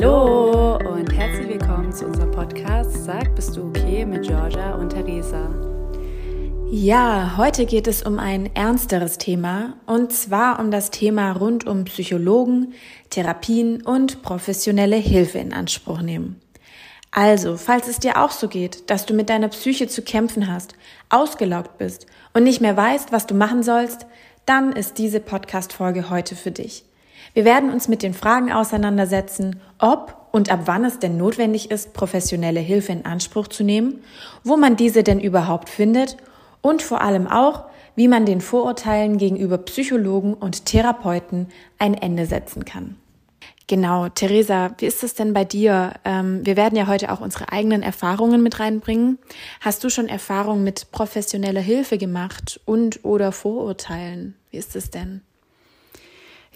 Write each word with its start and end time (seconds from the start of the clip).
Hallo 0.00 0.76
und 0.78 1.12
herzlich 1.12 1.48
willkommen 1.48 1.92
zu 1.92 2.06
unserem 2.06 2.32
Podcast 2.32 3.04
Sag, 3.04 3.32
bist 3.36 3.56
du 3.56 3.68
okay 3.68 4.04
mit 4.04 4.26
Georgia 4.26 4.74
und 4.74 4.90
Theresa. 4.90 5.48
Ja, 6.68 7.34
heute 7.36 7.64
geht 7.64 7.86
es 7.86 8.02
um 8.02 8.18
ein 8.18 8.52
ernsteres 8.56 9.18
Thema 9.18 9.74
und 9.86 10.12
zwar 10.12 10.58
um 10.58 10.72
das 10.72 10.90
Thema 10.90 11.30
rund 11.30 11.64
um 11.68 11.84
Psychologen, 11.84 12.74
Therapien 13.10 13.82
und 13.82 14.22
professionelle 14.22 14.96
Hilfe 14.96 15.38
in 15.38 15.52
Anspruch 15.52 16.02
nehmen. 16.02 16.40
Also, 17.12 17.56
falls 17.56 17.86
es 17.86 18.00
dir 18.00 18.20
auch 18.20 18.32
so 18.32 18.48
geht, 18.48 18.90
dass 18.90 19.06
du 19.06 19.14
mit 19.14 19.28
deiner 19.30 19.48
Psyche 19.48 19.86
zu 19.86 20.02
kämpfen 20.02 20.52
hast, 20.52 20.74
ausgelaugt 21.08 21.78
bist 21.78 22.06
und 22.32 22.42
nicht 22.42 22.60
mehr 22.60 22.76
weißt, 22.76 23.12
was 23.12 23.28
du 23.28 23.34
machen 23.34 23.62
sollst, 23.62 24.06
dann 24.44 24.72
ist 24.72 24.98
diese 24.98 25.20
Podcast-Folge 25.20 26.10
heute 26.10 26.34
für 26.34 26.50
dich. 26.50 26.84
Wir 27.34 27.44
werden 27.44 27.70
uns 27.70 27.88
mit 27.88 28.04
den 28.04 28.14
Fragen 28.14 28.52
auseinandersetzen, 28.52 29.60
ob 29.78 30.28
und 30.30 30.50
ab 30.50 30.60
wann 30.66 30.84
es 30.84 31.00
denn 31.00 31.16
notwendig 31.16 31.70
ist, 31.70 31.92
professionelle 31.92 32.60
Hilfe 32.60 32.92
in 32.92 33.04
Anspruch 33.04 33.48
zu 33.48 33.64
nehmen, 33.64 34.02
wo 34.44 34.56
man 34.56 34.76
diese 34.76 35.02
denn 35.02 35.20
überhaupt 35.20 35.68
findet 35.68 36.16
und 36.62 36.80
vor 36.80 37.02
allem 37.02 37.26
auch, 37.26 37.64
wie 37.96 38.08
man 38.08 38.24
den 38.24 38.40
Vorurteilen 38.40 39.18
gegenüber 39.18 39.58
Psychologen 39.58 40.34
und 40.34 40.64
Therapeuten 40.64 41.48
ein 41.78 41.94
Ende 41.94 42.26
setzen 42.26 42.64
kann. 42.64 42.96
Genau, 43.66 44.08
Theresa, 44.08 44.72
wie 44.78 44.86
ist 44.86 45.02
es 45.02 45.14
denn 45.14 45.32
bei 45.32 45.44
dir? 45.44 45.94
Ähm, 46.04 46.44
wir 46.44 46.56
werden 46.56 46.76
ja 46.76 46.86
heute 46.86 47.10
auch 47.10 47.20
unsere 47.20 47.50
eigenen 47.50 47.82
Erfahrungen 47.82 48.42
mit 48.42 48.60
reinbringen. 48.60 49.18
Hast 49.60 49.82
du 49.82 49.88
schon 49.88 50.08
Erfahrungen 50.08 50.64
mit 50.64 50.90
professioneller 50.92 51.62
Hilfe 51.62 51.96
gemacht 51.96 52.60
und 52.66 53.04
oder 53.04 53.32
Vorurteilen? 53.32 54.36
Wie 54.50 54.58
ist 54.58 54.76
es 54.76 54.90
denn? 54.90 55.22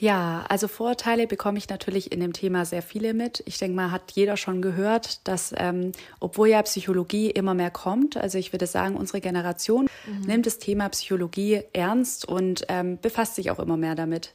Ja, 0.00 0.44
also 0.48 0.68
Vorurteile 0.68 1.26
bekomme 1.26 1.58
ich 1.58 1.68
natürlich 1.68 2.12
in 2.12 2.20
dem 2.20 2.32
Thema 2.32 2.64
sehr 2.64 2.82
viele 2.82 3.14
mit. 3.14 3.42
Ich 3.46 3.58
denke 3.58 3.74
mal, 3.74 3.90
hat 3.90 4.12
jeder 4.12 4.36
schon 4.36 4.62
gehört, 4.62 5.26
dass 5.26 5.52
ähm, 5.56 5.92
obwohl 6.20 6.48
ja 6.48 6.62
Psychologie 6.62 7.30
immer 7.30 7.54
mehr 7.54 7.70
kommt, 7.70 8.16
also 8.16 8.38
ich 8.38 8.52
würde 8.52 8.66
sagen, 8.66 8.96
unsere 8.96 9.20
Generation 9.20 9.88
mhm. 10.06 10.26
nimmt 10.26 10.46
das 10.46 10.58
Thema 10.58 10.88
Psychologie 10.90 11.62
ernst 11.72 12.28
und 12.28 12.64
ähm, 12.68 12.98
befasst 13.00 13.34
sich 13.34 13.50
auch 13.50 13.58
immer 13.58 13.76
mehr 13.76 13.96
damit. 13.96 14.34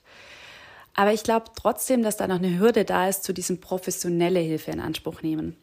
Aber 0.95 1.13
ich 1.13 1.23
glaube 1.23 1.45
trotzdem, 1.55 2.03
dass 2.03 2.17
da 2.17 2.27
noch 2.27 2.39
eine 2.39 2.59
Hürde 2.59 2.83
da 2.83 3.07
ist 3.07 3.23
zu 3.23 3.33
diesem 3.33 3.61
professionelle 3.61 4.39
Hilfe 4.39 4.71
in 4.71 4.81
Anspruch 4.81 5.21
nehmen. 5.21 5.55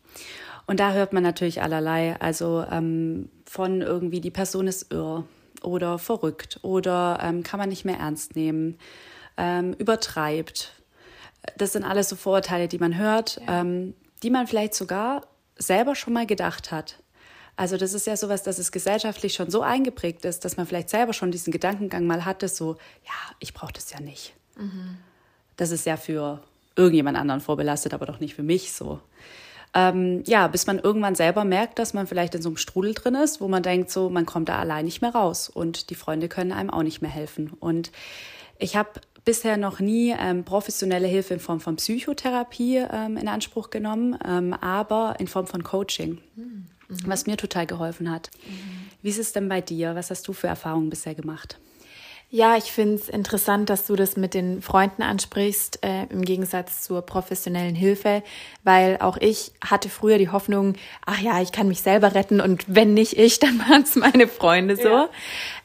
Und 0.66 0.80
da 0.80 0.92
hört 0.92 1.12
man 1.12 1.22
natürlich 1.22 1.62
allerlei, 1.62 2.16
also 2.20 2.64
ähm, 2.70 3.28
von 3.44 3.82
irgendwie 3.82 4.20
die 4.20 4.30
Person 4.30 4.66
ist 4.66 4.92
irr 4.92 5.24
oder 5.62 5.98
verrückt 5.98 6.58
oder 6.62 7.18
ähm, 7.22 7.42
kann 7.42 7.60
man 7.60 7.68
nicht 7.68 7.84
mehr 7.84 7.98
ernst 7.98 8.34
nehmen 8.34 8.78
ähm, 9.40 9.72
übertreibt. 9.72 10.72
Das 11.56 11.72
sind 11.72 11.84
alles 11.84 12.10
so 12.10 12.16
Vorurteile, 12.16 12.68
die 12.68 12.78
man 12.78 12.96
hört, 12.98 13.40
ja. 13.46 13.62
ähm, 13.62 13.94
die 14.22 14.30
man 14.30 14.46
vielleicht 14.46 14.74
sogar 14.74 15.22
selber 15.56 15.94
schon 15.94 16.12
mal 16.12 16.26
gedacht 16.26 16.70
hat. 16.70 16.98
Also 17.56 17.76
das 17.76 17.94
ist 17.94 18.06
ja 18.06 18.16
sowas, 18.16 18.42
dass 18.42 18.58
es 18.58 18.70
gesellschaftlich 18.70 19.34
schon 19.34 19.50
so 19.50 19.62
eingeprägt 19.62 20.24
ist, 20.24 20.44
dass 20.44 20.56
man 20.56 20.66
vielleicht 20.66 20.90
selber 20.90 21.12
schon 21.12 21.30
diesen 21.30 21.52
Gedankengang 21.52 22.06
mal 22.06 22.24
hatte, 22.24 22.48
so, 22.48 22.76
ja, 23.04 23.36
ich 23.38 23.54
brauche 23.54 23.72
das 23.72 23.90
ja 23.90 24.00
nicht. 24.00 24.34
Mhm. 24.56 24.98
Das 25.56 25.70
ist 25.70 25.86
ja 25.86 25.96
für 25.96 26.42
irgendjemand 26.76 27.16
anderen 27.16 27.40
vorbelastet, 27.40 27.92
aber 27.92 28.06
doch 28.06 28.20
nicht 28.20 28.34
für 28.34 28.42
mich 28.42 28.72
so. 28.72 29.00
Ähm, 29.72 30.22
ja, 30.26 30.48
bis 30.48 30.66
man 30.66 30.78
irgendwann 30.78 31.14
selber 31.14 31.44
merkt, 31.44 31.78
dass 31.78 31.94
man 31.94 32.06
vielleicht 32.06 32.34
in 32.34 32.42
so 32.42 32.48
einem 32.48 32.56
Strudel 32.56 32.94
drin 32.94 33.14
ist, 33.14 33.40
wo 33.40 33.48
man 33.48 33.62
denkt, 33.62 33.90
so, 33.90 34.10
man 34.10 34.26
kommt 34.26 34.48
da 34.48 34.58
allein 34.58 34.84
nicht 34.84 35.00
mehr 35.00 35.14
raus 35.14 35.48
und 35.48 35.90
die 35.90 35.94
Freunde 35.94 36.28
können 36.28 36.52
einem 36.52 36.70
auch 36.70 36.82
nicht 36.82 37.02
mehr 37.02 37.10
helfen. 37.10 37.52
Und 37.60 37.92
ich 38.58 38.76
habe 38.76 39.00
bisher 39.24 39.56
noch 39.56 39.80
nie 39.80 40.14
ähm, 40.18 40.44
professionelle 40.44 41.08
Hilfe 41.08 41.34
in 41.34 41.40
Form 41.40 41.60
von 41.60 41.76
Psychotherapie 41.76 42.84
ähm, 42.90 43.16
in 43.16 43.28
Anspruch 43.28 43.70
genommen, 43.70 44.18
ähm, 44.26 44.52
aber 44.54 45.16
in 45.18 45.26
Form 45.26 45.46
von 45.46 45.62
Coaching, 45.62 46.18
mhm. 46.36 46.66
was 47.04 47.26
mir 47.26 47.36
total 47.36 47.66
geholfen 47.66 48.10
hat. 48.10 48.30
Mhm. 48.46 48.90
Wie 49.02 49.08
ist 49.08 49.18
es 49.18 49.32
denn 49.32 49.48
bei 49.48 49.60
dir? 49.60 49.94
Was 49.94 50.10
hast 50.10 50.26
du 50.28 50.32
für 50.32 50.48
Erfahrungen 50.48 50.90
bisher 50.90 51.14
gemacht? 51.14 51.58
Ja, 52.32 52.56
ich 52.56 52.70
finde 52.70 52.94
es 52.94 53.08
interessant, 53.08 53.70
dass 53.70 53.86
du 53.86 53.96
das 53.96 54.16
mit 54.16 54.34
den 54.34 54.62
Freunden 54.62 55.02
ansprichst, 55.02 55.84
äh, 55.84 56.04
im 56.10 56.24
Gegensatz 56.24 56.82
zur 56.82 57.02
professionellen 57.02 57.74
Hilfe, 57.74 58.22
weil 58.62 58.98
auch 59.00 59.16
ich 59.16 59.50
hatte 59.68 59.88
früher 59.88 60.16
die 60.16 60.28
Hoffnung, 60.28 60.74
ach 61.04 61.18
ja, 61.18 61.42
ich 61.42 61.50
kann 61.50 61.66
mich 61.66 61.80
selber 61.80 62.14
retten 62.14 62.40
und 62.40 62.64
wenn 62.68 62.94
nicht 62.94 63.18
ich, 63.18 63.38
dann 63.40 63.58
waren 63.58 63.82
es 63.82 63.96
meine 63.96 64.28
Freunde 64.28 64.76
so. 64.76 64.88
Ja. 64.88 65.08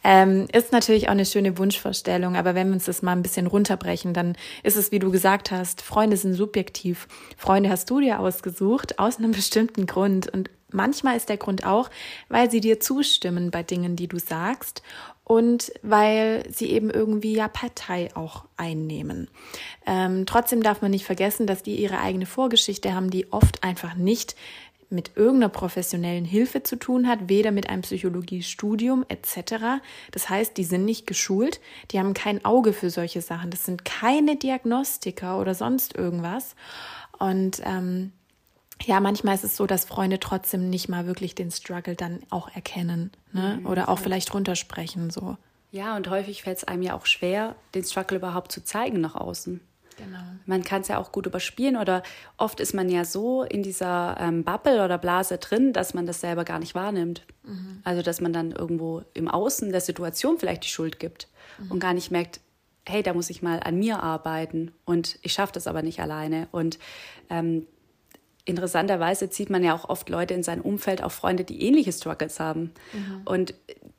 Ähm, 0.03 0.47
ist 0.53 0.71
natürlich 0.71 1.07
auch 1.07 1.11
eine 1.11 1.27
schöne 1.27 1.59
Wunschvorstellung, 1.59 2.35
aber 2.35 2.55
wenn 2.55 2.69
wir 2.69 2.73
uns 2.73 2.85
das 2.85 3.03
mal 3.03 3.11
ein 3.11 3.21
bisschen 3.21 3.45
runterbrechen, 3.45 4.15
dann 4.15 4.35
ist 4.63 4.75
es, 4.75 4.91
wie 4.91 4.99
du 4.99 5.11
gesagt 5.11 5.51
hast, 5.51 5.83
Freunde 5.83 6.17
sind 6.17 6.33
subjektiv. 6.33 7.07
Freunde 7.37 7.69
hast 7.69 7.91
du 7.91 7.99
dir 7.99 8.19
ausgesucht, 8.19 8.97
aus 8.97 9.19
einem 9.19 9.33
bestimmten 9.33 9.85
Grund 9.85 10.33
und 10.33 10.49
Manchmal 10.71 11.15
ist 11.15 11.29
der 11.29 11.37
Grund 11.37 11.65
auch, 11.65 11.89
weil 12.27 12.51
sie 12.51 12.59
dir 12.59 12.81
zustimmen 12.81 13.49
bei 13.49 13.63
Dingen, 13.63 13.95
die 13.95 14.09
du 14.09 14.19
sagst 14.19 14.81
und 15.25 15.73
weil 15.81 16.43
sie 16.51 16.69
eben 16.69 16.89
irgendwie 16.89 17.33
ja 17.33 17.47
Partei 17.47 18.15
auch 18.15 18.45
einnehmen. 18.55 19.27
Ähm, 19.85 20.25
trotzdem 20.25 20.63
darf 20.63 20.81
man 20.81 20.91
nicht 20.91 21.03
vergessen, 21.03 21.47
dass 21.47 21.63
die 21.63 21.75
ihre 21.75 21.99
eigene 21.99 22.27
Vorgeschichte 22.27 22.93
haben, 22.93 23.09
die 23.09 23.33
oft 23.33 23.63
einfach 23.63 23.95
nicht 23.95 24.35
mit 24.91 25.11
irgendeiner 25.15 25.49
professionellen 25.49 26.25
Hilfe 26.25 26.61
zu 26.61 26.75
tun 26.77 27.07
hat, 27.07 27.27
weder 27.27 27.51
mit 27.51 27.69
einem 27.69 27.81
Psychologiestudium 27.81 29.03
etc. 29.09 29.81
Das 30.11 30.29
heißt, 30.29 30.55
die 30.57 30.63
sind 30.63 30.85
nicht 30.85 31.07
geschult, 31.07 31.59
die 31.89 31.99
haben 31.99 32.13
kein 32.13 32.45
Auge 32.45 32.71
für 32.71 32.91
solche 32.91 33.21
Sachen. 33.21 33.49
Das 33.49 33.65
sind 33.65 33.83
keine 33.83 34.35
Diagnostiker 34.35 35.39
oder 35.39 35.55
sonst 35.55 35.95
irgendwas. 35.95 36.55
Und 37.17 37.61
ähm, 37.65 38.11
ja, 38.83 38.99
manchmal 38.99 39.35
ist 39.35 39.43
es 39.43 39.55
so, 39.55 39.65
dass 39.65 39.85
Freunde 39.85 40.19
trotzdem 40.19 40.69
nicht 40.69 40.89
mal 40.89 41.07
wirklich 41.07 41.35
den 41.35 41.51
Struggle 41.51 41.95
dann 41.95 42.19
auch 42.29 42.53
erkennen 42.53 43.11
ne? 43.31 43.59
Mhm, 43.59 43.65
oder 43.67 43.89
auch 43.89 43.99
vielleicht 43.99 44.33
runtersprechen 44.33 45.09
so. 45.09 45.37
Ja, 45.71 45.95
und 45.95 46.09
häufig 46.09 46.43
fällt 46.43 46.57
es 46.57 46.63
einem 46.63 46.83
ja 46.83 46.93
auch 46.93 47.05
schwer, 47.05 47.55
den 47.73 47.83
Struggle 47.83 48.17
überhaupt 48.17 48.51
zu 48.51 48.63
zeigen 48.63 49.01
nach 49.01 49.15
außen. 49.15 49.59
Genau. 49.97 50.19
Man 50.45 50.63
kann 50.63 50.81
es 50.81 50.89
ja 50.89 50.97
auch 50.97 51.11
gut 51.11 51.25
überspielen 51.25 51.77
oder 51.77 52.03
oft 52.37 52.59
ist 52.59 52.73
man 52.73 52.89
ja 52.89 53.05
so 53.05 53.43
in 53.43 53.63
dieser 53.63 54.17
ähm, 54.19 54.43
Bubble 54.43 54.83
oder 54.83 54.97
Blase 54.97 55.37
drin, 55.37 55.73
dass 55.73 55.93
man 55.93 56.05
das 56.05 56.21
selber 56.21 56.43
gar 56.43 56.59
nicht 56.59 56.75
wahrnimmt. 56.75 57.25
Mhm. 57.43 57.81
Also 57.83 58.01
dass 58.01 58.19
man 58.19 58.33
dann 58.33 58.51
irgendwo 58.51 59.03
im 59.13 59.29
Außen 59.29 59.71
der 59.71 59.81
Situation 59.81 60.37
vielleicht 60.37 60.65
die 60.65 60.69
Schuld 60.69 60.99
gibt 60.99 61.29
mhm. 61.59 61.71
und 61.71 61.79
gar 61.79 61.93
nicht 61.93 62.11
merkt, 62.11 62.41
hey, 62.87 63.03
da 63.03 63.13
muss 63.13 63.29
ich 63.29 63.41
mal 63.41 63.61
an 63.61 63.77
mir 63.77 64.03
arbeiten 64.03 64.71
und 64.85 65.17
ich 65.21 65.33
schaffe 65.33 65.53
das 65.53 65.65
aber 65.65 65.81
nicht 65.81 66.01
alleine. 66.01 66.47
Und 66.51 66.77
ähm, 67.29 67.65
interessanterweise 68.45 69.29
zieht 69.29 69.49
man 69.49 69.63
ja 69.63 69.75
auch 69.75 69.89
oft 69.89 70.09
Leute 70.09 70.33
in 70.33 70.43
sein 70.43 70.61
Umfeld, 70.61 71.03
auch 71.03 71.11
Freunde, 71.11 71.43
die 71.43 71.63
ähnliche 71.63 71.91
Struggles 71.91 72.39
haben. 72.39 72.71
Mhm. 72.93 73.21
Und 73.25 73.53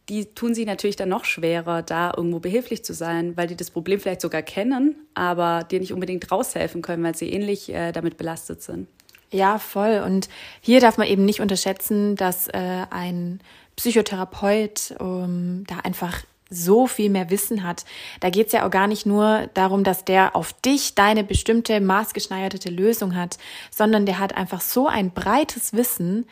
die 0.09 0.27
tun 0.27 0.55
sich 0.55 0.67
natürlich 0.67 0.97
dann 0.97 1.09
noch 1.09 1.25
schwerer, 1.25 1.83
da 1.83 2.13
irgendwo 2.17 2.39
behilflich 2.39 2.85
zu 2.85 2.95
sein, 2.95 3.37
weil 3.37 3.49
die 3.49 3.57
das 3.57 3.71
Problem 3.71 3.99
vielleicht 3.99 4.21
sogar 4.21 4.43
kennen, 4.43 4.95
aber 5.15 5.65
dir 5.65 5.81
nicht 5.81 5.93
unbedingt 5.93 6.31
raushelfen 6.31 6.81
können, 6.81 7.03
weil 7.03 7.17
sie 7.17 7.31
ähnlich 7.31 7.73
äh, 7.73 7.91
damit 7.91 8.17
belastet 8.17 8.63
sind. 8.63 8.89
Ja, 9.33 9.59
voll. 9.59 10.03
Und 10.07 10.29
hier 10.61 10.81
darf 10.81 10.99
man 10.99 11.09
eben 11.09 11.25
nicht 11.25 11.41
unterschätzen, 11.41 12.15
dass 12.15 12.47
äh, 12.47 12.87
ein 12.91 13.41
Psychotherapeut 13.75 14.95
ähm, 15.01 15.65
da 15.67 15.79
einfach 15.81 16.23
so 16.49 16.87
viel 16.87 17.11
mehr 17.11 17.31
Wissen 17.31 17.63
hat. 17.63 17.85
Da 18.21 18.31
geht's 18.31 18.53
ja 18.53 18.67
auch 18.67 18.71
gar 18.71 18.87
nicht 18.87 19.07
nur 19.07 19.49
darum, 19.55 19.85
dass 19.85 20.05
der 20.05 20.37
auf 20.37 20.53
dich 20.53 20.95
deine 20.95 21.25
bestimmte 21.25 21.81
maßgeschneiderte 21.81 22.71
Lösung 22.71 23.17
hat, 23.17 23.39
sondern 23.71 24.07
der 24.07 24.19
hat 24.19 24.37
einfach 24.37 24.61
so 24.61 24.87
ein 24.87 25.11
breites 25.11 25.73
Wissen, 25.73 26.27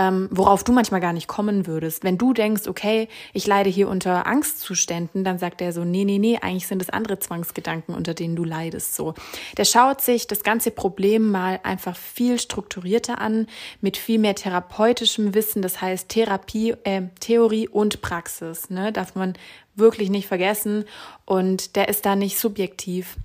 ähm, 0.00 0.28
worauf 0.30 0.64
du 0.64 0.72
manchmal 0.72 1.02
gar 1.02 1.12
nicht 1.12 1.28
kommen 1.28 1.66
würdest. 1.66 2.04
Wenn 2.04 2.16
du 2.16 2.32
denkst, 2.32 2.66
okay, 2.68 3.06
ich 3.34 3.46
leide 3.46 3.68
hier 3.68 3.86
unter 3.86 4.26
Angstzuständen, 4.26 5.24
dann 5.24 5.38
sagt 5.38 5.60
er 5.60 5.74
so, 5.74 5.84
nee, 5.84 6.06
nee, 6.06 6.16
nee, 6.16 6.38
eigentlich 6.40 6.66
sind 6.66 6.80
es 6.80 6.88
andere 6.88 7.18
Zwangsgedanken, 7.18 7.94
unter 7.94 8.14
denen 8.14 8.34
du 8.34 8.42
leidest. 8.42 8.96
So, 8.96 9.12
der 9.58 9.66
schaut 9.66 10.00
sich 10.00 10.26
das 10.26 10.42
ganze 10.42 10.70
Problem 10.70 11.30
mal 11.30 11.60
einfach 11.64 11.96
viel 11.96 12.38
strukturierter 12.38 13.20
an, 13.20 13.46
mit 13.82 13.98
viel 13.98 14.18
mehr 14.18 14.34
therapeutischem 14.34 15.34
Wissen. 15.34 15.60
Das 15.60 15.82
heißt 15.82 16.08
Therapie, 16.08 16.76
äh, 16.84 17.02
Theorie 17.20 17.68
und 17.68 18.00
Praxis. 18.00 18.70
Ne, 18.70 18.92
darf 18.92 19.14
man 19.14 19.34
wirklich 19.74 20.08
nicht 20.08 20.28
vergessen. 20.28 20.86
Und 21.26 21.76
der 21.76 21.90
ist 21.90 22.06
da 22.06 22.16
nicht 22.16 22.38
subjektiv, 22.38 23.16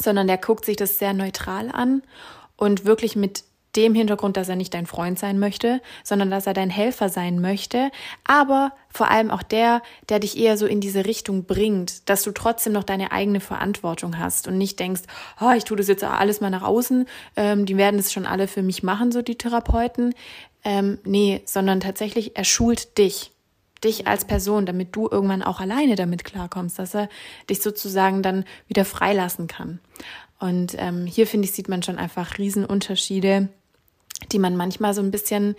sondern 0.00 0.26
der 0.26 0.38
guckt 0.38 0.64
sich 0.64 0.76
das 0.76 0.98
sehr 0.98 1.12
neutral 1.12 1.70
an 1.70 2.02
und 2.56 2.86
wirklich 2.86 3.14
mit 3.14 3.44
dem 3.76 3.94
Hintergrund, 3.94 4.36
dass 4.36 4.48
er 4.48 4.56
nicht 4.56 4.74
dein 4.74 4.86
Freund 4.86 5.18
sein 5.18 5.38
möchte, 5.38 5.80
sondern 6.04 6.30
dass 6.30 6.46
er 6.46 6.54
dein 6.54 6.70
Helfer 6.70 7.08
sein 7.08 7.40
möchte, 7.40 7.90
aber 8.24 8.72
vor 8.90 9.10
allem 9.10 9.30
auch 9.30 9.42
der, 9.42 9.82
der 10.08 10.18
dich 10.18 10.36
eher 10.36 10.58
so 10.58 10.66
in 10.66 10.80
diese 10.80 11.06
Richtung 11.06 11.44
bringt, 11.44 12.08
dass 12.08 12.22
du 12.22 12.32
trotzdem 12.32 12.74
noch 12.74 12.84
deine 12.84 13.12
eigene 13.12 13.40
Verantwortung 13.40 14.18
hast 14.18 14.46
und 14.46 14.58
nicht 14.58 14.78
denkst, 14.78 15.02
oh, 15.40 15.52
ich 15.56 15.64
tue 15.64 15.76
das 15.76 15.88
jetzt 15.88 16.04
alles 16.04 16.40
mal 16.40 16.50
nach 16.50 16.62
außen, 16.62 17.06
ähm, 17.36 17.66
die 17.66 17.76
werden 17.76 17.98
es 17.98 18.12
schon 18.12 18.26
alle 18.26 18.48
für 18.48 18.62
mich 18.62 18.82
machen, 18.82 19.12
so 19.12 19.22
die 19.22 19.38
Therapeuten. 19.38 20.14
Ähm, 20.64 20.98
nee, 21.04 21.42
sondern 21.44 21.80
tatsächlich, 21.80 22.36
er 22.36 22.44
schult 22.44 22.96
dich 22.98 23.32
dich 23.84 24.06
als 24.06 24.24
Person, 24.24 24.64
damit 24.64 24.94
du 24.94 25.08
irgendwann 25.10 25.42
auch 25.42 25.60
alleine 25.60 25.96
damit 25.96 26.24
klarkommst, 26.24 26.78
dass 26.78 26.94
er 26.94 27.08
dich 27.50 27.62
sozusagen 27.62 28.22
dann 28.22 28.44
wieder 28.68 28.84
freilassen 28.84 29.48
kann. 29.48 29.80
Und 30.38 30.74
ähm, 30.78 31.06
hier 31.06 31.26
finde 31.26 31.46
ich, 31.46 31.52
sieht 31.52 31.68
man 31.68 31.82
schon 31.82 31.98
einfach 31.98 32.38
Riesenunterschiede, 32.38 33.48
die 34.30 34.38
man 34.38 34.56
manchmal 34.56 34.94
so 34.94 35.02
ein 35.02 35.10
bisschen 35.10 35.56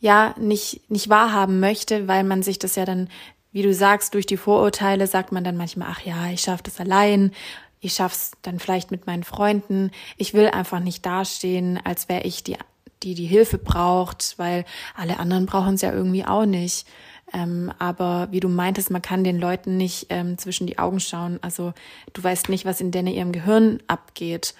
ja 0.00 0.34
nicht, 0.38 0.90
nicht 0.90 1.08
wahrhaben 1.08 1.60
möchte, 1.60 2.08
weil 2.08 2.24
man 2.24 2.42
sich 2.42 2.58
das 2.58 2.76
ja 2.76 2.84
dann, 2.84 3.08
wie 3.52 3.62
du 3.62 3.72
sagst, 3.72 4.14
durch 4.14 4.26
die 4.26 4.36
Vorurteile 4.36 5.06
sagt 5.06 5.32
man 5.32 5.44
dann 5.44 5.56
manchmal, 5.56 5.88
ach 5.90 6.00
ja, 6.02 6.30
ich 6.30 6.42
schaffe 6.42 6.64
das 6.64 6.78
allein, 6.80 7.32
ich 7.80 7.94
schaff's 7.94 8.32
dann 8.42 8.58
vielleicht 8.58 8.90
mit 8.90 9.06
meinen 9.06 9.24
Freunden. 9.24 9.90
Ich 10.16 10.34
will 10.34 10.48
einfach 10.48 10.80
nicht 10.80 11.04
dastehen, 11.06 11.78
als 11.84 12.08
wäre 12.08 12.22
ich 12.22 12.42
die, 12.42 12.56
die 13.02 13.14
die 13.14 13.26
Hilfe 13.26 13.58
braucht, 13.58 14.34
weil 14.38 14.64
alle 14.94 15.18
anderen 15.18 15.46
brauchen 15.46 15.74
es 15.74 15.82
ja 15.82 15.92
irgendwie 15.92 16.24
auch 16.24 16.46
nicht. 16.46 16.86
Ähm, 17.32 17.72
aber 17.78 18.28
wie 18.30 18.40
du 18.40 18.48
meintest, 18.48 18.90
man 18.90 19.02
kann 19.02 19.24
den 19.24 19.38
Leuten 19.38 19.76
nicht 19.76 20.06
ähm, 20.10 20.38
zwischen 20.38 20.66
die 20.66 20.78
Augen 20.78 21.00
schauen. 21.00 21.38
Also 21.42 21.74
du 22.12 22.22
weißt 22.22 22.48
nicht, 22.48 22.64
was 22.64 22.80
in 22.80 22.92
denen 22.92 23.08
ihrem 23.08 23.32
Gehirn 23.32 23.80
abgeht. 23.88 24.54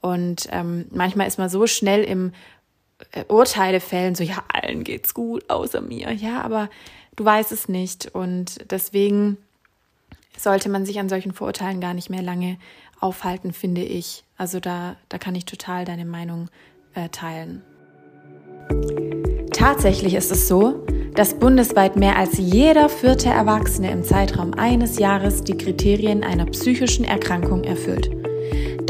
Und 0.00 0.48
ähm, 0.50 0.86
manchmal 0.90 1.26
ist 1.26 1.38
man 1.38 1.48
so 1.48 1.66
schnell 1.66 2.04
im 2.04 2.32
Urteile 3.28 3.80
fällen, 3.80 4.14
so 4.14 4.22
ja, 4.22 4.44
allen 4.48 4.84
geht's 4.84 5.14
gut, 5.14 5.48
außer 5.48 5.80
mir. 5.80 6.12
Ja, 6.12 6.42
aber 6.42 6.68
du 7.16 7.24
weißt 7.24 7.52
es 7.52 7.68
nicht. 7.68 8.14
Und 8.14 8.70
deswegen 8.70 9.36
sollte 10.36 10.68
man 10.68 10.86
sich 10.86 10.98
an 10.98 11.08
solchen 11.08 11.32
Vorurteilen 11.32 11.80
gar 11.80 11.94
nicht 11.94 12.10
mehr 12.10 12.22
lange 12.22 12.58
aufhalten, 13.00 13.52
finde 13.52 13.82
ich. 13.82 14.24
Also 14.36 14.60
da, 14.60 14.96
da 15.08 15.18
kann 15.18 15.34
ich 15.34 15.44
total 15.44 15.84
deine 15.84 16.04
Meinung 16.04 16.48
äh, 16.94 17.08
teilen. 17.08 17.62
Tatsächlich 19.52 20.14
ist 20.14 20.30
es 20.30 20.48
so, 20.48 20.86
dass 21.14 21.34
bundesweit 21.34 21.96
mehr 21.96 22.16
als 22.16 22.38
jeder 22.38 22.88
vierte 22.88 23.28
Erwachsene 23.28 23.90
im 23.90 24.04
Zeitraum 24.04 24.54
eines 24.54 24.98
Jahres 24.98 25.42
die 25.42 25.56
Kriterien 25.56 26.22
einer 26.22 26.46
psychischen 26.46 27.04
Erkrankung 27.04 27.64
erfüllt. 27.64 28.10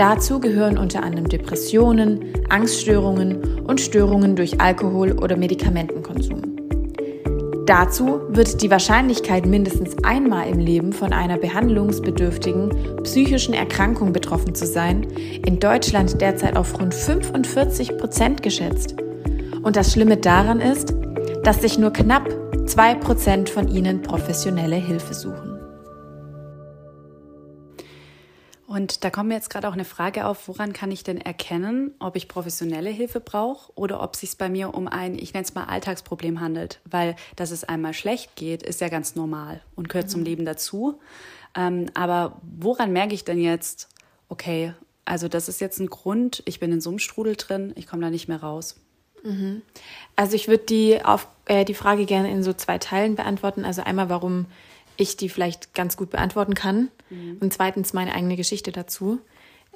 Dazu 0.01 0.41
gehören 0.41 0.79
unter 0.79 1.03
anderem 1.03 1.29
Depressionen, 1.29 2.25
Angststörungen 2.49 3.61
und 3.67 3.83
Störungen 3.83 4.35
durch 4.35 4.59
Alkohol- 4.59 5.13
oder 5.13 5.37
Medikamentenkonsum. 5.37 6.41
Dazu 7.67 8.23
wird 8.31 8.63
die 8.63 8.71
Wahrscheinlichkeit, 8.71 9.45
mindestens 9.45 10.03
einmal 10.03 10.49
im 10.49 10.59
Leben 10.59 10.95
von 10.95 11.13
einer 11.13 11.37
behandlungsbedürftigen 11.37 13.03
psychischen 13.03 13.53
Erkrankung 13.53 14.15
betroffen 14.15 14.55
zu 14.55 14.65
sein, 14.65 15.07
in 15.45 15.61
Deutschland 15.61 16.19
derzeit 16.19 16.57
auf 16.57 16.81
rund 16.81 16.95
45 16.95 17.99
Prozent 17.99 18.43
geschätzt. 18.43 18.95
Und 19.63 19.77
das 19.77 19.93
Schlimme 19.93 20.17
daran 20.17 20.63
ist, 20.63 20.95
dass 21.45 21.61
sich 21.61 21.79
nur 21.79 21.93
knapp 21.93 22.27
2% 22.65 23.51
von 23.51 23.69
ihnen 23.69 24.01
professionelle 24.01 24.77
Hilfe 24.77 25.13
suchen. 25.13 25.50
Und 28.71 29.03
da 29.03 29.11
kommt 29.11 29.31
mir 29.31 29.35
jetzt 29.35 29.51
gerade 29.51 29.69
auch 29.69 29.73
eine 29.73 29.85
Frage 29.85 30.27
auf, 30.27 30.47
woran 30.47 30.73
kann 30.73 30.93
ich 30.93 31.03
denn 31.03 31.21
erkennen, 31.21 31.93
ob 31.99 32.15
ich 32.15 32.29
professionelle 32.29 32.91
Hilfe 32.91 33.19
brauche 33.19 33.73
oder 33.75 34.01
ob 34.01 34.15
es 34.15 34.21
sich 34.21 34.39
bei 34.39 34.49
mir 34.49 34.75
um 34.75 34.87
ein, 34.87 35.19
ich 35.19 35.35
nenne 35.35 35.43
es 35.43 35.57
mal 35.57 35.65
Alltagsproblem 35.65 36.39
handelt. 36.41 36.79
Weil, 36.89 37.17
dass 37.35 37.51
es 37.51 37.65
einmal 37.65 37.95
schlecht 37.95 38.37
geht, 38.37 38.63
ist 38.63 38.81
ja 38.81 38.89
ganz 38.89 39.17
normal 39.17 39.61
und 39.75 39.89
gehört 39.89 40.07
mhm. 40.07 40.11
zum 40.11 40.23
Leben 40.23 40.45
dazu. 40.45 41.01
Ähm, 41.57 41.87
aber 41.95 42.41
woran 42.43 42.93
merke 42.93 43.13
ich 43.13 43.25
denn 43.25 43.41
jetzt, 43.41 43.89
okay, 44.29 44.73
also 45.05 45.27
das 45.27 45.49
ist 45.49 45.61
jetzt 45.61 45.81
ein 45.81 45.89
Grund, 45.89 46.45
ich 46.47 46.61
bin 46.61 46.71
in 46.71 46.81
so 46.81 46.91
einem 46.91 47.01
Strudel 47.01 47.35
drin, 47.35 47.73
ich 47.75 47.89
komme 47.89 48.03
da 48.03 48.11
nicht 48.11 48.29
mehr 48.29 48.41
raus. 48.41 48.77
Mhm. 49.25 49.63
Also 50.15 50.37
ich 50.37 50.47
würde 50.47 50.67
die, 50.67 51.01
äh, 51.47 51.65
die 51.65 51.75
Frage 51.75 52.07
gerne 52.07 52.31
in 52.31 52.45
so 52.45 52.53
zwei 52.53 52.79
Teilen 52.79 53.17
beantworten. 53.17 53.65
Also 53.65 53.83
einmal, 53.83 54.09
warum 54.09 54.47
ich 55.01 55.17
die 55.17 55.29
vielleicht 55.29 55.75
ganz 55.75 55.97
gut 55.97 56.11
beantworten 56.11 56.55
kann 56.55 56.89
mhm. 57.09 57.39
und 57.41 57.53
zweitens 57.53 57.93
meine 57.93 58.15
eigene 58.15 58.37
Geschichte 58.37 58.73
dazu. 58.73 59.21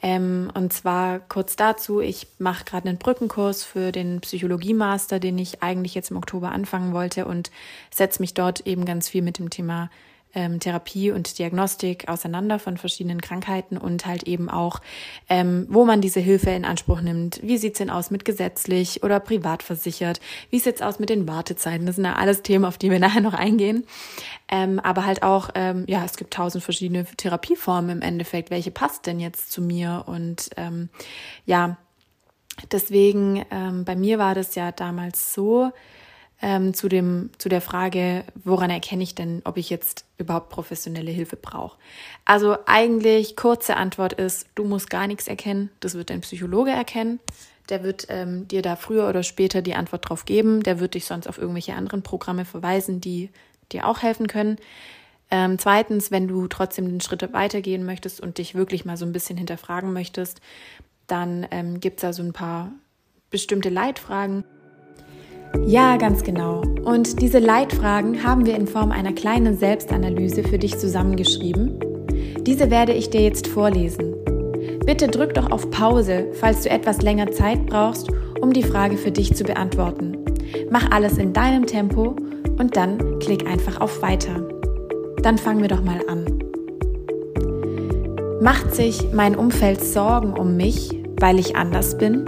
Ähm, 0.02 0.50
und 0.54 0.72
zwar 0.72 1.20
kurz 1.20 1.56
dazu, 1.56 2.00
ich 2.00 2.26
mache 2.38 2.64
gerade 2.64 2.88
einen 2.88 2.98
Brückenkurs 2.98 3.64
für 3.64 3.92
den 3.92 4.20
Psychologie-Master, 4.20 5.18
den 5.20 5.38
ich 5.38 5.62
eigentlich 5.62 5.94
jetzt 5.94 6.10
im 6.10 6.16
Oktober 6.16 6.52
anfangen 6.52 6.92
wollte 6.92 7.26
und 7.26 7.50
setze 7.90 8.20
mich 8.20 8.34
dort 8.34 8.66
eben 8.66 8.84
ganz 8.84 9.08
viel 9.08 9.22
mit 9.22 9.38
dem 9.38 9.50
Thema 9.50 9.90
ähm, 10.34 10.60
Therapie 10.60 11.10
und 11.10 11.38
Diagnostik 11.38 12.08
auseinander 12.08 12.58
von 12.58 12.76
verschiedenen 12.76 13.20
Krankheiten 13.20 13.76
und 13.76 14.06
halt 14.06 14.24
eben 14.24 14.48
auch, 14.50 14.80
ähm, 15.28 15.66
wo 15.68 15.84
man 15.84 16.00
diese 16.00 16.20
Hilfe 16.20 16.50
in 16.50 16.64
Anspruch 16.64 17.00
nimmt. 17.00 17.40
Wie 17.42 17.58
sieht's 17.58 17.78
denn 17.78 17.90
aus 17.90 18.10
mit 18.10 18.24
gesetzlich 18.24 19.02
oder 19.02 19.20
privat 19.20 19.62
versichert? 19.62 20.20
Wie 20.50 20.58
sieht's 20.58 20.82
aus 20.82 20.98
mit 20.98 21.10
den 21.10 21.28
Wartezeiten? 21.28 21.86
Das 21.86 21.96
sind 21.96 22.04
ja 22.04 22.14
alles 22.14 22.42
Themen, 22.42 22.64
auf 22.64 22.78
die 22.78 22.90
wir 22.90 22.98
nachher 23.00 23.22
noch 23.22 23.34
eingehen. 23.34 23.84
Ähm, 24.48 24.80
aber 24.80 25.06
halt 25.06 25.22
auch, 25.22 25.50
ähm, 25.54 25.84
ja, 25.86 26.04
es 26.04 26.16
gibt 26.16 26.34
tausend 26.34 26.62
verschiedene 26.62 27.04
Therapieformen 27.04 27.90
im 27.90 28.02
Endeffekt. 28.02 28.50
Welche 28.50 28.70
passt 28.70 29.06
denn 29.06 29.20
jetzt 29.20 29.52
zu 29.52 29.62
mir? 29.62 30.04
Und 30.06 30.50
ähm, 30.56 30.88
ja, 31.46 31.76
deswegen, 32.70 33.44
ähm, 33.50 33.84
bei 33.84 33.96
mir 33.96 34.18
war 34.18 34.34
das 34.34 34.54
ja 34.54 34.72
damals 34.72 35.34
so, 35.34 35.72
ähm, 36.44 36.74
zu, 36.74 36.90
dem, 36.90 37.30
zu 37.38 37.48
der 37.48 37.62
Frage, 37.62 38.22
woran 38.44 38.68
erkenne 38.68 39.02
ich 39.02 39.14
denn, 39.14 39.40
ob 39.44 39.56
ich 39.56 39.70
jetzt 39.70 40.04
überhaupt 40.18 40.50
professionelle 40.50 41.10
Hilfe 41.10 41.36
brauche. 41.36 41.78
Also 42.26 42.58
eigentlich 42.66 43.34
kurze 43.34 43.76
Antwort 43.76 44.12
ist, 44.12 44.46
du 44.54 44.64
musst 44.64 44.90
gar 44.90 45.06
nichts 45.06 45.26
erkennen, 45.26 45.70
das 45.80 45.94
wird 45.94 46.10
dein 46.10 46.20
Psychologe 46.20 46.70
erkennen. 46.70 47.18
Der 47.70 47.82
wird 47.82 48.08
ähm, 48.10 48.46
dir 48.46 48.60
da 48.60 48.76
früher 48.76 49.08
oder 49.08 49.22
später 49.22 49.62
die 49.62 49.74
Antwort 49.74 50.06
drauf 50.06 50.26
geben. 50.26 50.62
Der 50.62 50.80
wird 50.80 50.92
dich 50.92 51.06
sonst 51.06 51.26
auf 51.26 51.38
irgendwelche 51.38 51.72
anderen 51.72 52.02
Programme 52.02 52.44
verweisen, 52.44 53.00
die 53.00 53.30
dir 53.72 53.88
auch 53.88 54.02
helfen 54.02 54.26
können. 54.26 54.58
Ähm, 55.30 55.58
zweitens, 55.58 56.10
wenn 56.10 56.28
du 56.28 56.46
trotzdem 56.48 56.84
den 56.84 57.00
Schritt 57.00 57.32
weitergehen 57.32 57.86
möchtest 57.86 58.20
und 58.20 58.36
dich 58.36 58.54
wirklich 58.54 58.84
mal 58.84 58.98
so 58.98 59.06
ein 59.06 59.14
bisschen 59.14 59.38
hinterfragen 59.38 59.94
möchtest, 59.94 60.42
dann 61.06 61.46
ähm, 61.50 61.80
gibt 61.80 62.00
es 62.00 62.02
da 62.02 62.12
so 62.12 62.22
ein 62.22 62.34
paar 62.34 62.70
bestimmte 63.30 63.70
Leitfragen. 63.70 64.44
Ja, 65.62 65.96
ganz 65.96 66.22
genau. 66.22 66.62
Und 66.84 67.22
diese 67.22 67.38
Leitfragen 67.38 68.22
haben 68.22 68.44
wir 68.44 68.56
in 68.56 68.66
Form 68.66 68.90
einer 68.90 69.12
kleinen 69.12 69.56
Selbstanalyse 69.56 70.42
für 70.42 70.58
dich 70.58 70.78
zusammengeschrieben. 70.78 71.78
Diese 72.42 72.70
werde 72.70 72.92
ich 72.92 73.10
dir 73.10 73.22
jetzt 73.22 73.46
vorlesen. 73.46 74.14
Bitte 74.84 75.08
drück 75.08 75.32
doch 75.34 75.50
auf 75.50 75.70
Pause, 75.70 76.26
falls 76.34 76.62
du 76.62 76.70
etwas 76.70 77.00
länger 77.00 77.30
Zeit 77.32 77.66
brauchst, 77.66 78.10
um 78.40 78.52
die 78.52 78.62
Frage 78.62 78.98
für 78.98 79.10
dich 79.10 79.34
zu 79.34 79.44
beantworten. 79.44 80.18
Mach 80.70 80.90
alles 80.90 81.16
in 81.16 81.32
deinem 81.32 81.66
Tempo 81.66 82.16
und 82.58 82.76
dann 82.76 83.18
klick 83.18 83.46
einfach 83.46 83.80
auf 83.80 84.02
Weiter. 84.02 84.46
Dann 85.22 85.38
fangen 85.38 85.62
wir 85.62 85.68
doch 85.68 85.82
mal 85.82 86.00
an. 86.06 86.26
Macht 88.42 88.74
sich 88.74 89.10
mein 89.14 89.36
Umfeld 89.36 89.82
Sorgen 89.82 90.34
um 90.34 90.56
mich, 90.56 90.90
weil 91.18 91.38
ich 91.38 91.56
anders 91.56 91.96
bin? 91.96 92.26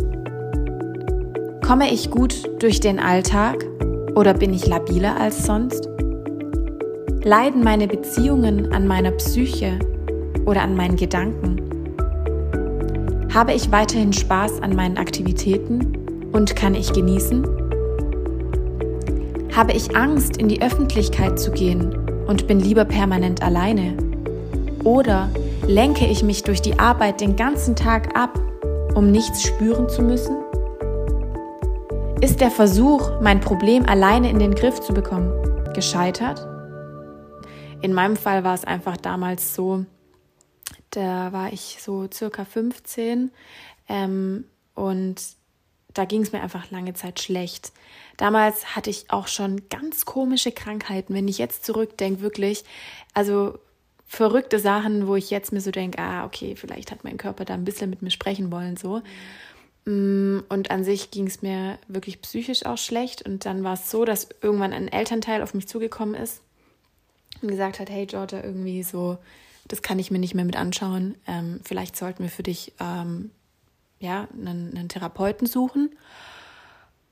Komme 1.67 1.93
ich 1.93 2.13
gut 2.13 2.63
durch 2.63 2.79
den 2.79 3.01
Alltag 3.01 3.67
oder 4.15 4.35
bin 4.35 4.55
ich 4.55 4.69
labiler 4.69 5.19
als 5.19 5.47
sonst? 5.47 5.89
Leiden 7.25 7.65
meine 7.65 7.89
Beziehungen 7.89 8.73
an 8.73 8.87
meiner 8.87 9.11
Psyche 9.11 9.77
oder 10.45 10.63
an 10.63 10.77
meinen 10.77 10.95
Gedanken? 10.95 11.61
Habe 13.35 13.53
ich 13.53 13.73
weiterhin 13.73 14.13
Spaß 14.13 14.63
an 14.63 14.77
meinen 14.77 14.97
Aktivitäten 14.97 16.31
und 16.31 16.55
kann 16.55 16.77
ich 16.77 16.93
genießen? 16.93 17.45
Habe 19.57 19.73
ich 19.73 19.97
Angst, 19.97 20.37
in 20.37 20.47
die 20.47 20.63
Öffentlichkeit 20.63 21.37
zu 21.37 21.51
gehen 21.51 21.99
und 22.29 22.47
bin 22.47 22.61
lieber 22.61 22.85
permanent 22.85 23.43
alleine? 23.43 23.97
Oder 24.85 25.31
lenke 25.67 26.07
ich 26.07 26.23
mich 26.23 26.45
durch 26.45 26.63
die 26.63 26.79
Arbeit 26.79 27.21
den 27.21 27.35
ganzen 27.35 27.75
Tag 27.75 28.17
ab, 28.17 28.39
um 28.95 29.11
nichts 29.11 29.43
spüren 29.43 29.89
zu 29.89 30.03
müssen? 30.03 30.46
Ist 32.27 32.41
der 32.41 32.51
Versuch, 32.51 33.21
mein 33.21 33.41
Problem 33.41 33.87
alleine 33.87 34.29
in 34.29 34.41
den 34.41 34.57
Griff 34.57 34.81
zu 34.81 34.93
bekommen, 34.93 35.31
gescheitert? 35.75 36.41
In 37.83 37.93
meinem 37.93 38.17
Fall 38.17 38.43
war 38.43 38.53
es 38.53 38.65
einfach 38.65 38.97
damals 38.97 39.55
so, 39.55 39.87
da 40.91 41.33
war 41.33 41.53
ich 41.53 41.79
so 41.81 42.09
circa 42.13 42.45
15 42.45 43.31
ähm, 43.89 44.45
und 44.75 45.23
da 45.95 46.05
ging 46.05 46.23
es 46.23 46.33
mir 46.33 46.43
einfach 46.43 46.69
lange 46.73 46.95
Zeit 46.95 47.21
schlecht. 47.21 47.73
Damals 48.17 48.75
hatte 48.75 48.91
ich 48.91 49.09
auch 49.13 49.29
schon 49.29 49.69
ganz 49.69 50.05
komische 50.05 50.51
Krankheiten, 50.51 51.15
wenn 51.15 51.29
ich 51.29 51.39
jetzt 51.39 51.65
zurückdenke, 51.65 52.23
wirklich, 52.23 52.65
also 53.15 53.57
verrückte 54.05 54.59
Sachen, 54.59 55.07
wo 55.07 55.15
ich 55.15 55.31
jetzt 55.31 55.53
mir 55.53 55.61
so 55.61 55.71
denke, 55.71 56.01
ah, 56.01 56.25
okay, 56.25 56.57
vielleicht 56.57 56.91
hat 56.91 57.05
mein 57.05 57.19
Körper 57.19 57.45
da 57.45 57.55
ein 57.55 57.65
bisschen 57.65 57.89
mit 57.89 58.03
mir 58.03 58.11
sprechen 58.11 58.51
wollen, 58.51 58.77
so. 58.77 59.03
Mm, 59.87 60.41
und 60.49 60.71
an 60.71 60.85
sich 60.85 61.11
ging 61.11 61.27
es 61.27 61.41
mir 61.41 61.79
wirklich 61.89 62.21
psychisch 62.21 62.67
auch 62.67 62.77
schlecht. 62.77 63.23
Und 63.23 63.47
dann 63.47 63.65
war 63.65 63.75
es 63.75 63.91
so, 63.91 64.05
dass 64.05 64.29
irgendwann 64.43 64.73
ein 64.73 64.89
Elternteil 64.89 65.43
auf 65.43 65.55
mich 65.55 65.67
zugekommen 65.67 66.15
ist 66.15 66.43
und 67.41 67.49
gesagt 67.49 67.81
hat, 67.81 67.89
hey 67.89 68.05
Georgia, 68.05 68.43
irgendwie 68.43 68.83
so, 68.83 69.17
das 69.69 69.83
kann 69.83 69.99
ich 69.99 70.11
mir 70.11 70.19
nicht 70.19 70.35
mehr 70.35 70.45
mit 70.45 70.57
anschauen. 70.57 71.15
Ähm, 71.27 71.61
vielleicht 71.65 71.97
sollten 71.97 72.23
wir 72.23 72.31
für 72.31 72.43
dich 72.43 72.73
ähm, 72.81 73.31
ja, 74.01 74.29
einen, 74.33 74.77
einen 74.77 74.89
Therapeuten 74.89 75.47
suchen. 75.47 75.91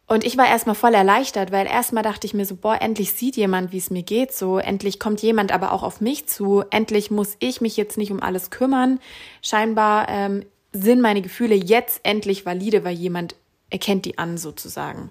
Und 0.07 0.25
ich 0.25 0.37
war 0.37 0.47
erstmal 0.47 0.75
voll 0.75 0.93
erleichtert, 0.93 1.51
weil 1.51 1.67
erstmal 1.67 2.03
dachte 2.03 2.27
ich 2.27 2.35
mir 2.35 2.45
so, 2.45 2.57
boah, 2.57 2.79
endlich 2.83 3.13
sieht 3.15 3.37
jemand, 3.37 3.73
wie 3.73 3.79
es 3.79 3.89
mir 3.89 4.03
geht, 4.03 4.35
so, 4.35 4.59
endlich 4.59 5.01
kommt 5.01 5.23
jemand 5.23 5.51
aber 5.51 5.73
auch 5.73 5.83
auf 5.83 6.03
mich 6.03 6.27
zu, 6.27 6.63
endlich 6.71 7.11
muss 7.11 7.37
ich 7.39 7.63
mich 7.63 7.79
jetzt 7.79 7.97
nicht 7.97 8.13
um 8.13 8.23
alles 8.23 8.51
kümmern. 8.51 9.01
Scheinbar 9.41 10.07
ähm, 10.11 10.45
sind 10.75 11.01
meine 11.01 11.23
Gefühle 11.23 11.55
jetzt 11.55 12.01
endlich 12.03 12.45
valide, 12.45 12.85
weil 12.85 12.95
jemand 12.95 13.37
erkennt 13.71 14.05
die 14.05 14.19
an 14.19 14.37
sozusagen. 14.37 15.11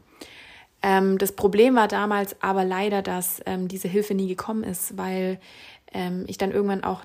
Ähm, 0.82 1.17
das 1.17 1.32
Problem 1.32 1.75
war 1.75 1.88
damals 1.88 2.36
aber 2.41 2.65
leider, 2.65 3.01
dass 3.01 3.41
ähm, 3.46 3.70
diese 3.70 3.88
Hilfe 3.88 4.13
nie 4.13 4.27
gekommen 4.27 4.63
ist, 4.63 4.98
weil 4.98 5.39
ähm, 5.93 6.25
ich 6.27 6.38
dann 6.38 6.51
irgendwann 6.51 6.84
auch 6.84 7.03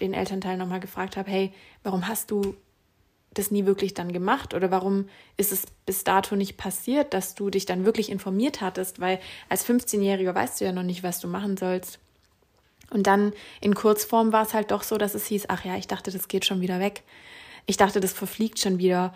den 0.00 0.12
Elternteil 0.12 0.56
nochmal 0.56 0.80
gefragt 0.80 1.16
habe, 1.16 1.30
hey, 1.30 1.52
warum 1.84 2.08
hast 2.08 2.30
du 2.30 2.56
das 3.32 3.50
nie 3.50 3.66
wirklich 3.66 3.94
dann 3.94 4.12
gemacht 4.12 4.52
oder 4.52 4.70
warum 4.70 5.08
ist 5.36 5.52
es 5.52 5.66
bis 5.84 6.04
dato 6.04 6.36
nicht 6.36 6.56
passiert, 6.56 7.14
dass 7.14 7.34
du 7.34 7.50
dich 7.50 7.66
dann 7.66 7.84
wirklich 7.84 8.10
informiert 8.10 8.60
hattest, 8.60 8.98
weil 9.00 9.20
als 9.48 9.66
15-Jähriger 9.66 10.34
weißt 10.34 10.60
du 10.60 10.64
ja 10.64 10.72
noch 10.72 10.82
nicht, 10.82 11.02
was 11.02 11.20
du 11.20 11.28
machen 11.28 11.56
sollst. 11.56 12.00
Und 12.90 13.06
dann 13.06 13.32
in 13.60 13.74
Kurzform 13.74 14.32
war 14.32 14.42
es 14.42 14.54
halt 14.54 14.70
doch 14.70 14.82
so, 14.82 14.96
dass 14.98 15.14
es 15.14 15.26
hieß, 15.26 15.46
ach 15.48 15.64
ja, 15.64 15.76
ich 15.76 15.86
dachte, 15.86 16.10
das 16.10 16.28
geht 16.28 16.44
schon 16.44 16.60
wieder 16.60 16.80
weg. 16.80 17.02
Ich 17.66 17.76
dachte, 17.76 18.00
das 18.00 18.12
verfliegt 18.12 18.58
schon 18.58 18.78
wieder. 18.78 19.12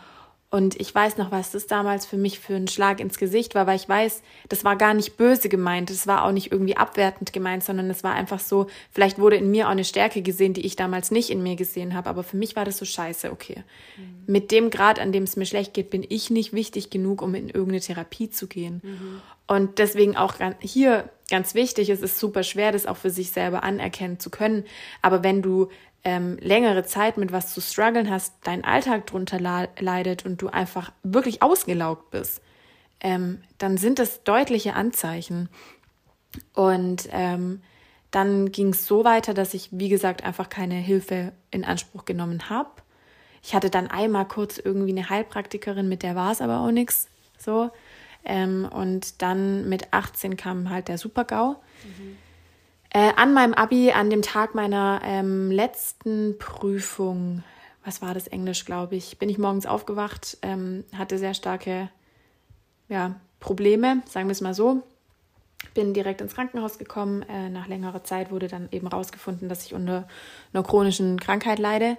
Und 0.52 0.80
ich 0.80 0.92
weiß 0.92 1.16
noch, 1.16 1.30
was 1.30 1.52
das 1.52 1.69
damals 1.69 2.07
für 2.07 2.16
mich 2.16 2.40
für 2.40 2.57
ein 2.57 2.66
Schlag 2.66 2.99
ins 2.99 3.19
Gesicht 3.19 3.54
war, 3.54 3.69
weil 3.69 3.76
ich 3.76 3.88
weiß, 3.88 4.21
das 4.49 4.64
war 4.64 4.75
gar 4.75 4.95
nicht 4.95 5.16
böse 5.16 5.49
gemeint, 5.49 5.90
das 5.90 6.09
war 6.09 6.25
auch 6.25 6.33
nicht 6.33 6.50
irgendwie 6.50 6.76
abwertend 6.76 7.33
gemeint, 7.33 7.62
sondern 7.62 7.88
es 7.88 8.02
war 8.02 8.14
einfach 8.14 8.40
so, 8.40 8.66
vielleicht 8.90 9.21
wurde 9.21 9.37
in 9.37 9.52
mir 9.52 9.69
auch 9.69 9.71
eine 9.71 9.85
Stärke 9.85 10.23
gesehen, 10.23 10.52
die 10.52 10.66
ich 10.66 10.75
damals 10.75 11.12
nicht 11.12 11.30
in 11.30 11.45
mir 11.45 11.54
gesehen 11.54 11.95
habe, 11.95 12.11
aber 12.11 12.25
für 12.25 12.37
mich 12.37 12.57
war 12.57 12.64
das 12.64 12.78
so 12.78 12.85
scheiße, 12.85 13.30
okay. 13.30 13.62
Mhm. 13.97 14.25
Mit 14.26 14.50
dem 14.50 14.71
Grad, 14.71 14.99
an 14.99 15.12
dem 15.12 15.23
es 15.23 15.37
mir 15.37 15.47
schlecht 15.47 15.73
geht, 15.73 15.88
bin 15.88 16.04
ich 16.09 16.30
nicht 16.30 16.52
wichtig 16.52 16.90
genug, 16.90 17.23
um 17.23 17.37
in 17.37 17.49
irgendeine 17.49 17.80
Therapie 17.80 18.30
zu 18.30 18.49
gehen. 18.49 18.80
Mhm. 18.83 19.23
Und 19.47 19.78
deswegen 19.78 20.16
auch 20.16 20.35
hier 20.59 21.09
ganz 21.28 21.54
wichtig, 21.54 21.90
es 21.90 22.02
ist 22.02 22.19
super 22.19 22.42
schwer, 22.42 22.73
das 22.73 22.87
auch 22.87 22.97
für 22.97 23.11
sich 23.11 23.30
selber 23.30 23.62
anerkennen 23.62 24.19
zu 24.19 24.30
können, 24.30 24.64
aber 25.00 25.23
wenn 25.23 25.42
du 25.42 25.69
ähm, 26.04 26.38
längere 26.40 26.85
Zeit 26.85 27.16
mit 27.16 27.33
was 27.33 27.52
zu 27.52 27.61
strugglen 27.61 28.11
hast, 28.11 28.35
dein 28.42 28.64
Alltag 28.64 29.07
drunter 29.07 29.38
leidet 29.38 30.25
und 30.25 30.40
du 30.40 30.49
einfach 30.49 30.92
wirklich 31.02 31.42
ausgelaugt 31.42 32.11
bist, 32.11 32.40
ähm, 33.00 33.42
dann 33.59 33.76
sind 33.76 33.99
das 33.99 34.23
deutliche 34.25 34.75
Anzeichen. 34.75 35.49
Und 36.54 37.09
ähm, 37.12 37.61
dann 38.11 38.50
ging 38.50 38.71
es 38.71 38.87
so 38.87 39.04
weiter, 39.04 39.35
dass 39.35 39.54
ich, 39.54 39.69
wie 39.73 39.88
gesagt, 39.88 40.25
einfach 40.25 40.49
keine 40.49 40.75
Hilfe 40.75 41.33
in 41.50 41.64
Anspruch 41.64 42.04
genommen 42.04 42.49
habe. 42.50 42.71
Ich 43.42 43.54
hatte 43.54 43.71
dann 43.71 43.88
einmal 43.88 44.26
kurz 44.26 44.59
irgendwie 44.59 44.90
eine 44.90 45.09
Heilpraktikerin, 45.09 45.88
mit 45.88 46.02
der 46.02 46.14
war 46.14 46.33
es 46.33 46.40
aber 46.40 46.61
auch 46.61 46.71
nichts. 46.71 47.09
So. 47.38 47.71
Ähm, 48.25 48.69
und 48.71 49.23
dann 49.23 49.69
mit 49.69 49.92
18 49.92 50.37
kam 50.37 50.71
halt 50.71 50.88
der 50.88 50.99
Supergau. 50.99 51.57
Mhm. 51.85 52.19
Äh, 52.92 53.12
an 53.14 53.32
meinem 53.32 53.54
Abi, 53.54 53.92
an 53.92 54.11
dem 54.11 54.23
Tag 54.23 54.54
meiner 54.54 55.00
ähm, 55.04 55.50
letzten 55.50 56.38
Prüfung, 56.38 57.44
was 57.85 58.02
war 58.02 58.14
das 58.14 58.26
Englisch, 58.26 58.64
glaube 58.64 58.97
ich, 58.97 59.18
bin 59.18 59.28
ich 59.28 59.38
morgens 59.38 59.66
aufgewacht, 59.66 60.38
ähm, 60.42 60.85
hatte 60.97 61.18
sehr 61.18 61.35
starke 61.35 61.88
ja, 62.88 63.14
Probleme, 63.38 64.02
sagen 64.06 64.26
wir 64.26 64.32
es 64.32 64.40
mal 64.40 64.54
so. 64.54 64.82
Bin 65.75 65.94
direkt 65.94 66.20
ins 66.20 66.35
Krankenhaus 66.35 66.78
gekommen. 66.78 67.23
Äh, 67.23 67.49
nach 67.49 67.68
längerer 67.68 68.02
Zeit 68.02 68.32
wurde 68.32 68.49
dann 68.49 68.68
eben 68.73 68.88
rausgefunden, 68.88 69.49
dass 69.49 69.64
ich 69.64 69.75
unter 69.75 70.09
einer 70.52 70.64
chronischen 70.64 71.20
Krankheit 71.20 71.59
leide. 71.59 71.97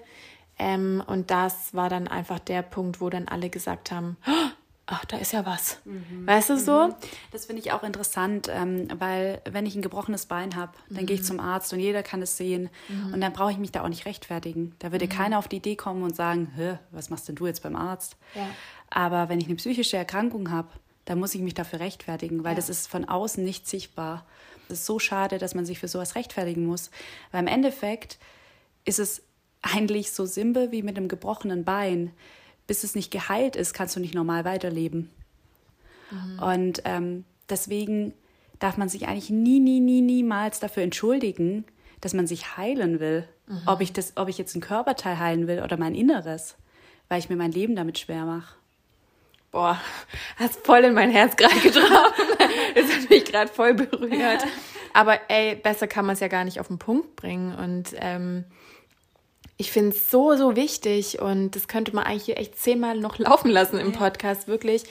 Ähm, 0.60 1.02
und 1.08 1.32
das 1.32 1.74
war 1.74 1.88
dann 1.88 2.08
einfach 2.08 2.40
der 2.40 2.64
Punkt, 2.64 3.00
wo 3.00 3.10
dann 3.10 3.28
alle 3.28 3.50
gesagt 3.50 3.92
haben, 3.92 4.18
oh, 4.28 4.50
ach, 4.92 5.06
da 5.06 5.18
ist 5.18 5.34
ja 5.34 5.46
was. 5.46 5.80
Mhm. 5.86 6.28
Weißt 6.28 6.50
du 6.50 6.58
so? 6.58 6.88
Mhm. 6.88 6.96
Das 7.32 7.46
finde 7.46 7.62
ich 7.62 7.72
auch 7.72 7.84
interessant, 7.84 8.50
ähm, 8.52 8.88
weil 8.98 9.42
wenn 9.50 9.66
ich 9.66 9.76
ein 9.76 9.82
gebrochenes 9.82 10.26
Bein 10.26 10.56
habe, 10.56 10.74
dann 10.90 11.04
mhm. 11.04 11.08
gehe 11.08 11.16
ich 11.16 11.24
zum 11.24 11.40
Arzt 11.40 11.72
und 11.74 11.80
jeder 11.80 12.04
kann 12.04 12.22
es 12.22 12.38
sehen. 12.38 12.70
Mhm. 12.90 13.14
Und 13.14 13.22
dann 13.22 13.34
brauche 13.34 13.52
ich 13.52 13.58
mich 13.58 13.72
da 13.72 13.84
auch 13.84 13.90
nicht 13.90 14.06
rechtfertigen. 14.06 14.76
Da 14.80 14.92
würde 14.92 15.06
mhm. 15.06 15.10
keiner 15.10 15.40
auf 15.40 15.48
die 15.48 15.58
Idee 15.58 15.76
kommen 15.76 16.04
und 16.04 16.16
sagen, 16.16 16.52
was 16.92 17.10
machst 17.10 17.28
denn 17.28 17.36
du 17.36 17.48
jetzt 17.48 17.64
beim 17.64 17.76
Arzt? 17.76 18.18
Ja. 18.36 18.48
Aber 18.90 19.30
wenn 19.30 19.40
ich 19.40 19.46
eine 19.46 19.56
psychische 19.56 19.98
Erkrankung 19.98 20.52
habe, 20.52 20.70
dann 21.06 21.20
muss 21.20 21.34
ich 21.34 21.42
mich 21.42 21.54
dafür 21.54 21.80
rechtfertigen, 21.80 22.44
weil 22.44 22.52
ja. 22.52 22.56
das 22.58 22.70
ist 22.70 22.88
von 22.88 23.06
außen 23.06 23.44
nicht 23.44 23.68
sichtbar. 23.68 24.26
Es 24.68 24.80
ist 24.80 24.86
so 24.86 25.00
schade, 25.00 25.38
dass 25.38 25.56
man 25.56 25.66
sich 25.66 25.80
für 25.80 25.88
sowas 25.88 26.16
rechtfertigen 26.16 26.66
muss. 26.66 26.92
Weil 27.32 27.42
im 27.42 27.48
Endeffekt 27.48 28.20
ist 28.86 29.00
es 29.00 29.24
eigentlich 29.62 30.12
so 30.12 30.26
simpel 30.26 30.72
wie 30.72 30.84
mit 30.84 30.98
einem 30.98 31.08
gebrochenen 31.08 31.64
Bein 31.64 32.12
bis 32.72 32.86
es 32.86 32.96
nicht 32.96 33.12
geheilt 33.12 33.58
ist, 33.58 33.74
kannst 33.74 33.98
du 33.98 34.00
nicht 34.00 34.16
normal 34.16 34.46
weiterleben. 34.46 35.10
Mhm. 36.10 36.40
Und 36.40 36.82
ähm, 36.86 37.26
deswegen 37.50 38.14
darf 38.60 38.78
man 38.78 38.88
sich 38.88 39.10
eigentlich 39.10 39.30
nie, 39.30 39.60
nie, 39.60 39.82
nie, 39.82 40.00
niemals 40.00 40.62
dafür 40.62 40.84
entschuldigen, 40.84 41.66
dass 42.00 42.14
man 42.14 42.28
sich 42.28 42.56
heilen 42.56 43.02
will. 43.02 43.28
Mhm. 43.48 43.64
Ob, 43.66 43.82
ich 43.82 43.92
das, 43.92 44.14
ob 44.16 44.30
ich 44.30 44.38
jetzt 44.38 44.56
ein 44.56 44.62
Körperteil 44.62 45.20
heilen 45.20 45.48
will 45.48 45.62
oder 45.62 45.76
mein 45.76 45.96
Inneres, 45.96 46.56
weil 47.10 47.20
ich 47.20 47.30
mir 47.30 47.36
mein 47.36 47.52
Leben 47.52 47.76
damit 47.76 48.00
schwer 48.00 48.24
mache. 48.24 48.56
Boah, 49.52 49.78
hast 50.38 50.66
voll 50.66 50.86
in 50.86 50.94
mein 50.94 51.12
Herz 51.12 51.36
gerade 51.36 51.60
getroffen. 51.60 52.24
das 52.74 52.86
hat 52.86 53.10
mich 53.10 53.26
gerade 53.26 53.52
voll 53.52 53.74
berührt. 53.74 54.46
Aber 54.94 55.20
ey, 55.30 55.56
besser 55.56 55.88
kann 55.88 56.06
man 56.06 56.14
es 56.14 56.22
ja 56.22 56.30
gar 56.30 56.46
nicht 56.46 56.62
auf 56.62 56.70
den 56.70 56.80
Punkt 56.80 57.18
bringen. 57.18 57.54
Und 57.54 57.94
ähm, 57.98 58.46
ich 59.58 59.72
finde 59.72 59.96
es 59.96 60.10
so, 60.10 60.36
so 60.36 60.56
wichtig 60.56 61.20
und 61.20 61.56
das 61.56 61.68
könnte 61.68 61.96
man 61.96 62.06
eigentlich 62.06 62.26
hier 62.26 62.38
echt 62.38 62.58
zehnmal 62.58 62.98
noch 62.98 63.18
laufen 63.20 63.52
lassen 63.52 63.80
im 63.80 63.92
Podcast, 63.92 64.48
wirklich, 64.48 64.84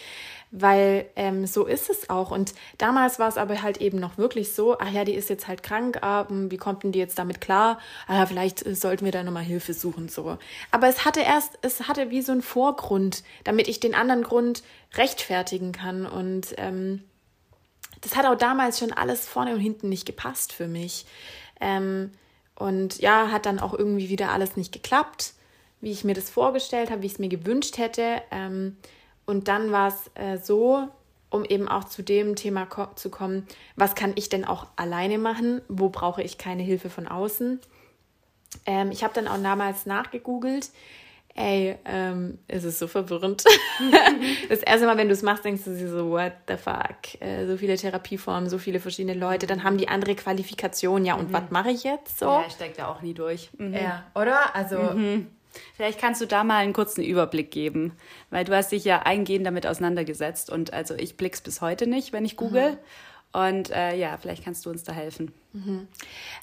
weil 0.53 1.07
ähm, 1.17 1.47
so 1.47 1.65
ist 1.67 1.91
es 1.91 2.11
auch. 2.11 2.31
Und 2.31 2.55
damals 2.79 3.19
war 3.19 3.29
es 3.29 3.37
aber 3.37 3.63
halt 3.63 3.79
eben 3.79 3.99
noch 3.99 4.19
wirklich 4.19 4.53
so, 4.53 4.79
ach 4.79 4.91
ja, 4.91 5.05
die 5.05 5.15
ist 5.15 5.31
jetzt 5.31 5.49
halt 5.49 5.63
krank, 5.63 6.03
aber 6.03 6.31
ähm, 6.31 6.51
wie 6.51 6.57
kommt 6.57 6.83
denn 6.83 6.93
die 6.93 6.99
jetzt 6.99 7.19
damit 7.19 7.41
klar? 7.41 7.79
Ah 8.07 8.19
ja, 8.19 8.27
vielleicht 8.27 8.67
äh, 8.67 8.75
sollten 8.75 9.05
wir 9.05 9.13
da 9.13 9.23
nochmal 9.23 9.45
Hilfe 9.45 9.75
suchen, 9.75 10.09
so. 10.09 10.39
Aber 10.71 10.89
es 10.89 11.05
hatte 11.05 11.21
erst, 11.21 11.59
es 11.63 11.89
hatte 11.89 12.11
wie 12.11 12.23
so 12.23 12.33
einen 12.33 12.43
Vorgrund, 12.43 13.23
damit 13.45 13.69
ich 13.69 13.81
den 13.81 13.95
anderen 13.95 14.23
Grund 14.23 14.63
rechtfertigen 14.95 15.73
kann 15.73 16.07
und 16.07 16.55
ähm, 16.59 17.05
das 18.01 18.17
hat 18.17 18.27
auch 18.27 18.37
damals 18.37 18.79
schon 18.79 18.93
alles 18.93 19.29
vorne 19.29 19.55
und 19.55 19.61
hinten 19.61 19.89
nicht 19.89 20.07
gepasst 20.07 20.53
für 20.53 20.67
mich. 20.67 21.05
Ähm, 21.61 22.13
und 22.61 22.99
ja, 22.99 23.31
hat 23.31 23.47
dann 23.47 23.59
auch 23.59 23.73
irgendwie 23.73 24.11
wieder 24.11 24.33
alles 24.33 24.55
nicht 24.55 24.71
geklappt, 24.71 25.33
wie 25.81 25.93
ich 25.93 26.05
mir 26.05 26.13
das 26.13 26.29
vorgestellt 26.29 26.91
habe, 26.91 27.01
wie 27.01 27.07
ich 27.07 27.15
es 27.15 27.19
mir 27.19 27.31
gewünscht 27.31 27.79
hätte. 27.79 28.21
Ähm, 28.31 28.77
und 29.25 29.49
dann 29.49 29.73
war 29.73 29.89
es 29.89 30.11
äh, 30.15 30.37
so, 30.37 30.87
um 31.31 31.47
eben 31.47 31.69
auch 31.69 31.85
zu 31.85 32.03
dem 32.03 32.37
Thema 32.37 32.67
ko 32.67 32.87
zu 32.97 33.09
kommen, 33.09 33.47
was 33.77 33.95
kann 33.95 34.13
ich 34.15 34.29
denn 34.29 34.45
auch 34.45 34.67
alleine 34.77 35.17
machen? 35.17 35.63
Wo 35.69 35.89
brauche 35.89 36.23
ich 36.23 36.37
keine 36.37 36.63
Hilfe 36.63 36.91
von 36.91 37.09
außen? 37.09 37.61
Ähm, 38.67 38.91
ich 38.91 39.05
habe 39.05 39.15
dann 39.15 39.27
auch 39.27 39.43
damals 39.43 39.87
nachgegoogelt, 39.87 40.69
Ey, 41.35 41.77
ähm, 41.85 42.39
es 42.49 42.65
ist 42.65 42.79
so 42.79 42.89
verwirrend. 42.89 43.45
das 44.49 44.61
erste 44.61 44.87
Mal, 44.87 44.97
wenn 44.97 45.09
du 45.09 45.15
es 45.15 45.23
machst, 45.23 45.45
denkst 45.45 45.65
du 45.65 45.77
dir 45.77 45.89
so, 45.89 46.11
what 46.11 46.33
the 46.49 46.57
fuck? 46.57 47.21
Äh, 47.21 47.47
so 47.47 47.57
viele 47.57 47.77
Therapieformen, 47.77 48.49
so 48.49 48.59
viele 48.59 48.81
verschiedene 48.81 49.15
Leute, 49.15 49.47
dann 49.47 49.63
haben 49.63 49.79
die 49.79 49.89
andere 49.89 50.15
Qualifikationen. 50.17 51.05
Ja, 51.05 51.15
und 51.15 51.31
mhm. 51.31 51.33
was 51.33 51.51
mache 51.51 51.71
ich 51.71 51.85
jetzt 51.85 52.19
so? 52.19 52.27
Ja, 52.27 52.45
ich 52.47 52.53
stecke 52.53 52.77
da 52.77 52.89
auch 52.89 53.01
nie 53.03 53.15
durch. 53.15 53.51
Mhm. 53.57 53.75
Ja, 53.75 54.05
oder? 54.15 54.55
Also. 54.55 54.79
Mhm. 54.79 55.29
Vielleicht 55.75 56.01
kannst 56.01 56.21
du 56.21 56.27
da 56.27 56.45
mal 56.45 56.59
einen 56.59 56.73
kurzen 56.73 57.03
Überblick 57.03 57.51
geben, 57.51 57.97
weil 58.31 58.45
du 58.45 58.55
hast 58.55 58.71
dich 58.71 58.85
ja 58.85 59.03
eingehend 59.03 59.45
damit 59.45 59.67
auseinandergesetzt 59.67 60.49
und 60.49 60.73
also 60.73 60.95
ich 60.95 61.17
blick's 61.17 61.41
bis 61.41 61.61
heute 61.61 61.89
nicht, 61.89 62.13
wenn 62.13 62.25
ich 62.25 62.37
google. 62.37 62.73
Mhm. 62.73 62.79
Und 63.33 63.71
äh, 63.71 63.97
ja, 63.97 64.17
vielleicht 64.17 64.45
kannst 64.45 64.65
du 64.65 64.71
uns 64.71 64.85
da 64.85 64.93
helfen. 64.93 65.33
Mhm. 65.53 65.89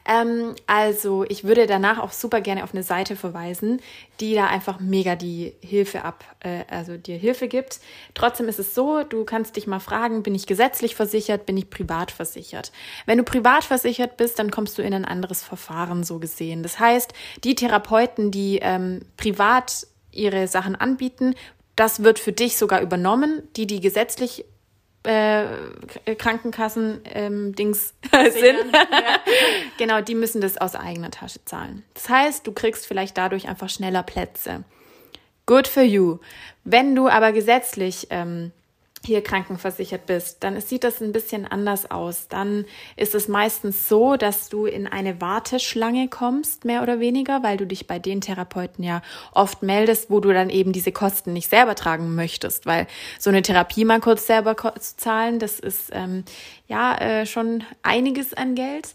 Ähm, 0.06 0.56
also 0.66 1.24
ich 1.30 1.46
würde 1.46 1.66
danach 1.66 2.00
auch 2.00 2.12
super 2.12 2.42
gerne 2.42 2.64
auf 2.64 2.74
eine 2.74 2.84
Seite 2.84 3.16
verweisen, 3.16 3.82
die 4.20 4.36
da 4.36 4.48
einfach 4.48 4.80
mega 4.80 5.16
die 5.16 5.54
Hilfe 5.62 6.04
ab, 6.04 6.26
äh, 6.42 6.64
also 6.70 6.98
dir 6.98 7.18
Hilfe 7.18 7.48
gibt. 7.48 7.80
Trotzdem 8.16 8.50
ist 8.50 8.60
es 8.60 8.76
so, 8.76 9.04
du 9.04 9.24
kannst 9.24 9.56
dich 9.56 9.66
mal 9.66 9.80
fragen, 9.80 10.24
bin 10.24 10.36
ich 10.36 10.46
gesetzlich 10.46 10.96
versichert, 10.96 11.46
bin 11.46 11.56
ich 11.56 11.70
privat 11.70 12.12
versichert? 12.12 12.74
Wenn 13.06 13.18
du 13.18 13.24
privat 13.24 13.64
versichert 13.64 14.18
bist, 14.18 14.40
dann 14.40 14.52
kommst 14.52 14.78
du 14.78 14.82
in 14.82 14.94
ein 14.94 15.06
anderes 15.06 15.42
Verfahren 15.42 16.04
so 16.04 16.20
gesehen. 16.20 16.62
Das 16.62 16.80
heißt, 16.80 17.14
die 17.46 17.56
Therapeuten, 17.56 18.32
die 18.32 18.60
ähm, 18.62 19.02
privat 19.16 19.88
ihre 20.12 20.48
Sachen 20.48 20.76
anbieten, 20.76 21.34
das 21.78 22.04
wird 22.04 22.20
für 22.20 22.34
dich 22.34 22.58
sogar 22.58 22.82
übernommen. 22.82 23.44
Die, 23.56 23.68
die 23.68 23.80
gesetzlich 23.80 24.44
äh, 25.04 25.46
Krankenkassen-Dings 26.16 27.94
ähm, 28.12 28.32
sind, 28.32 28.74
ja. 28.74 28.86
genau, 29.78 30.02
die 30.02 30.16
müssen 30.16 30.42
das 30.42 30.58
aus 30.58 30.76
eigener 30.76 31.12
Tasche 31.12 31.44
zahlen. 31.46 31.84
Das 31.94 32.10
heißt, 32.10 32.46
du 32.46 32.52
kriegst 32.52 32.88
vielleicht 32.88 33.18
dadurch 33.18 33.48
einfach 33.48 33.70
schneller 33.70 34.04
Plätze. 34.04 34.64
Good 35.46 35.68
for 35.68 35.84
you. 35.84 36.20
Wenn 36.66 36.96
du 36.96 37.08
aber 37.08 37.32
gesetzlich 37.32 38.08
ähm, 38.10 38.52
hier 39.08 39.24
krankenversichert 39.24 40.06
bist, 40.06 40.44
dann 40.44 40.62
sieht 40.62 40.84
das 40.84 41.02
ein 41.02 41.12
bisschen 41.12 41.48
anders 41.48 41.90
aus. 41.90 42.28
Dann 42.28 42.66
ist 42.96 43.16
es 43.16 43.28
meistens 43.28 43.90
so, 43.90 44.18
dass 44.18 44.50
du 44.50 44.68
in 44.68 44.86
eine 44.86 45.20
Warteschlange 45.20 46.08
kommst, 46.10 46.66
mehr 46.66 46.84
oder 46.84 47.00
weniger, 47.00 47.42
weil 47.42 47.58
du 47.58 47.66
dich 47.66 47.88
bei 47.88 47.98
den 47.98 48.22
Therapeuten 48.22 48.84
ja 48.84 49.02
oft 49.32 49.64
meldest, 49.64 50.12
wo 50.12 50.20
du 50.20 50.32
dann 50.32 50.52
eben 50.52 50.74
diese 50.74 50.92
Kosten 50.92 51.34
nicht 51.34 51.50
selber 51.50 51.74
tragen 51.74 52.14
möchtest, 52.14 52.68
weil 52.68 52.86
so 53.18 53.32
eine 53.32 53.42
Therapie 53.42 53.86
mal 53.86 54.00
kurz 54.00 54.28
selber 54.28 54.56
zu 54.56 54.98
zahlen, 54.98 55.40
das 55.40 55.60
ist 55.60 55.90
ähm, 55.94 56.24
ja 56.68 56.96
äh, 56.98 57.26
schon 57.26 57.64
einiges 57.82 58.36
an 58.36 58.54
Geld. 58.54 58.94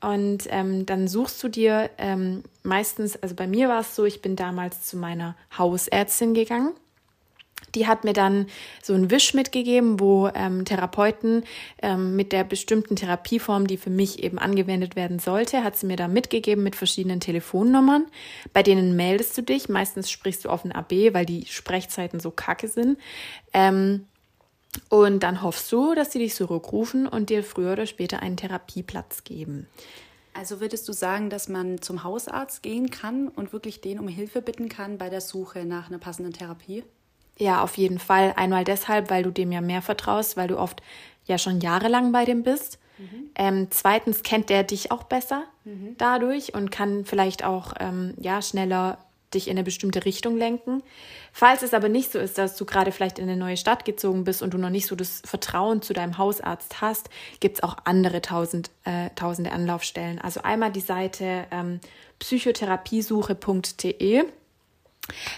und 0.00 0.46
ähm, 0.50 0.84
dann 0.86 1.08
suchst 1.08 1.42
du 1.42 1.48
dir 1.48 1.90
ähm, 1.98 2.44
meistens, 2.62 3.16
also 3.22 3.34
bei 3.34 3.46
mir 3.46 3.68
war 3.68 3.80
es 3.80 3.96
so, 3.96 4.04
ich 4.04 4.20
bin 4.20 4.36
damals 4.36 4.84
zu 4.84 4.96
meiner 4.98 5.34
Hausärztin 5.56 6.34
gegangen. 6.34 6.74
Die 7.74 7.86
hat 7.86 8.04
mir 8.04 8.12
dann 8.12 8.46
so 8.82 8.94
einen 8.94 9.10
Wisch 9.10 9.34
mitgegeben, 9.34 10.00
wo 10.00 10.28
ähm, 10.34 10.64
Therapeuten 10.64 11.44
ähm, 11.82 12.16
mit 12.16 12.32
der 12.32 12.44
bestimmten 12.44 12.96
Therapieform, 12.96 13.66
die 13.66 13.76
für 13.76 13.90
mich 13.90 14.22
eben 14.22 14.38
angewendet 14.38 14.96
werden 14.96 15.18
sollte, 15.18 15.64
hat 15.64 15.76
sie 15.76 15.86
mir 15.86 15.96
da 15.96 16.08
mitgegeben 16.08 16.62
mit 16.62 16.76
verschiedenen 16.76 17.20
Telefonnummern. 17.20 18.06
Bei 18.52 18.62
denen 18.62 18.96
meldest 18.96 19.36
du 19.36 19.42
dich. 19.42 19.68
Meistens 19.68 20.10
sprichst 20.10 20.44
du 20.44 20.50
auf 20.50 20.64
ein 20.64 20.72
AB, 20.72 21.12
weil 21.12 21.26
die 21.26 21.46
Sprechzeiten 21.46 22.20
so 22.20 22.30
kacke 22.30 22.68
sind. 22.68 22.98
Ähm, 23.52 24.06
und 24.88 25.22
dann 25.22 25.42
hoffst 25.42 25.70
du, 25.72 25.94
dass 25.94 26.12
sie 26.12 26.18
dich 26.18 26.34
zurückrufen 26.34 27.06
und 27.06 27.30
dir 27.30 27.44
früher 27.44 27.72
oder 27.72 27.86
später 27.86 28.20
einen 28.20 28.36
Therapieplatz 28.36 29.24
geben. 29.24 29.66
Also 30.32 30.60
würdest 30.60 30.88
du 30.88 30.92
sagen, 30.92 31.30
dass 31.30 31.48
man 31.48 31.80
zum 31.80 32.02
Hausarzt 32.02 32.62
gehen 32.62 32.90
kann 32.90 33.28
und 33.28 33.52
wirklich 33.52 33.80
den 33.80 34.00
um 34.00 34.08
Hilfe 34.08 34.42
bitten 34.42 34.68
kann 34.68 34.98
bei 34.98 35.08
der 35.08 35.20
Suche 35.20 35.64
nach 35.64 35.88
einer 35.88 35.98
passenden 35.98 36.32
Therapie? 36.32 36.82
Ja, 37.38 37.62
auf 37.62 37.76
jeden 37.76 37.98
Fall. 37.98 38.32
Einmal 38.36 38.64
deshalb, 38.64 39.10
weil 39.10 39.22
du 39.22 39.30
dem 39.30 39.52
ja 39.52 39.60
mehr 39.60 39.82
vertraust, 39.82 40.36
weil 40.36 40.48
du 40.48 40.58
oft 40.58 40.82
ja 41.26 41.38
schon 41.38 41.60
jahrelang 41.60 42.12
bei 42.12 42.24
dem 42.24 42.42
bist. 42.42 42.78
Mhm. 42.98 43.30
Ähm, 43.34 43.66
zweitens 43.70 44.22
kennt 44.22 44.50
der 44.50 44.62
dich 44.62 44.92
auch 44.92 45.04
besser 45.04 45.44
mhm. 45.64 45.96
dadurch 45.98 46.54
und 46.54 46.70
kann 46.70 47.04
vielleicht 47.04 47.44
auch 47.44 47.74
ähm, 47.80 48.14
ja 48.20 48.40
schneller 48.40 48.98
dich 49.34 49.48
in 49.48 49.54
eine 49.54 49.64
bestimmte 49.64 50.04
Richtung 50.04 50.36
lenken. 50.36 50.84
Falls 51.32 51.62
es 51.62 51.74
aber 51.74 51.88
nicht 51.88 52.12
so 52.12 52.20
ist, 52.20 52.38
dass 52.38 52.54
du 52.56 52.64
gerade 52.64 52.92
vielleicht 52.92 53.18
in 53.18 53.24
eine 53.24 53.36
neue 53.36 53.56
Stadt 53.56 53.84
gezogen 53.84 54.22
bist 54.22 54.42
und 54.42 54.54
du 54.54 54.58
noch 54.58 54.70
nicht 54.70 54.86
so 54.86 54.94
das 54.94 55.22
Vertrauen 55.24 55.82
zu 55.82 55.92
deinem 55.92 56.18
Hausarzt 56.18 56.80
hast, 56.80 57.10
gibt 57.40 57.56
es 57.56 57.64
auch 57.64 57.78
andere 57.84 58.22
tausend, 58.22 58.70
äh, 58.84 59.10
tausende 59.16 59.50
Anlaufstellen. 59.50 60.20
Also 60.20 60.42
einmal 60.42 60.70
die 60.70 60.78
Seite 60.78 61.46
ähm, 61.50 61.80
psychotherapiesuche.de. 62.20 64.22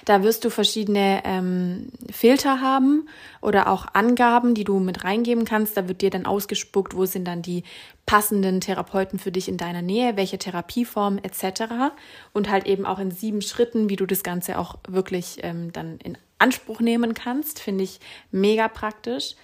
Da 0.04 0.22
wirst 0.22 0.44
du 0.44 0.50
verschiedene 0.50 1.22
ähm, 1.24 1.88
Filter 2.10 2.60
haben 2.60 3.08
oder 3.40 3.68
auch 3.68 3.86
Angaben, 3.94 4.54
die 4.54 4.64
du 4.64 4.78
mit 4.78 5.04
reingeben 5.04 5.44
kannst. 5.44 5.76
Da 5.76 5.88
wird 5.88 6.02
dir 6.02 6.10
dann 6.10 6.26
ausgespuckt, 6.26 6.96
wo 6.96 7.04
sind 7.04 7.26
dann 7.26 7.42
die 7.42 7.64
passenden 8.06 8.60
Therapeuten 8.60 9.18
für 9.18 9.32
dich 9.32 9.48
in 9.48 9.56
deiner 9.56 9.82
Nähe, 9.82 10.16
welche 10.16 10.38
Therapieform 10.38 11.18
etc. 11.18 11.94
Und 12.32 12.48
halt 12.48 12.66
eben 12.66 12.86
auch 12.86 13.00
in 13.00 13.10
sieben 13.10 13.42
Schritten, 13.42 13.88
wie 13.88 13.96
du 13.96 14.06
das 14.06 14.22
Ganze 14.22 14.58
auch 14.58 14.76
wirklich 14.88 15.38
ähm, 15.42 15.72
dann 15.72 15.98
in 15.98 16.16
Anspruch 16.38 16.80
nehmen 16.80 17.14
kannst, 17.14 17.58
finde 17.60 17.84
ich 17.84 17.98
mega 18.30 18.68
praktisch. 18.68 19.34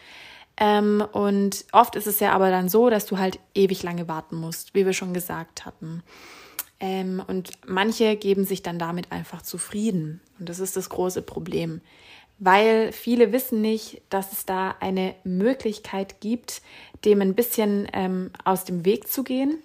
Ähm, 0.57 1.02
und 1.12 1.64
oft 1.73 1.97
ist 1.97 2.07
es 2.07 2.21
ja 2.21 2.33
aber 2.33 2.50
dann 2.50 2.69
so, 2.69 2.91
dass 2.91 3.07
du 3.07 3.19
halt 3.19 3.38
ewig 3.55 3.83
lange 3.83 4.07
warten 4.07 4.37
musst, 4.37 4.75
wie 4.75 4.87
wir 4.87 4.93
schon 4.93 5.14
gesagt 5.14 5.64
hatten. 5.64 6.02
Ähm, 6.83 7.23
und 7.27 7.53
manche 7.67 8.17
geben 8.17 8.45
sich 8.45 8.62
dann 8.62 8.79
damit 8.79 9.11
einfach 9.11 9.41
zufrieden. 9.41 10.21
Und 10.39 10.51
das 10.51 10.59
ist 10.59 10.77
das 10.77 10.91
große 10.91 11.23
Problem 11.23 11.81
weil 12.45 12.91
viele 12.91 13.31
wissen 13.31 13.61
nicht, 13.61 14.03
dass 14.11 14.33
es 14.33 14.45
da 14.45 14.75
eine 14.81 15.15
Möglichkeit 15.23 16.21
gibt, 16.21 16.61
dem 17.05 17.21
ein 17.21 17.37
bisschen 17.37 17.87
ähm, 17.93 18.31
aus 18.45 18.65
dem 18.65 18.85
Weg 18.85 19.07
zu 19.07 19.23
gehen. 19.23 19.62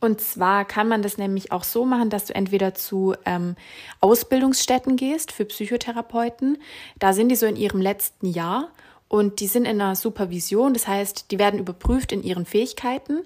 Und 0.00 0.20
zwar 0.20 0.64
kann 0.64 0.88
man 0.88 1.02
das 1.02 1.18
nämlich 1.18 1.52
auch 1.52 1.62
so 1.62 1.84
machen, 1.84 2.10
dass 2.10 2.24
du 2.24 2.34
entweder 2.34 2.74
zu 2.74 3.14
ähm, 3.26 3.54
Ausbildungsstätten 4.00 4.96
gehst 4.96 5.30
für 5.30 5.44
Psychotherapeuten. 5.44 6.58
Da 6.98 7.12
sind 7.12 7.28
die 7.28 7.36
so 7.36 7.46
in 7.46 7.54
ihrem 7.54 7.80
letzten 7.80 8.26
Jahr 8.26 8.70
und 9.06 9.38
die 9.38 9.46
sind 9.46 9.64
in 9.64 9.80
einer 9.80 9.94
Supervision. 9.94 10.74
Das 10.74 10.88
heißt, 10.88 11.30
die 11.30 11.38
werden 11.38 11.60
überprüft 11.60 12.10
in 12.10 12.24
ihren 12.24 12.44
Fähigkeiten. 12.44 13.24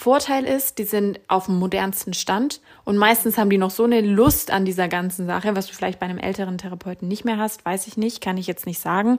Vorteil 0.00 0.44
ist, 0.44 0.78
die 0.78 0.84
sind 0.84 1.20
auf 1.28 1.44
dem 1.44 1.58
modernsten 1.58 2.14
Stand 2.14 2.62
und 2.84 2.96
meistens 2.96 3.36
haben 3.36 3.50
die 3.50 3.58
noch 3.58 3.70
so 3.70 3.84
eine 3.84 4.00
Lust 4.00 4.50
an 4.50 4.64
dieser 4.64 4.88
ganzen 4.88 5.26
Sache, 5.26 5.54
was 5.54 5.66
du 5.66 5.74
vielleicht 5.74 6.00
bei 6.00 6.06
einem 6.06 6.16
älteren 6.16 6.56
Therapeuten 6.56 7.06
nicht 7.06 7.26
mehr 7.26 7.36
hast, 7.36 7.66
weiß 7.66 7.86
ich 7.86 7.98
nicht, 7.98 8.22
kann 8.22 8.38
ich 8.38 8.46
jetzt 8.46 8.64
nicht 8.64 8.80
sagen. 8.80 9.18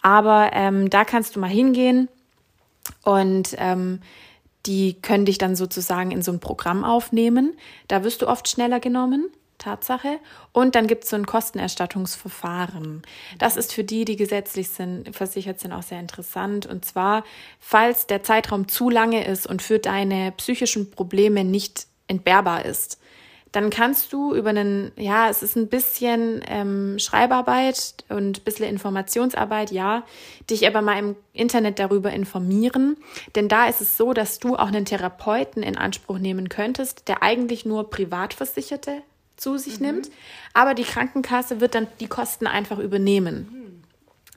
Aber 0.00 0.50
ähm, 0.54 0.88
da 0.88 1.04
kannst 1.04 1.36
du 1.36 1.40
mal 1.40 1.50
hingehen 1.50 2.08
und 3.02 3.54
ähm, 3.58 4.00
die 4.64 4.94
können 4.94 5.26
dich 5.26 5.36
dann 5.36 5.56
sozusagen 5.56 6.10
in 6.10 6.22
so 6.22 6.32
ein 6.32 6.40
Programm 6.40 6.84
aufnehmen. 6.84 7.52
Da 7.86 8.02
wirst 8.02 8.22
du 8.22 8.26
oft 8.26 8.48
schneller 8.48 8.80
genommen. 8.80 9.28
Tatsache. 9.58 10.18
Und 10.52 10.74
dann 10.74 10.86
gibt 10.86 11.04
es 11.04 11.10
so 11.10 11.16
ein 11.16 11.26
Kostenerstattungsverfahren. 11.26 13.02
Das 13.38 13.56
ist 13.56 13.72
für 13.72 13.84
die, 13.84 14.04
die 14.04 14.16
gesetzlich 14.16 14.68
sind, 14.70 15.14
versichert 15.14 15.60
sind, 15.60 15.72
auch 15.72 15.82
sehr 15.82 16.00
interessant. 16.00 16.66
Und 16.66 16.84
zwar, 16.84 17.24
falls 17.60 18.06
der 18.06 18.22
Zeitraum 18.22 18.68
zu 18.68 18.90
lange 18.90 19.26
ist 19.26 19.46
und 19.46 19.62
für 19.62 19.78
deine 19.78 20.32
psychischen 20.32 20.90
Probleme 20.90 21.44
nicht 21.44 21.86
entbehrbar 22.08 22.64
ist, 22.64 22.98
dann 23.54 23.70
kannst 23.70 24.12
du 24.12 24.34
über 24.34 24.50
einen, 24.50 24.90
ja, 24.96 25.28
es 25.30 25.44
ist 25.44 25.54
ein 25.54 25.68
bisschen 25.68 26.42
ähm, 26.48 26.98
Schreibarbeit 26.98 27.94
und 28.08 28.38
ein 28.38 28.44
bisschen 28.44 28.68
Informationsarbeit, 28.68 29.70
ja, 29.70 30.02
dich 30.50 30.66
aber 30.66 30.82
mal 30.82 30.98
im 30.98 31.14
Internet 31.32 31.78
darüber 31.78 32.12
informieren. 32.12 32.96
Denn 33.36 33.48
da 33.48 33.68
ist 33.68 33.80
es 33.80 33.96
so, 33.96 34.12
dass 34.12 34.40
du 34.40 34.56
auch 34.56 34.66
einen 34.66 34.86
Therapeuten 34.86 35.62
in 35.62 35.78
Anspruch 35.78 36.18
nehmen 36.18 36.48
könntest, 36.48 37.06
der 37.06 37.22
eigentlich 37.22 37.64
nur 37.64 37.90
Privatversicherte 37.90 39.02
zu 39.36 39.58
sich 39.58 39.80
mhm. 39.80 39.86
nimmt, 39.86 40.10
aber 40.52 40.74
die 40.74 40.84
Krankenkasse 40.84 41.60
wird 41.60 41.74
dann 41.74 41.86
die 42.00 42.08
Kosten 42.08 42.46
einfach 42.46 42.78
übernehmen. 42.78 43.48
Mhm. 43.50 43.82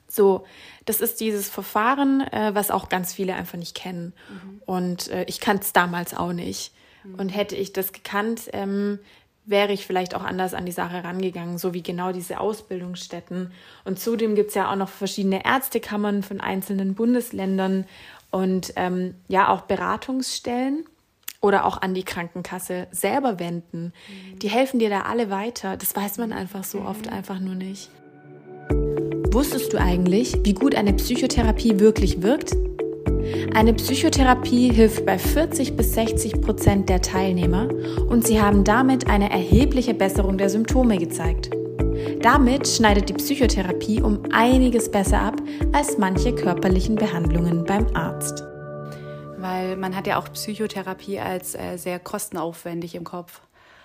So, 0.08 0.44
das 0.86 1.00
ist 1.00 1.20
dieses 1.20 1.48
Verfahren, 1.48 2.20
äh, 2.32 2.54
was 2.54 2.70
auch 2.70 2.88
ganz 2.88 3.12
viele 3.12 3.34
einfach 3.34 3.58
nicht 3.58 3.74
kennen. 3.74 4.14
Mhm. 4.28 4.62
Und 4.64 5.08
äh, 5.08 5.24
ich 5.24 5.40
kannte 5.40 5.62
es 5.64 5.72
damals 5.72 6.14
auch 6.14 6.32
nicht. 6.32 6.72
Mhm. 7.04 7.14
Und 7.16 7.28
hätte 7.28 7.56
ich 7.56 7.72
das 7.72 7.92
gekannt, 7.92 8.48
ähm, 8.52 8.98
wäre 9.44 9.72
ich 9.72 9.86
vielleicht 9.86 10.14
auch 10.14 10.24
anders 10.24 10.54
an 10.54 10.66
die 10.66 10.72
Sache 10.72 11.04
rangegangen, 11.04 11.58
so 11.58 11.72
wie 11.74 11.82
genau 11.82 12.12
diese 12.12 12.40
Ausbildungsstätten. 12.40 13.52
Und 13.84 13.98
zudem 13.98 14.34
gibt 14.34 14.48
es 14.48 14.54
ja 14.54 14.70
auch 14.70 14.76
noch 14.76 14.88
verschiedene 14.88 15.44
Ärztekammern 15.44 16.22
von 16.22 16.40
einzelnen 16.40 16.94
Bundesländern 16.94 17.86
und 18.30 18.72
ähm, 18.76 19.14
ja 19.26 19.48
auch 19.48 19.62
Beratungsstellen 19.62 20.84
oder 21.40 21.64
auch 21.64 21.80
an 21.80 21.94
die 21.94 22.02
Krankenkasse 22.02 22.88
selber 22.90 23.38
wenden. 23.38 23.92
Mhm. 24.08 24.38
Die 24.40 24.48
helfen 24.48 24.78
dir 24.78 24.90
da 24.90 25.02
alle 25.02 25.30
weiter. 25.30 25.76
Das 25.76 25.94
weiß 25.94 26.18
man 26.18 26.32
einfach 26.32 26.64
so 26.64 26.80
oft 26.80 27.06
mhm. 27.06 27.12
einfach 27.12 27.38
nur 27.38 27.54
nicht. 27.54 27.90
Wusstest 29.30 29.72
du 29.72 29.78
eigentlich, 29.78 30.36
wie 30.42 30.54
gut 30.54 30.74
eine 30.74 30.94
Psychotherapie 30.94 31.78
wirklich 31.78 32.22
wirkt? 32.22 32.56
Eine 33.54 33.74
Psychotherapie 33.74 34.72
hilft 34.72 35.04
bei 35.04 35.18
40 35.18 35.76
bis 35.76 35.94
60 35.94 36.40
Prozent 36.40 36.88
der 36.88 37.02
Teilnehmer 37.02 37.68
und 38.08 38.26
sie 38.26 38.40
haben 38.40 38.64
damit 38.64 39.08
eine 39.08 39.30
erhebliche 39.30 39.94
Besserung 39.94 40.38
der 40.38 40.48
Symptome 40.48 40.96
gezeigt. 40.98 41.50
Damit 42.22 42.66
schneidet 42.66 43.08
die 43.08 43.14
Psychotherapie 43.14 44.00
um 44.00 44.22
einiges 44.32 44.90
besser 44.90 45.20
ab 45.20 45.36
als 45.72 45.98
manche 45.98 46.34
körperlichen 46.34 46.96
Behandlungen 46.96 47.64
beim 47.64 47.86
Arzt. 47.94 48.44
Weil 49.40 49.76
man 49.76 49.94
hat 49.94 50.06
ja 50.06 50.18
auch 50.18 50.32
Psychotherapie 50.32 51.20
als 51.20 51.54
äh, 51.54 51.76
sehr 51.76 51.98
kostenaufwendig 51.98 52.94
im 52.94 53.04
Kopf. 53.04 53.40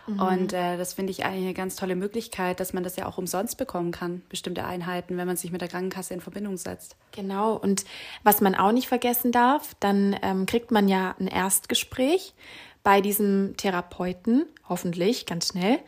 Mhm. 0.08 0.20
Und 0.20 0.54
äh, 0.54 0.78
das 0.78 0.94
finde 0.94 1.12
ich 1.12 1.26
eigentlich 1.26 1.46
eine 1.46 1.54
ganz 1.54 1.76
tolle 1.76 1.96
Möglichkeit, 1.96 2.60
dass 2.60 2.74
man 2.74 2.84
das 2.84 2.96
ja 2.96 3.06
auch 3.06 3.18
umsonst 3.18 3.58
bekommen 3.58 3.92
kann, 3.92 4.22
bestimmte 4.30 4.66
Einheiten, 4.66 5.18
wenn 5.18 5.28
man 5.28 5.38
sich 5.38 5.52
mit 5.52 5.62
der 5.62 5.70
Krankenkasse 5.70 6.14
in 6.14 6.22
Verbindung 6.22 6.58
setzt. 6.58 6.96
Genau. 7.12 7.56
Und 7.56 7.86
was 8.24 8.42
man 8.42 8.56
auch 8.56 8.72
nicht 8.72 8.88
vergessen 8.88 9.32
darf, 9.32 9.76
dann 9.80 10.16
ähm, 10.22 10.46
kriegt 10.46 10.72
man 10.72 10.88
ja 10.88 11.16
ein 11.20 11.28
Erstgespräch 11.28 12.34
bei 12.84 13.00
diesem 13.00 13.56
Therapeuten, 13.56 14.46
hoffentlich 14.68 15.26
ganz 15.26 15.50
schnell. 15.50 15.80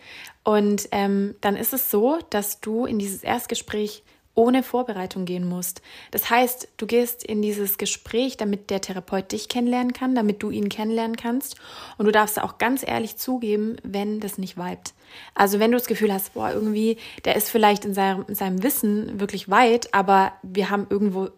Und 0.43 0.87
ähm, 0.91 1.35
dann 1.41 1.57
ist 1.57 1.73
es 1.73 1.91
so, 1.91 2.19
dass 2.29 2.61
du 2.61 2.85
in 2.85 2.99
dieses 2.99 3.21
Erstgespräch 3.21 4.03
ohne 4.35 4.63
Vorbereitung 4.63 5.25
gehen 5.25 5.47
musst. 5.47 5.81
Das 6.11 6.29
heißt, 6.29 6.67
du 6.77 6.85
gehst 6.85 7.23
in 7.23 7.41
dieses 7.41 7.77
Gespräch, 7.77 8.37
damit 8.37 8.69
der 8.69 8.81
Therapeut 8.81 9.31
dich 9.31 9.49
kennenlernen 9.49 9.93
kann, 9.93 10.13
damit 10.13 10.43
du 10.43 10.51
ihn 10.51 10.69
kennenlernen 10.69 11.15
kannst. 11.15 11.55
Und 11.97 12.05
du 12.05 12.11
darfst 12.11 12.39
auch 12.41 12.57
ganz 12.57 12.85
ehrlich 12.85 13.15
zugeben, 13.15 13.77
wenn 13.83 14.19
das 14.19 14.37
nicht 14.37 14.57
vibet. 14.57 14.93
Also 15.33 15.59
wenn 15.59 15.71
du 15.71 15.77
das 15.77 15.87
Gefühl 15.87 16.11
hast, 16.11 16.33
boah, 16.33 16.51
irgendwie, 16.51 16.97
der 17.23 17.35
ist 17.35 17.49
vielleicht 17.49 17.85
in 17.85 17.93
seinem, 17.93 18.25
in 18.27 18.35
seinem 18.35 18.61
Wissen 18.63 19.19
wirklich 19.19 19.49
weit, 19.49 19.93
aber 19.93 20.33
wir 20.43 20.69
haben 20.69 20.87
irgendwo 20.89 21.29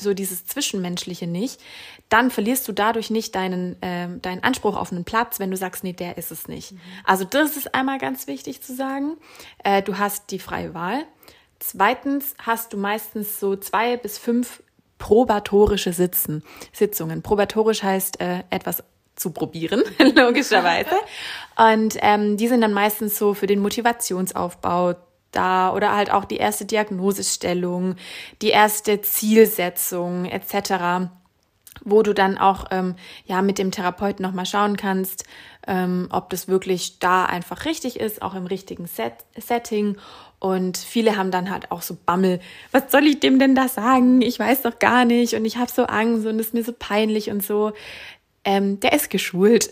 so 0.00 0.14
dieses 0.14 0.46
Zwischenmenschliche 0.46 1.26
nicht, 1.26 1.60
dann 2.08 2.30
verlierst 2.30 2.68
du 2.68 2.72
dadurch 2.72 3.10
nicht 3.10 3.34
deinen, 3.34 3.80
äh, 3.82 4.08
deinen 4.20 4.44
Anspruch 4.44 4.76
auf 4.76 4.92
einen 4.92 5.04
Platz, 5.04 5.40
wenn 5.40 5.50
du 5.50 5.56
sagst, 5.56 5.82
nee, 5.82 5.92
der 5.92 6.16
ist 6.16 6.30
es 6.30 6.46
nicht. 6.46 6.72
Mhm. 6.72 6.80
Also 7.04 7.24
das 7.24 7.56
ist 7.56 7.74
einmal 7.74 7.98
ganz 7.98 8.28
wichtig 8.28 8.62
zu 8.62 8.74
sagen. 8.74 9.16
Äh, 9.64 9.82
du 9.82 9.98
hast 9.98 10.30
die 10.30 10.38
freie 10.38 10.74
Wahl. 10.74 11.04
Zweitens 11.66 12.34
hast 12.38 12.74
du 12.74 12.76
meistens 12.76 13.40
so 13.40 13.56
zwei 13.56 13.96
bis 13.96 14.18
fünf 14.18 14.62
probatorische 14.98 15.94
Sitzen, 15.94 16.42
Sitzungen. 16.74 17.22
Probatorisch 17.22 17.82
heißt 17.82 18.20
äh, 18.20 18.44
etwas 18.50 18.84
zu 19.16 19.30
probieren, 19.30 19.82
logischerweise. 19.98 20.90
Und 21.56 21.96
ähm, 22.02 22.36
die 22.36 22.48
sind 22.48 22.60
dann 22.60 22.74
meistens 22.74 23.16
so 23.16 23.32
für 23.32 23.46
den 23.46 23.60
Motivationsaufbau 23.60 24.96
da 25.30 25.72
oder 25.72 25.96
halt 25.96 26.12
auch 26.12 26.26
die 26.26 26.36
erste 26.36 26.66
Diagnosestellung, 26.66 27.96
die 28.42 28.50
erste 28.50 29.00
Zielsetzung 29.00 30.26
etc 30.26 31.08
wo 31.82 32.02
du 32.02 32.14
dann 32.14 32.38
auch 32.38 32.66
ähm, 32.70 32.94
ja 33.26 33.42
mit 33.42 33.58
dem 33.58 33.70
Therapeuten 33.70 34.22
nochmal 34.22 34.46
schauen 34.46 34.76
kannst, 34.76 35.24
ähm, 35.66 36.08
ob 36.10 36.30
das 36.30 36.48
wirklich 36.48 36.98
da 36.98 37.24
einfach 37.24 37.64
richtig 37.64 37.98
ist, 37.98 38.22
auch 38.22 38.34
im 38.34 38.46
richtigen 38.46 38.86
Set 38.86 39.24
Setting. 39.36 39.96
Und 40.44 40.76
viele 40.76 41.16
haben 41.16 41.30
dann 41.30 41.50
halt 41.50 41.70
auch 41.70 41.80
so 41.80 41.96
Bammel, 42.04 42.38
was 42.70 42.92
soll 42.92 43.06
ich 43.06 43.18
dem 43.18 43.38
denn 43.38 43.54
da 43.54 43.66
sagen? 43.66 44.20
Ich 44.20 44.38
weiß 44.38 44.60
doch 44.60 44.78
gar 44.78 45.06
nicht 45.06 45.32
und 45.32 45.46
ich 45.46 45.56
habe 45.56 45.70
so 45.70 45.84
Angst 45.84 46.26
und 46.26 46.38
es 46.38 46.48
ist 46.48 46.54
mir 46.54 46.62
so 46.62 46.74
peinlich 46.78 47.30
und 47.30 47.42
so. 47.42 47.72
Ähm, 48.44 48.78
der 48.78 48.92
ist 48.92 49.08
geschult. 49.08 49.70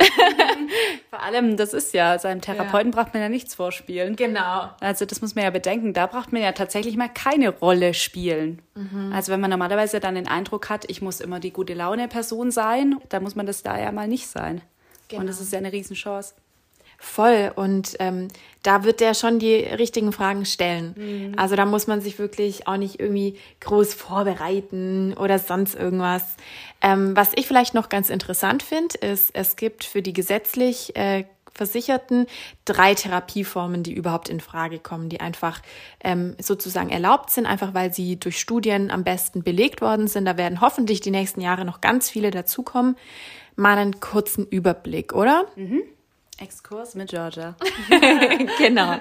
Vor 1.10 1.22
allem, 1.22 1.58
das 1.58 1.74
ist 1.74 1.92
ja, 1.92 2.18
seinem 2.18 2.40
Therapeuten 2.40 2.90
ja. 2.90 2.96
braucht 2.96 3.12
man 3.12 3.22
ja 3.22 3.28
nichts 3.28 3.54
vorspielen. 3.54 4.16
Genau. 4.16 4.70
Also 4.80 5.04
das 5.04 5.20
muss 5.20 5.34
man 5.34 5.44
ja 5.44 5.50
bedenken, 5.50 5.92
da 5.92 6.06
braucht 6.06 6.32
man 6.32 6.40
ja 6.40 6.52
tatsächlich 6.52 6.96
mal 6.96 7.10
keine 7.10 7.50
Rolle 7.50 7.92
spielen. 7.92 8.62
Mhm. 8.74 9.12
Also 9.12 9.30
wenn 9.30 9.42
man 9.42 9.50
normalerweise 9.50 10.00
dann 10.00 10.14
den 10.14 10.26
Eindruck 10.26 10.70
hat, 10.70 10.88
ich 10.88 11.02
muss 11.02 11.20
immer 11.20 11.38
die 11.38 11.52
gute 11.52 11.74
Laune 11.74 12.08
Person 12.08 12.50
sein, 12.50 12.96
dann 13.10 13.22
muss 13.22 13.34
man 13.34 13.44
das 13.44 13.62
da 13.62 13.78
ja 13.78 13.92
mal 13.92 14.08
nicht 14.08 14.26
sein. 14.26 14.62
Genau. 15.08 15.20
Und 15.20 15.26
das 15.26 15.38
ist 15.38 15.52
ja 15.52 15.58
eine 15.58 15.70
Riesenchance. 15.70 16.32
Voll. 17.04 17.50
Und 17.56 17.96
ähm, 17.98 18.28
da 18.62 18.84
wird 18.84 19.00
der 19.00 19.14
schon 19.14 19.40
die 19.40 19.56
richtigen 19.56 20.12
Fragen 20.12 20.46
stellen. 20.46 20.94
Mhm. 20.96 21.32
Also 21.36 21.56
da 21.56 21.66
muss 21.66 21.88
man 21.88 22.00
sich 22.00 22.20
wirklich 22.20 22.68
auch 22.68 22.76
nicht 22.76 23.00
irgendwie 23.00 23.36
groß 23.58 23.92
vorbereiten 23.92 25.12
oder 25.14 25.40
sonst 25.40 25.74
irgendwas. 25.74 26.36
Ähm, 26.80 27.16
was 27.16 27.32
ich 27.34 27.48
vielleicht 27.48 27.74
noch 27.74 27.88
ganz 27.88 28.08
interessant 28.08 28.62
finde, 28.62 28.96
ist, 28.98 29.30
es 29.34 29.56
gibt 29.56 29.82
für 29.82 30.00
die 30.00 30.12
gesetzlich 30.12 30.94
äh, 30.94 31.24
Versicherten 31.52 32.26
drei 32.64 32.94
Therapieformen, 32.94 33.82
die 33.82 33.92
überhaupt 33.92 34.28
in 34.28 34.40
Frage 34.40 34.78
kommen, 34.78 35.08
die 35.08 35.20
einfach 35.20 35.60
ähm, 36.04 36.36
sozusagen 36.40 36.90
erlaubt 36.90 37.30
sind, 37.30 37.46
einfach 37.46 37.74
weil 37.74 37.92
sie 37.92 38.18
durch 38.18 38.38
Studien 38.38 38.92
am 38.92 39.02
besten 39.02 39.42
belegt 39.42 39.80
worden 39.80 40.06
sind. 40.06 40.24
Da 40.24 40.36
werden 40.36 40.60
hoffentlich 40.60 41.00
die 41.00 41.10
nächsten 41.10 41.40
Jahre 41.40 41.64
noch 41.64 41.80
ganz 41.80 42.08
viele 42.08 42.30
dazukommen. 42.30 42.96
Mal 43.56 43.76
einen 43.76 43.98
kurzen 43.98 44.46
Überblick, 44.46 45.12
oder? 45.12 45.46
Mhm. 45.56 45.82
Exkurs 46.38 46.94
mit 46.94 47.10
Georgia. 47.10 47.54
genau. 48.58 48.96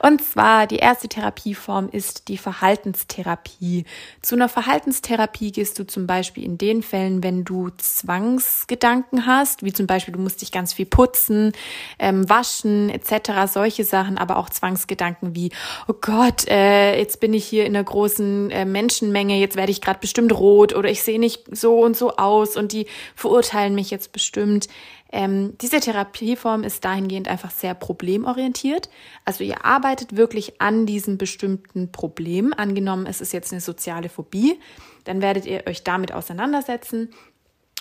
Und 0.00 0.22
zwar 0.22 0.66
die 0.66 0.76
erste 0.76 1.08
Therapieform 1.08 1.88
ist 1.90 2.28
die 2.28 2.38
Verhaltenstherapie. 2.38 3.84
Zu 4.22 4.36
einer 4.36 4.48
Verhaltenstherapie 4.48 5.50
gehst 5.50 5.78
du 5.78 5.86
zum 5.86 6.06
Beispiel 6.06 6.44
in 6.44 6.58
den 6.58 6.82
Fällen, 6.82 7.22
wenn 7.22 7.44
du 7.44 7.70
Zwangsgedanken 7.70 9.26
hast, 9.26 9.64
wie 9.64 9.72
zum 9.72 9.86
Beispiel 9.86 10.14
du 10.14 10.20
musst 10.20 10.42
dich 10.42 10.52
ganz 10.52 10.72
viel 10.72 10.86
putzen, 10.86 11.52
ähm, 11.98 12.28
waschen 12.28 12.90
etc. 12.90 13.50
Solche 13.52 13.84
Sachen, 13.84 14.18
aber 14.18 14.36
auch 14.36 14.50
Zwangsgedanken 14.50 15.34
wie 15.34 15.50
oh 15.88 15.94
Gott, 16.00 16.46
äh, 16.48 16.98
jetzt 16.98 17.18
bin 17.18 17.34
ich 17.34 17.44
hier 17.44 17.66
in 17.66 17.74
einer 17.74 17.84
großen 17.84 18.50
äh, 18.50 18.64
Menschenmenge, 18.66 19.38
jetzt 19.40 19.56
werde 19.56 19.72
ich 19.72 19.80
gerade 19.80 20.00
bestimmt 20.00 20.32
rot 20.32 20.74
oder 20.74 20.90
ich 20.90 21.02
sehe 21.02 21.18
nicht 21.18 21.44
so 21.56 21.80
und 21.80 21.96
so 21.96 22.16
aus 22.16 22.56
und 22.56 22.72
die 22.72 22.86
verurteilen 23.16 23.74
mich 23.74 23.90
jetzt 23.90 24.12
bestimmt. 24.12 24.68
Ähm, 25.16 25.56
diese 25.60 25.78
Therapieform 25.78 26.64
ist 26.64 26.84
dahingehend 26.84 27.28
einfach 27.28 27.52
sehr 27.52 27.74
problemorientiert. 27.74 28.88
Also 29.24 29.44
ihr 29.44 29.64
arbeitet 29.64 30.16
wirklich 30.16 30.60
an 30.60 30.86
diesem 30.86 31.18
bestimmten 31.18 31.92
Problem. 31.92 32.52
Angenommen, 32.52 33.06
es 33.06 33.20
ist 33.20 33.32
jetzt 33.32 33.52
eine 33.52 33.60
soziale 33.60 34.08
Phobie, 34.08 34.58
dann 35.04 35.22
werdet 35.22 35.46
ihr 35.46 35.68
euch 35.68 35.84
damit 35.84 36.10
auseinandersetzen 36.10 37.10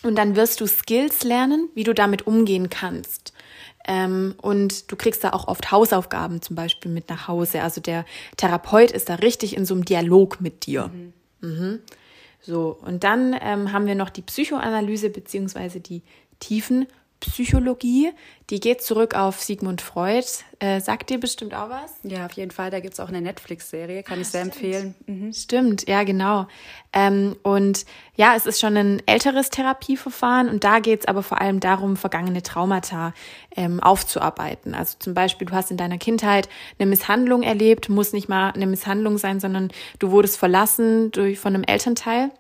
und 0.03 0.15
dann 0.15 0.35
wirst 0.35 0.61
du 0.61 0.67
Skills 0.67 1.23
lernen, 1.23 1.69
wie 1.73 1.83
du 1.83 1.95
damit 1.95 2.27
umgehen 2.27 2.69
kannst. 2.69 3.33
Ähm, 3.87 4.35
und 4.39 4.91
du 4.91 4.95
kriegst 4.95 5.23
da 5.23 5.31
auch 5.31 5.47
oft 5.47 5.71
Hausaufgaben 5.71 6.43
zum 6.43 6.55
Beispiel 6.55 6.91
mit 6.91 7.09
nach 7.09 7.27
Hause. 7.27 7.63
Also 7.63 7.81
der 7.81 8.05
Therapeut 8.37 8.91
ist 8.91 9.09
da 9.09 9.15
richtig 9.15 9.57
in 9.57 9.65
so 9.65 9.73
einem 9.73 9.85
Dialog 9.85 10.39
mit 10.39 10.67
dir. 10.67 10.91
Mhm. 10.93 11.13
Mhm. 11.41 11.79
So, 12.41 12.77
und 12.85 13.03
dann 13.03 13.35
ähm, 13.41 13.71
haben 13.71 13.87
wir 13.87 13.95
noch 13.95 14.11
die 14.11 14.21
Psychoanalyse 14.21 15.09
beziehungsweise 15.09 15.79
die 15.79 16.03
tiefen 16.39 16.85
Psychologie. 17.25 18.11
Die 18.49 18.59
geht 18.59 18.81
zurück 18.81 19.15
auf 19.15 19.41
Sigmund 19.41 19.81
Freud. 19.81 20.25
Äh, 20.59 20.81
sagt 20.81 21.09
dir 21.09 21.19
bestimmt 21.19 21.53
auch 21.53 21.69
was? 21.69 21.93
Ja, 22.03 22.25
auf 22.25 22.33
jeden 22.33 22.51
Fall. 22.51 22.69
Da 22.69 22.79
gibt 22.79 22.93
es 22.93 22.99
auch 22.99 23.07
eine 23.07 23.21
Netflix-Serie, 23.21 24.03
kann 24.03 24.17
ah, 24.17 24.21
ich 24.21 24.27
sehr 24.27 24.41
stimmt. 24.41 24.55
empfehlen. 24.55 24.95
Mhm. 25.07 25.33
Stimmt, 25.33 25.87
ja, 25.87 26.03
genau. 26.03 26.47
Ähm, 26.91 27.35
und 27.43 27.85
ja, 28.15 28.35
es 28.35 28.45
ist 28.45 28.59
schon 28.59 28.75
ein 28.77 29.01
älteres 29.05 29.49
Therapieverfahren 29.49 30.49
und 30.49 30.63
da 30.63 30.79
geht 30.79 31.01
es 31.01 31.07
aber 31.07 31.23
vor 31.23 31.41
allem 31.41 31.59
darum, 31.59 31.95
vergangene 31.95 32.43
Traumata 32.43 33.13
ähm, 33.55 33.79
aufzuarbeiten. 33.81 34.75
Also 34.75 34.97
zum 34.99 35.13
Beispiel, 35.13 35.47
du 35.47 35.53
hast 35.53 35.71
in 35.71 35.77
deiner 35.77 35.97
Kindheit 35.97 36.49
eine 36.77 36.89
Misshandlung 36.89 37.43
erlebt, 37.43 37.89
muss 37.89 38.13
nicht 38.13 38.29
mal 38.29 38.51
eine 38.51 38.67
Misshandlung 38.67 39.17
sein, 39.17 39.39
sondern 39.39 39.71
du 39.99 40.11
wurdest 40.11 40.37
verlassen 40.37 41.11
durch, 41.11 41.39
von 41.39 41.55
einem 41.55 41.63
Elternteil 41.63 42.31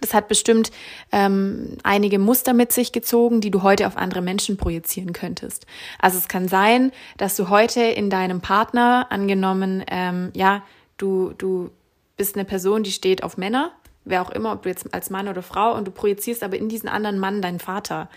das 0.00 0.14
hat 0.14 0.28
bestimmt 0.28 0.70
ähm, 1.12 1.76
einige 1.82 2.18
Muster 2.18 2.54
mit 2.54 2.72
sich 2.72 2.92
gezogen, 2.92 3.40
die 3.40 3.50
du 3.50 3.62
heute 3.62 3.86
auf 3.86 3.96
andere 3.96 4.22
Menschen 4.22 4.56
projizieren 4.56 5.12
könntest. 5.12 5.66
Also 5.98 6.18
es 6.18 6.28
kann 6.28 6.48
sein, 6.48 6.92
dass 7.18 7.36
du 7.36 7.48
heute 7.48 7.82
in 7.82 8.10
deinem 8.10 8.40
Partner 8.40 9.06
angenommen, 9.10 9.84
ähm, 9.88 10.30
ja, 10.34 10.62
du, 10.96 11.34
du 11.36 11.70
bist 12.16 12.36
eine 12.36 12.44
Person, 12.44 12.82
die 12.82 12.92
steht 12.92 13.22
auf 13.22 13.36
Männer 13.36 13.72
wer 14.04 14.22
auch 14.22 14.30
immer, 14.30 14.52
ob 14.52 14.62
du 14.62 14.68
jetzt 14.68 14.92
als 14.92 15.10
Mann 15.10 15.28
oder 15.28 15.42
Frau, 15.42 15.74
und 15.74 15.86
du 15.86 15.90
projizierst 15.90 16.42
aber 16.42 16.56
in 16.56 16.68
diesen 16.68 16.88
anderen 16.88 17.18
Mann 17.18 17.42
deinen 17.42 17.60
Vater. 17.60 18.08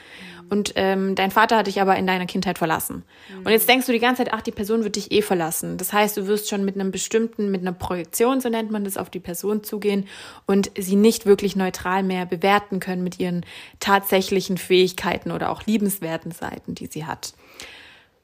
Mhm. 0.41 0.47
Und 0.49 0.73
ähm, 0.75 1.15
dein 1.15 1.31
Vater 1.31 1.57
hat 1.57 1.67
dich 1.67 1.81
aber 1.81 1.95
in 1.95 2.07
deiner 2.07 2.25
Kindheit 2.25 2.57
verlassen. 2.57 3.03
Mhm. 3.29 3.45
Und 3.45 3.51
jetzt 3.51 3.69
denkst 3.69 3.85
du 3.85 3.91
die 3.91 3.99
ganze 3.99 4.23
Zeit, 4.23 4.33
ach, 4.33 4.41
die 4.41 4.51
Person 4.51 4.83
wird 4.83 4.95
dich 4.95 5.11
eh 5.11 5.21
verlassen. 5.21 5.77
Das 5.77 5.93
heißt, 5.93 6.17
du 6.17 6.27
wirst 6.27 6.49
schon 6.49 6.65
mit 6.65 6.75
einem 6.75 6.91
bestimmten, 6.91 7.51
mit 7.51 7.61
einer 7.61 7.73
Projektion, 7.73 8.41
so 8.41 8.49
nennt 8.49 8.71
man 8.71 8.83
das, 8.83 8.97
auf 8.97 9.09
die 9.09 9.19
Person 9.19 9.63
zugehen 9.63 10.07
und 10.45 10.71
sie 10.77 10.95
nicht 10.95 11.25
wirklich 11.25 11.55
neutral 11.55 12.03
mehr 12.03 12.25
bewerten 12.25 12.79
können 12.79 13.03
mit 13.03 13.19
ihren 13.19 13.45
tatsächlichen 13.79 14.57
Fähigkeiten 14.57 15.31
oder 15.31 15.51
auch 15.51 15.63
liebenswerten 15.65 16.31
Seiten, 16.31 16.75
die 16.75 16.87
sie 16.87 17.05
hat. 17.05 17.33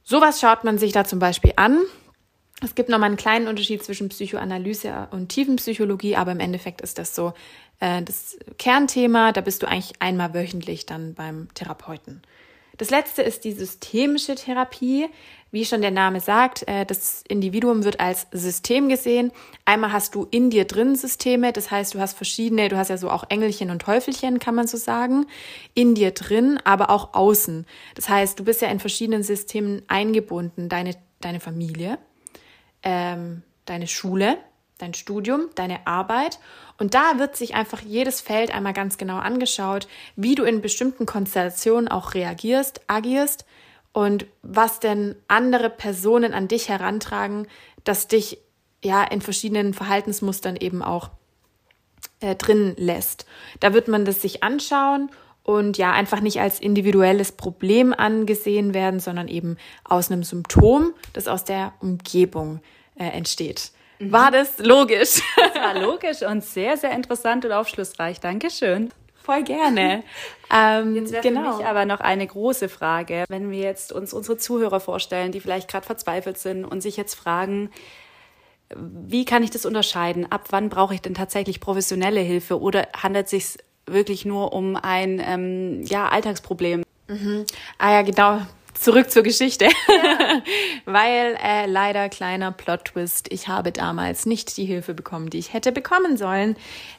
Sowas 0.03 0.41
schaut 0.41 0.63
man 0.63 0.77
sich 0.77 0.91
da 0.91 1.05
zum 1.05 1.19
Beispiel 1.19 1.53
an 1.55 1.77
es 2.63 2.75
gibt 2.75 2.89
nochmal 2.89 3.07
einen 3.07 3.17
kleinen 3.17 3.47
Unterschied 3.47 3.83
zwischen 3.83 4.09
Psychoanalyse 4.09 5.07
und 5.11 5.29
Tiefenpsychologie, 5.29 6.15
aber 6.15 6.31
im 6.31 6.39
Endeffekt 6.39 6.81
ist 6.81 6.97
das 6.99 7.15
so 7.15 7.33
äh, 7.79 8.03
das 8.03 8.37
Kernthema. 8.57 9.31
Da 9.31 9.41
bist 9.41 9.63
du 9.63 9.67
eigentlich 9.67 9.93
einmal 9.99 10.33
wöchentlich 10.33 10.85
dann 10.85 11.15
beim 11.15 11.47
Therapeuten. 11.55 12.21
Das 12.77 12.89
letzte 12.89 13.21
ist 13.21 13.43
die 13.43 13.51
systemische 13.51 14.35
Therapie. 14.35 15.07
Wie 15.51 15.65
schon 15.65 15.81
der 15.81 15.91
Name 15.91 16.19
sagt, 16.19 16.67
äh, 16.67 16.85
das 16.85 17.23
Individuum 17.27 17.83
wird 17.83 17.99
als 17.99 18.27
System 18.31 18.89
gesehen. 18.89 19.31
Einmal 19.65 19.91
hast 19.91 20.15
du 20.15 20.27
in 20.29 20.49
dir 20.49 20.65
drin 20.65 20.95
Systeme, 20.95 21.51
das 21.51 21.71
heißt, 21.71 21.95
du 21.95 21.99
hast 21.99 22.15
verschiedene, 22.15 22.69
du 22.69 22.77
hast 22.77 22.89
ja 22.89 22.97
so 22.97 23.09
auch 23.09 23.25
Engelchen 23.29 23.69
und 23.69 23.81
Teufelchen, 23.81 24.39
kann 24.39 24.55
man 24.55 24.67
so 24.67 24.77
sagen, 24.77 25.25
in 25.73 25.93
dir 25.95 26.11
drin, 26.11 26.59
aber 26.63 26.89
auch 26.89 27.13
außen. 27.13 27.65
Das 27.95 28.07
heißt, 28.07 28.39
du 28.39 28.45
bist 28.45 28.61
ja 28.61 28.69
in 28.69 28.79
verschiedenen 28.79 29.23
Systemen 29.23 29.81
eingebunden, 29.87 30.69
deine, 30.69 30.95
deine 31.19 31.39
Familie, 31.39 31.97
ähm, 32.83 33.43
deine 33.65 33.87
Schule, 33.87 34.37
dein 34.77 34.93
Studium, 34.93 35.49
deine 35.55 35.85
Arbeit. 35.87 36.39
Und 36.77 36.93
da 36.93 37.19
wird 37.19 37.35
sich 37.35 37.53
einfach 37.55 37.81
jedes 37.81 38.21
Feld 38.21 38.53
einmal 38.53 38.73
ganz 38.73 38.97
genau 38.97 39.17
angeschaut, 39.17 39.87
wie 40.15 40.35
du 40.35 40.43
in 40.43 40.61
bestimmten 40.61 41.05
Konstellationen 41.05 41.87
auch 41.87 42.13
reagierst, 42.13 42.81
agierst 42.87 43.45
und 43.93 44.25
was 44.41 44.79
denn 44.79 45.15
andere 45.27 45.69
Personen 45.69 46.33
an 46.33 46.47
dich 46.47 46.69
herantragen, 46.69 47.47
dass 47.83 48.07
dich 48.07 48.39
ja 48.83 49.03
in 49.03 49.21
verschiedenen 49.21 49.73
Verhaltensmustern 49.73 50.55
eben 50.55 50.81
auch 50.81 51.11
äh, 52.19 52.35
drin 52.35 52.73
lässt. 52.77 53.25
Da 53.59 53.73
wird 53.73 53.87
man 53.87 54.05
das 54.05 54.21
sich 54.21 54.43
anschauen 54.43 55.11
und 55.43 55.77
ja 55.77 55.91
einfach 55.91 56.21
nicht 56.21 56.39
als 56.39 56.59
individuelles 56.59 57.31
Problem 57.31 57.93
angesehen 57.93 58.73
werden, 58.73 58.99
sondern 58.99 59.27
eben 59.27 59.57
aus 59.83 60.11
einem 60.11 60.23
Symptom, 60.23 60.93
das 61.13 61.27
aus 61.27 61.43
der 61.43 61.73
Umgebung 61.79 62.61
äh, 62.95 63.05
entsteht. 63.05 63.71
Mhm. 63.99 64.11
War 64.11 64.31
das 64.31 64.59
logisch? 64.59 65.21
Das 65.35 65.55
war 65.55 65.79
logisch 65.79 66.21
und 66.23 66.43
sehr, 66.43 66.77
sehr 66.77 66.91
interessant 66.91 67.45
und 67.45 67.51
aufschlussreich. 67.51 68.19
Dankeschön. 68.19 68.91
Voll 69.15 69.43
gerne. 69.43 70.03
ähm, 70.53 70.95
jetzt 70.95 71.11
wäre 71.11 71.21
genau. 71.21 71.51
für 71.51 71.57
mich 71.57 71.65
aber 71.65 71.85
noch 71.85 71.99
eine 71.99 72.25
große 72.25 72.69
Frage. 72.69 73.25
Wenn 73.29 73.51
wir 73.51 73.59
jetzt 73.59 73.91
uns 73.91 74.13
unsere 74.13 74.37
Zuhörer 74.37 74.79
vorstellen, 74.79 75.31
die 75.31 75.39
vielleicht 75.39 75.69
gerade 75.69 75.85
verzweifelt 75.85 76.37
sind 76.37 76.65
und 76.65 76.81
sich 76.81 76.97
jetzt 76.97 77.13
fragen, 77.13 77.69
wie 78.75 79.25
kann 79.25 79.43
ich 79.43 79.51
das 79.51 79.65
unterscheiden? 79.65 80.31
Ab 80.31 80.47
wann 80.49 80.69
brauche 80.69 80.93
ich 80.93 81.01
denn 81.01 81.13
tatsächlich 81.13 81.59
professionelle 81.59 82.21
Hilfe 82.21 82.59
oder 82.59 82.87
handelt 82.95 83.25
es 83.25 83.31
sich 83.31 83.57
wirklich 83.93 84.25
nur 84.25 84.53
um 84.53 84.75
ein 84.75 85.21
ähm, 85.23 85.83
ja, 85.85 86.09
Alltagsproblem. 86.09 86.83
Mhm. 87.07 87.45
Ah 87.77 87.91
ja, 87.93 88.01
genau. 88.01 88.41
Zurück 88.73 89.11
zur 89.11 89.21
Geschichte. 89.21 89.65
Ja. 89.65 90.41
Weil 90.85 91.37
äh, 91.43 91.67
leider 91.67 92.09
kleiner 92.09 92.51
Plot-Twist, 92.51 93.31
ich 93.31 93.47
habe 93.47 93.71
damals 93.71 94.25
nicht 94.25 94.57
die 94.57 94.65
Hilfe 94.65 94.95
bekommen, 94.95 95.29
die 95.29 95.37
ich 95.37 95.53
hätte 95.53 95.71
bekommen 95.71 96.17
sollen. 96.17 96.55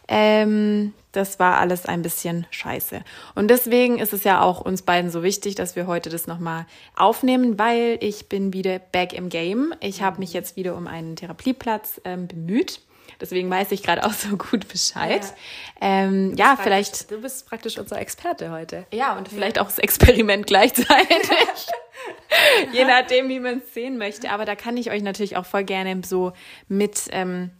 Ähm, 0.07 0.93
das 1.11 1.41
war 1.41 1.59
alles 1.59 1.87
ein 1.87 2.03
bisschen 2.03 2.47
scheiße. 2.51 3.03
Und 3.35 3.49
deswegen 3.49 3.99
ist 3.99 4.13
es 4.13 4.23
ja 4.23 4.43
auch 4.43 4.61
uns 4.61 4.83
beiden 4.83 5.11
so 5.11 5.25
wichtig, 5.25 5.57
dass 5.57 5.75
wir 5.75 5.89
heute 5.89 6.09
das 6.09 6.29
nochmal 6.29 6.67
aufnehmen, 6.95 7.59
weil 7.59 7.99
ich 8.01 8.29
bin 8.29 8.53
wieder 8.53 8.79
back 8.79 9.13
im 9.13 9.29
Game. 9.29 9.75
Ich 9.81 10.03
habe 10.03 10.21
mich 10.21 10.33
jetzt 10.33 10.55
wieder 10.55 10.77
um 10.77 10.87
einen 10.87 11.17
Therapieplatz 11.17 12.01
ähm, 12.05 12.29
bemüht. 12.29 12.81
Deswegen 13.23 13.49
weiß 13.49 13.71
ich 13.71 13.85
gerade 13.85 14.05
auch 14.05 14.13
so 14.13 14.37
gut 14.37 14.67
Bescheid. 14.67 15.23
Ja, 15.23 15.33
ähm, 15.81 16.35
ja 16.37 16.59
vielleicht. 16.61 17.09
Du 17.09 17.21
bist 17.21 17.47
praktisch 17.47 17.79
unser 17.79 18.01
Experte 18.01 18.51
heute. 18.51 18.85
Ja, 18.93 19.17
und 19.17 19.29
vielleicht 19.29 19.61
auch 19.61 19.67
das 19.67 19.79
Experiment 19.79 20.45
gleichzeitig. 20.49 21.69
Je 22.73 22.85
nachdem, 22.85 23.29
wie 23.29 23.39
man 23.39 23.59
es 23.59 23.73
sehen 23.73 23.97
möchte. 23.97 24.29
Aber 24.31 24.45
da 24.45 24.57
kann 24.57 24.77
ich 24.77 24.91
euch 24.91 25.05
natürlich 25.05 25.37
auch 25.37 25.47
voll 25.47 25.63
gerne 25.63 26.01
so 26.05 26.33
mit 26.67 27.03
ähm, 27.11 27.51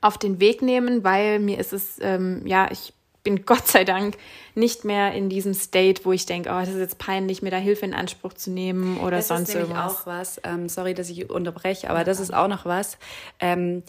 auf 0.00 0.18
den 0.18 0.38
Weg 0.38 0.62
nehmen, 0.62 1.02
weil 1.02 1.40
mir 1.40 1.58
ist 1.58 1.72
es, 1.72 1.98
ähm, 2.00 2.46
ja, 2.46 2.70
ich 2.70 2.94
bin 3.24 3.44
Gott 3.46 3.66
sei 3.66 3.82
Dank 3.82 4.16
nicht 4.54 4.84
mehr 4.84 5.14
in 5.14 5.28
diesem 5.28 5.52
State, 5.52 6.04
wo 6.04 6.12
ich 6.12 6.26
denke, 6.26 6.48
oh, 6.50 6.60
das 6.60 6.68
ist 6.68 6.78
jetzt 6.78 6.98
peinlich, 6.98 7.42
mir 7.42 7.50
da 7.50 7.56
Hilfe 7.56 7.86
in 7.86 7.94
Anspruch 7.94 8.34
zu 8.34 8.52
nehmen 8.52 8.98
oder 8.98 9.16
das 9.16 9.28
sonst 9.28 9.48
ist 9.48 9.56
irgendwas. 9.56 9.92
auch 9.92 10.06
was. 10.06 10.40
Ähm, 10.44 10.68
sorry, 10.68 10.94
dass 10.94 11.10
ich 11.10 11.28
unterbreche, 11.28 11.90
aber 11.90 12.04
das 12.04 12.20
ist 12.20 12.32
auch 12.32 12.46
noch 12.46 12.64
was. 12.66 12.98
Ähm, 13.40 13.82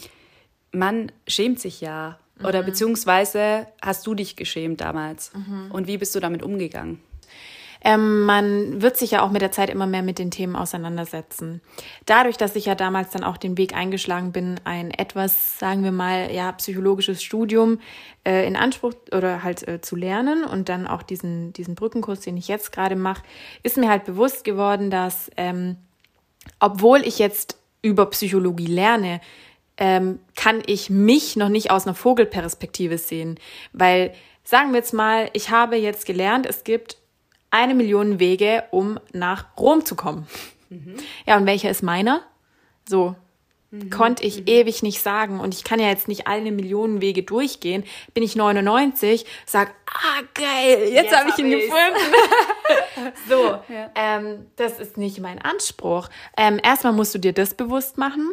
man 0.74 1.12
schämt 1.26 1.60
sich 1.60 1.80
ja. 1.80 2.18
Mhm. 2.38 2.46
Oder 2.46 2.62
beziehungsweise 2.62 3.66
hast 3.80 4.06
du 4.06 4.14
dich 4.14 4.36
geschämt 4.36 4.80
damals? 4.80 5.32
Mhm. 5.34 5.70
Und 5.70 5.86
wie 5.86 5.98
bist 5.98 6.14
du 6.14 6.20
damit 6.20 6.42
umgegangen? 6.42 7.00
Ähm, 7.86 8.22
man 8.22 8.80
wird 8.80 8.96
sich 8.96 9.10
ja 9.10 9.20
auch 9.20 9.30
mit 9.30 9.42
der 9.42 9.52
Zeit 9.52 9.68
immer 9.68 9.86
mehr 9.86 10.02
mit 10.02 10.18
den 10.18 10.30
Themen 10.30 10.56
auseinandersetzen. 10.56 11.60
Dadurch, 12.06 12.38
dass 12.38 12.56
ich 12.56 12.64
ja 12.64 12.74
damals 12.74 13.10
dann 13.10 13.22
auch 13.22 13.36
den 13.36 13.58
Weg 13.58 13.74
eingeschlagen 13.74 14.32
bin, 14.32 14.58
ein 14.64 14.90
etwas, 14.90 15.58
sagen 15.58 15.84
wir 15.84 15.92
mal, 15.92 16.32
ja, 16.32 16.50
psychologisches 16.52 17.22
Studium 17.22 17.78
äh, 18.26 18.46
in 18.46 18.56
Anspruch 18.56 18.94
oder 19.12 19.42
halt 19.42 19.68
äh, 19.68 19.82
zu 19.82 19.96
lernen 19.96 20.44
und 20.44 20.70
dann 20.70 20.86
auch 20.86 21.02
diesen, 21.02 21.52
diesen 21.52 21.74
Brückenkurs, 21.74 22.20
den 22.20 22.38
ich 22.38 22.48
jetzt 22.48 22.72
gerade 22.72 22.96
mache, 22.96 23.22
ist 23.62 23.76
mir 23.76 23.90
halt 23.90 24.06
bewusst 24.06 24.44
geworden, 24.44 24.90
dass 24.90 25.30
ähm, 25.36 25.76
obwohl 26.60 27.00
ich 27.00 27.18
jetzt 27.18 27.58
über 27.82 28.06
Psychologie 28.06 28.66
lerne, 28.66 29.20
ähm, 29.76 30.20
kann 30.36 30.62
ich 30.66 30.90
mich 30.90 31.36
noch 31.36 31.48
nicht 31.48 31.70
aus 31.70 31.86
einer 31.86 31.94
Vogelperspektive 31.94 32.98
sehen. 32.98 33.38
Weil, 33.72 34.14
sagen 34.44 34.70
wir 34.70 34.78
jetzt 34.78 34.94
mal, 34.94 35.30
ich 35.32 35.50
habe 35.50 35.76
jetzt 35.76 36.06
gelernt, 36.06 36.46
es 36.46 36.64
gibt 36.64 36.98
eine 37.50 37.74
Million 37.74 38.18
Wege, 38.18 38.64
um 38.70 38.98
nach 39.12 39.56
Rom 39.58 39.84
zu 39.84 39.94
kommen. 39.94 40.26
Mhm. 40.70 40.96
Ja, 41.26 41.36
und 41.36 41.46
welcher 41.46 41.70
ist 41.70 41.82
meiner? 41.82 42.22
So. 42.88 43.14
Mhm. 43.70 43.90
Konnte 43.90 44.24
ich 44.24 44.40
mhm. 44.40 44.46
ewig 44.46 44.82
nicht 44.82 45.00
sagen. 45.00 45.40
Und 45.40 45.54
ich 45.54 45.64
kann 45.64 45.80
ja 45.80 45.88
jetzt 45.88 46.08
nicht 46.08 46.26
alle 46.26 46.52
Millionen 46.52 47.00
Wege 47.00 47.22
durchgehen. 47.22 47.84
Bin 48.12 48.22
ich 48.22 48.36
99, 48.36 49.26
sag, 49.46 49.74
ah, 49.86 50.22
geil, 50.34 50.80
jetzt, 50.80 50.92
jetzt 50.92 51.16
habe 51.16 51.30
ich 51.30 51.38
ihn 51.38 51.52
hab 51.52 51.60
gefunden. 51.60 53.12
so, 53.28 53.58
ja. 53.72 53.90
ähm, 53.94 54.46
das 54.56 54.78
ist 54.78 54.96
nicht 54.96 55.20
mein 55.20 55.40
Anspruch. 55.40 56.08
Ähm, 56.36 56.60
erstmal 56.62 56.92
musst 56.92 57.14
du 57.14 57.18
dir 57.18 57.32
das 57.32 57.54
bewusst 57.54 57.98
machen, 57.98 58.32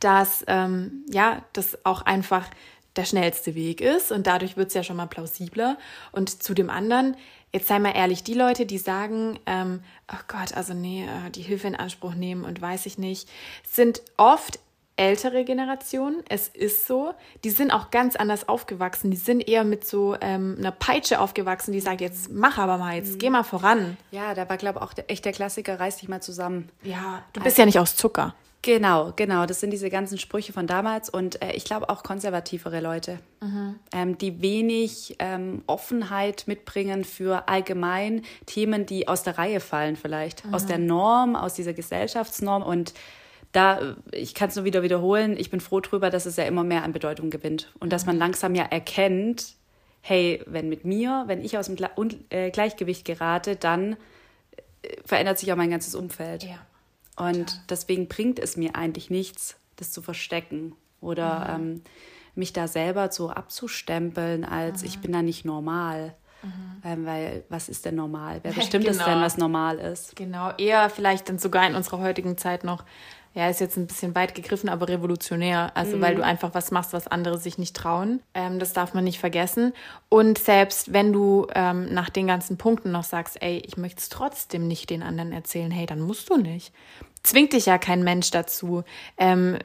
dass, 0.00 0.44
ähm, 0.48 1.04
ja, 1.08 1.42
das 1.52 1.84
auch 1.84 2.02
einfach 2.02 2.48
der 2.96 3.04
schnellste 3.04 3.54
Weg 3.54 3.80
ist 3.80 4.12
und 4.12 4.26
dadurch 4.26 4.56
wird 4.56 4.68
es 4.68 4.74
ja 4.74 4.82
schon 4.82 4.96
mal 4.96 5.06
plausibler. 5.06 5.78
Und 6.12 6.42
zu 6.42 6.54
dem 6.54 6.70
anderen, 6.70 7.16
Jetzt 7.54 7.68
sei 7.68 7.78
mal 7.78 7.94
ehrlich, 7.94 8.24
die 8.24 8.34
Leute, 8.34 8.66
die 8.66 8.78
sagen, 8.78 9.38
ähm, 9.46 9.78
oh 10.12 10.18
Gott, 10.26 10.56
also 10.56 10.74
nee, 10.74 11.04
äh, 11.04 11.30
die 11.30 11.42
Hilfe 11.42 11.68
in 11.68 11.76
Anspruch 11.76 12.14
nehmen 12.14 12.44
und 12.44 12.60
weiß 12.60 12.84
ich 12.86 12.98
nicht, 12.98 13.28
sind 13.62 14.02
oft 14.16 14.58
ältere 14.96 15.44
Generationen. 15.44 16.24
Es 16.28 16.48
ist 16.48 16.88
so. 16.88 17.14
Die 17.44 17.50
sind 17.50 17.70
auch 17.70 17.92
ganz 17.92 18.16
anders 18.16 18.48
aufgewachsen. 18.48 19.12
Die 19.12 19.16
sind 19.16 19.46
eher 19.46 19.62
mit 19.62 19.86
so 19.86 20.16
ähm, 20.20 20.56
einer 20.58 20.72
Peitsche 20.72 21.20
aufgewachsen, 21.20 21.70
die 21.70 21.78
sagt, 21.78 22.00
jetzt 22.00 22.28
mach 22.32 22.58
aber 22.58 22.76
mal, 22.76 22.96
jetzt 22.96 23.12
mhm. 23.12 23.18
geh 23.18 23.30
mal 23.30 23.44
voran. 23.44 23.96
Ja, 24.10 24.34
da 24.34 24.48
war, 24.48 24.56
glaube 24.56 24.80
ich, 24.80 24.84
auch 24.84 25.04
echt 25.06 25.24
der 25.24 25.32
Klassiker, 25.32 25.78
reiß 25.78 25.98
dich 25.98 26.08
mal 26.08 26.22
zusammen. 26.22 26.68
Ja, 26.82 27.22
du 27.34 27.40
bist 27.40 27.54
also, 27.54 27.62
ja 27.62 27.66
nicht 27.66 27.78
aus 27.78 27.94
Zucker. 27.94 28.34
Genau, 28.64 29.12
genau. 29.14 29.44
Das 29.44 29.60
sind 29.60 29.74
diese 29.74 29.90
ganzen 29.90 30.16
Sprüche 30.16 30.54
von 30.54 30.66
damals 30.66 31.10
und 31.10 31.42
äh, 31.42 31.52
ich 31.52 31.66
glaube 31.66 31.90
auch 31.90 32.02
konservativere 32.02 32.80
Leute, 32.80 33.18
mhm. 33.42 33.74
ähm, 33.92 34.16
die 34.16 34.40
wenig 34.40 35.16
ähm, 35.18 35.62
Offenheit 35.66 36.44
mitbringen 36.46 37.04
für 37.04 37.46
allgemein 37.46 38.22
Themen, 38.46 38.86
die 38.86 39.06
aus 39.06 39.22
der 39.22 39.36
Reihe 39.36 39.60
fallen 39.60 39.96
vielleicht, 39.96 40.46
mhm. 40.46 40.54
aus 40.54 40.64
der 40.64 40.78
Norm, 40.78 41.36
aus 41.36 41.52
dieser 41.52 41.74
Gesellschaftsnorm 41.74 42.62
und 42.62 42.94
da, 43.52 43.96
ich 44.12 44.32
kann 44.34 44.48
es 44.48 44.56
nur 44.56 44.64
wieder 44.64 44.82
wiederholen, 44.82 45.36
ich 45.36 45.50
bin 45.50 45.60
froh 45.60 45.80
drüber, 45.80 46.08
dass 46.08 46.24
es 46.24 46.36
ja 46.36 46.44
immer 46.44 46.64
mehr 46.64 46.84
an 46.84 46.92
Bedeutung 46.92 47.28
gewinnt 47.28 47.70
und 47.80 47.88
mhm. 47.88 47.90
dass 47.90 48.06
man 48.06 48.16
langsam 48.16 48.54
ja 48.54 48.64
erkennt, 48.64 49.56
hey, 50.00 50.42
wenn 50.46 50.70
mit 50.70 50.86
mir, 50.86 51.24
wenn 51.26 51.44
ich 51.44 51.58
aus 51.58 51.66
dem 51.66 51.76
äh, 52.30 52.50
Gleichgewicht 52.50 53.04
gerate, 53.04 53.56
dann 53.56 53.92
äh, 53.92 53.96
verändert 55.04 55.38
sich 55.38 55.52
auch 55.52 55.56
mein 55.56 55.70
ganzes 55.70 55.94
Umfeld. 55.94 56.44
Ja. 56.44 56.64
Und 57.16 57.70
deswegen 57.70 58.08
bringt 58.08 58.38
es 58.38 58.56
mir 58.56 58.74
eigentlich 58.74 59.10
nichts, 59.10 59.56
das 59.76 59.92
zu 59.92 60.02
verstecken 60.02 60.74
oder 61.00 61.58
mhm. 61.58 61.64
ähm, 61.64 61.82
mich 62.34 62.52
da 62.52 62.66
selber 62.66 63.10
so 63.12 63.30
abzustempeln, 63.30 64.44
als 64.44 64.82
mhm. 64.82 64.88
ich 64.88 64.98
bin 65.00 65.12
da 65.12 65.22
nicht 65.22 65.44
normal. 65.44 66.14
Mhm. 66.42 66.82
Ähm, 66.84 67.06
weil 67.06 67.44
was 67.48 67.68
ist 67.68 67.84
denn 67.84 67.94
normal? 67.94 68.40
Wer 68.42 68.52
bestimmt 68.54 68.84
genau. 68.84 68.98
es 68.98 69.04
denn, 69.04 69.20
was 69.20 69.36
normal 69.38 69.78
ist? 69.78 70.16
Genau, 70.16 70.52
eher 70.58 70.90
vielleicht 70.90 71.28
dann 71.28 71.38
sogar 71.38 71.66
in 71.66 71.74
unserer 71.74 72.00
heutigen 72.00 72.36
Zeit 72.36 72.64
noch 72.64 72.84
ja, 73.34 73.48
ist 73.48 73.60
jetzt 73.60 73.76
ein 73.76 73.88
bisschen 73.88 74.14
weit 74.14 74.34
gegriffen, 74.34 74.68
aber 74.68 74.88
revolutionär. 74.88 75.72
Also, 75.74 75.96
mhm. 75.96 76.00
weil 76.00 76.14
du 76.14 76.24
einfach 76.24 76.54
was 76.54 76.70
machst, 76.70 76.92
was 76.92 77.08
andere 77.08 77.38
sich 77.38 77.58
nicht 77.58 77.74
trauen. 77.74 78.20
Ähm, 78.32 78.60
das 78.60 78.72
darf 78.72 78.94
man 78.94 79.02
nicht 79.02 79.18
vergessen. 79.18 79.72
Und 80.08 80.38
selbst 80.38 80.92
wenn 80.92 81.12
du 81.12 81.48
ähm, 81.54 81.92
nach 81.92 82.10
den 82.10 82.28
ganzen 82.28 82.58
Punkten 82.58 82.92
noch 82.92 83.02
sagst, 83.02 83.42
ey, 83.42 83.58
ich 83.66 83.76
möchte 83.76 83.98
es 83.98 84.08
trotzdem 84.08 84.68
nicht 84.68 84.88
den 84.88 85.02
anderen 85.02 85.32
erzählen, 85.32 85.72
hey, 85.72 85.86
dann 85.86 86.00
musst 86.00 86.30
du 86.30 86.36
nicht. 86.36 86.72
Zwingt 87.24 87.52
dich 87.54 87.66
ja 87.66 87.78
kein 87.78 88.04
Mensch 88.04 88.30
dazu, 88.30 88.84
ähm, 89.18 89.58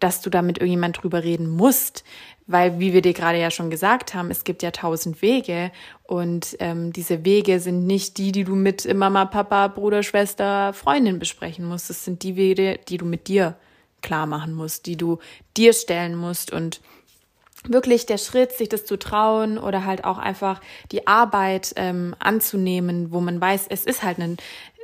dass 0.00 0.20
du 0.20 0.30
da 0.30 0.42
mit 0.42 0.58
irgendjemand 0.58 1.02
drüber 1.02 1.24
reden 1.24 1.48
musst. 1.48 2.04
Weil, 2.46 2.78
wie 2.80 2.94
wir 2.94 3.02
dir 3.02 3.12
gerade 3.12 3.38
ja 3.38 3.50
schon 3.50 3.68
gesagt 3.68 4.14
haben, 4.14 4.30
es 4.30 4.42
gibt 4.42 4.62
ja 4.62 4.70
tausend 4.70 5.20
Wege 5.20 5.70
und 6.04 6.56
ähm, 6.60 6.94
diese 6.94 7.26
Wege 7.26 7.60
sind 7.60 7.86
nicht 7.86 8.16
die, 8.16 8.32
die 8.32 8.44
du 8.44 8.54
mit 8.54 8.92
Mama, 8.94 9.26
Papa, 9.26 9.68
Bruder, 9.68 10.02
Schwester, 10.02 10.72
Freundin 10.72 11.18
besprechen 11.18 11.66
musst. 11.66 11.90
Es 11.90 12.06
sind 12.06 12.22
die 12.22 12.36
Wege, 12.36 12.80
die 12.88 12.96
du 12.96 13.04
mit 13.04 13.28
dir 13.28 13.56
klar 14.00 14.26
machen 14.26 14.54
musst, 14.54 14.86
die 14.86 14.96
du 14.96 15.18
dir 15.58 15.74
stellen 15.74 16.14
musst 16.14 16.50
und 16.50 16.80
wirklich 17.64 18.06
der 18.06 18.18
Schritt, 18.18 18.52
sich 18.52 18.68
das 18.68 18.86
zu 18.86 18.98
trauen 18.98 19.58
oder 19.58 19.84
halt 19.84 20.04
auch 20.04 20.18
einfach 20.18 20.60
die 20.90 21.06
Arbeit 21.06 21.74
ähm, 21.76 22.14
anzunehmen, 22.18 23.12
wo 23.12 23.20
man 23.20 23.40
weiß, 23.40 23.66
es 23.68 23.84
ist 23.84 24.02
halt 24.02 24.18
ein, 24.18 24.38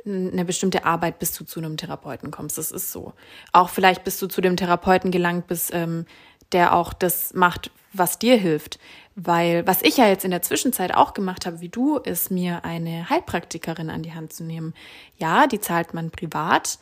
eine 0.05 0.45
bestimmte 0.45 0.85
Arbeit, 0.85 1.19
bis 1.19 1.33
du 1.33 1.45
zu 1.45 1.59
einem 1.59 1.77
Therapeuten 1.77 2.31
kommst. 2.31 2.57
Das 2.57 2.71
ist 2.71 2.91
so. 2.91 3.13
Auch 3.51 3.69
vielleicht 3.69 4.03
bis 4.03 4.19
du 4.19 4.27
zu 4.27 4.41
dem 4.41 4.57
Therapeuten 4.57 5.11
gelangt 5.11 5.47
bist, 5.47 5.71
ähm, 5.73 6.05
der 6.51 6.75
auch 6.75 6.93
das 6.93 7.33
macht, 7.33 7.71
was 7.91 8.19
dir 8.19 8.37
hilft. 8.37 8.79
Weil 9.15 9.65
was 9.65 9.81
ich 9.81 9.97
ja 9.97 10.07
jetzt 10.07 10.25
in 10.25 10.31
der 10.31 10.41
Zwischenzeit 10.41 10.93
auch 10.93 11.13
gemacht 11.13 11.45
habe, 11.45 11.61
wie 11.61 11.69
du, 11.69 11.97
ist 11.97 12.31
mir 12.31 12.65
eine 12.65 13.09
Heilpraktikerin 13.09 13.89
an 13.89 14.03
die 14.03 14.13
Hand 14.13 14.33
zu 14.33 14.43
nehmen. 14.43 14.73
Ja, 15.17 15.47
die 15.47 15.59
zahlt 15.59 15.93
man 15.93 16.11
privat. 16.11 16.79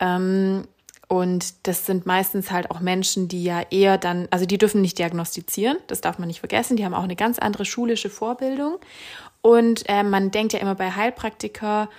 Ähm, 0.00 0.66
und 1.06 1.66
das 1.66 1.86
sind 1.86 2.06
meistens 2.06 2.50
halt 2.50 2.70
auch 2.70 2.80
Menschen, 2.80 3.28
die 3.28 3.44
ja 3.44 3.62
eher 3.70 3.98
dann, 3.98 4.26
also 4.30 4.46
die 4.46 4.58
dürfen 4.58 4.80
nicht 4.80 4.98
diagnostizieren, 4.98 5.76
das 5.86 6.00
darf 6.00 6.18
man 6.18 6.28
nicht 6.28 6.40
vergessen. 6.40 6.76
Die 6.76 6.84
haben 6.84 6.94
auch 6.94 7.04
eine 7.04 7.16
ganz 7.16 7.38
andere 7.38 7.64
schulische 7.64 8.08
Vorbildung. 8.08 8.78
Und 9.42 9.84
äh, 9.88 10.02
man 10.02 10.30
denkt 10.30 10.54
ja 10.54 10.58
immer 10.60 10.74
bei 10.74 10.90
Heilpraktiker, 10.90 11.90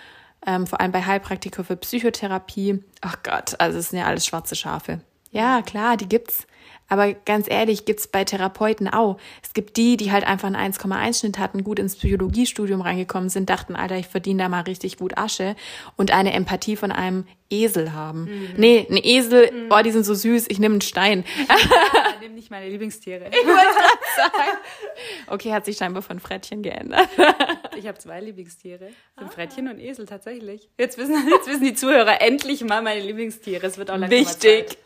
ähm, 0.46 0.68
vor 0.68 0.80
allem 0.80 0.92
bei 0.92 1.04
Heilpraktiker 1.04 1.64
für 1.64 1.76
Psychotherapie, 1.76 2.84
ach 3.02 3.18
Gott, 3.24 3.60
also 3.60 3.80
es 3.80 3.90
sind 3.90 4.00
ja 4.00 4.06
alles 4.06 4.26
schwarze 4.26 4.56
Schafe. 4.56 5.02
Ja, 5.32 5.62
klar, 5.62 5.98
die 5.98 6.08
gibt's. 6.08 6.48
Aber 6.88 7.14
ganz 7.14 7.50
ehrlich, 7.50 7.86
gibt's 7.86 8.08
bei 8.08 8.24
Therapeuten 8.24 8.88
auch. 8.88 9.18
Es 9.42 9.54
gibt 9.54 9.78
die, 9.78 9.98
die 9.98 10.12
halt 10.12 10.26
einfach 10.26 10.48
einen 10.48 10.74
1,1 10.74 11.20
Schnitt 11.20 11.40
hatten, 11.40 11.64
gut 11.64 11.80
ins 11.80 11.96
Psychologiestudium 11.96 12.82
reingekommen 12.82 13.30
sind, 13.30 13.50
dachten, 13.50 13.76
Alter, 13.76 13.98
ich 13.98 14.08
verdiene 14.08 14.44
da 14.44 14.50
mal 14.50 14.62
richtig 14.62 14.98
gut 14.98 15.18
Asche 15.18 15.56
und 15.96 16.12
eine 16.12 16.34
Empathie 16.34 16.76
von 16.76 16.92
einem 16.92 17.26
Esel 17.50 17.94
haben. 17.94 18.26
Mhm. 18.26 18.54
Nee, 18.58 18.88
ein 18.90 18.98
Esel, 18.98 19.52
mhm. 19.52 19.70
oh, 19.72 19.82
die 19.82 19.92
sind 19.92 20.06
so 20.06 20.14
süß, 20.14 20.46
ich 20.50 20.60
nehme 20.60 20.74
einen 20.74 20.82
Stein. 20.82 21.24
Ja, 21.48 21.56
nimm 22.22 22.36
nicht 22.36 22.50
meine 22.50 22.70
Lieblingstiere. 22.70 23.30
Ich 23.30 23.36
wollte 23.36 23.46
gerade 23.46 24.06
sagen. 24.16 24.58
Okay, 25.28 25.54
hat 25.54 25.66
sich 25.66 25.78
scheinbar 25.78 26.02
von 26.02 26.20
Frettchen 26.20 26.62
geändert. 26.62 27.08
Ich 27.78 27.88
habe 27.88 27.98
zwei 27.98 28.22
Lieblingstiere. 28.22 28.88
Sind 29.18 29.28
ah. 29.28 29.30
Frettchen 29.30 29.68
und 29.68 29.80
Esel 29.80 30.06
tatsächlich. 30.06 30.70
Jetzt 30.78 30.98
wissen, 30.98 31.28
jetzt 31.30 31.48
wissen 31.48 31.64
die 31.64 31.74
Zuhörer 31.74 32.22
endlich 32.22 32.64
mal 32.64 32.82
meine 32.82 33.02
Lieblingstiere. 33.02 33.66
Es 33.68 33.78
wird 33.78 33.92
auch 33.92 33.98
langsam 33.98 34.18
Wichtig. 34.18 34.78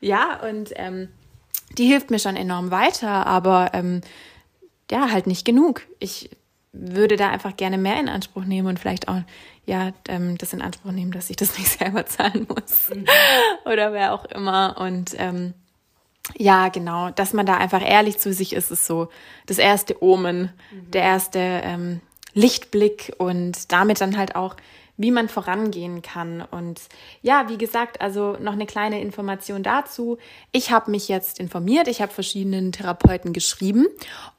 Ja, 0.00 0.40
und 0.48 0.70
ähm, 0.76 1.08
die 1.78 1.86
hilft 1.86 2.10
mir 2.10 2.18
schon 2.18 2.36
enorm 2.36 2.70
weiter, 2.70 3.26
aber 3.26 3.70
ähm, 3.74 4.00
ja, 4.90 5.10
halt 5.10 5.26
nicht 5.26 5.44
genug. 5.44 5.82
Ich 5.98 6.30
würde 6.72 7.16
da 7.16 7.30
einfach 7.30 7.56
gerne 7.56 7.78
mehr 7.78 7.98
in 7.98 8.08
Anspruch 8.08 8.44
nehmen 8.44 8.68
und 8.68 8.78
vielleicht 8.78 9.08
auch 9.08 9.22
ja 9.64 9.92
ähm, 10.08 10.38
das 10.38 10.52
in 10.52 10.62
Anspruch 10.62 10.92
nehmen, 10.92 11.12
dass 11.12 11.30
ich 11.30 11.36
das 11.36 11.58
nicht 11.58 11.78
selber 11.78 12.06
zahlen 12.06 12.46
muss 12.48 12.90
mhm. 12.94 13.06
oder 13.64 13.92
wer 13.92 14.12
auch 14.12 14.24
immer 14.26 14.76
und 14.78 15.14
ähm, 15.18 15.54
ja 16.36 16.68
genau, 16.68 17.10
dass 17.10 17.32
man 17.32 17.46
da 17.46 17.56
einfach 17.56 17.82
ehrlich 17.82 18.18
zu 18.18 18.32
sich 18.32 18.52
ist, 18.52 18.70
ist 18.70 18.86
so 18.86 19.08
das 19.46 19.58
erste 19.58 20.02
Omen, 20.02 20.52
mhm. 20.70 20.90
der 20.90 21.02
erste 21.02 21.38
ähm, 21.38 22.00
Lichtblick 22.34 23.14
und 23.18 23.72
damit 23.72 24.00
dann 24.00 24.16
halt 24.16 24.36
auch 24.36 24.56
wie 24.96 25.10
man 25.10 25.28
vorangehen 25.28 26.02
kann. 26.02 26.42
Und 26.42 26.80
ja, 27.22 27.48
wie 27.48 27.58
gesagt, 27.58 28.00
also 28.00 28.36
noch 28.40 28.52
eine 28.52 28.66
kleine 28.66 29.00
Information 29.00 29.62
dazu. 29.62 30.18
Ich 30.52 30.70
habe 30.70 30.90
mich 30.90 31.08
jetzt 31.08 31.38
informiert, 31.38 31.88
ich 31.88 32.00
habe 32.00 32.12
verschiedenen 32.12 32.72
Therapeuten 32.72 33.32
geschrieben 33.32 33.86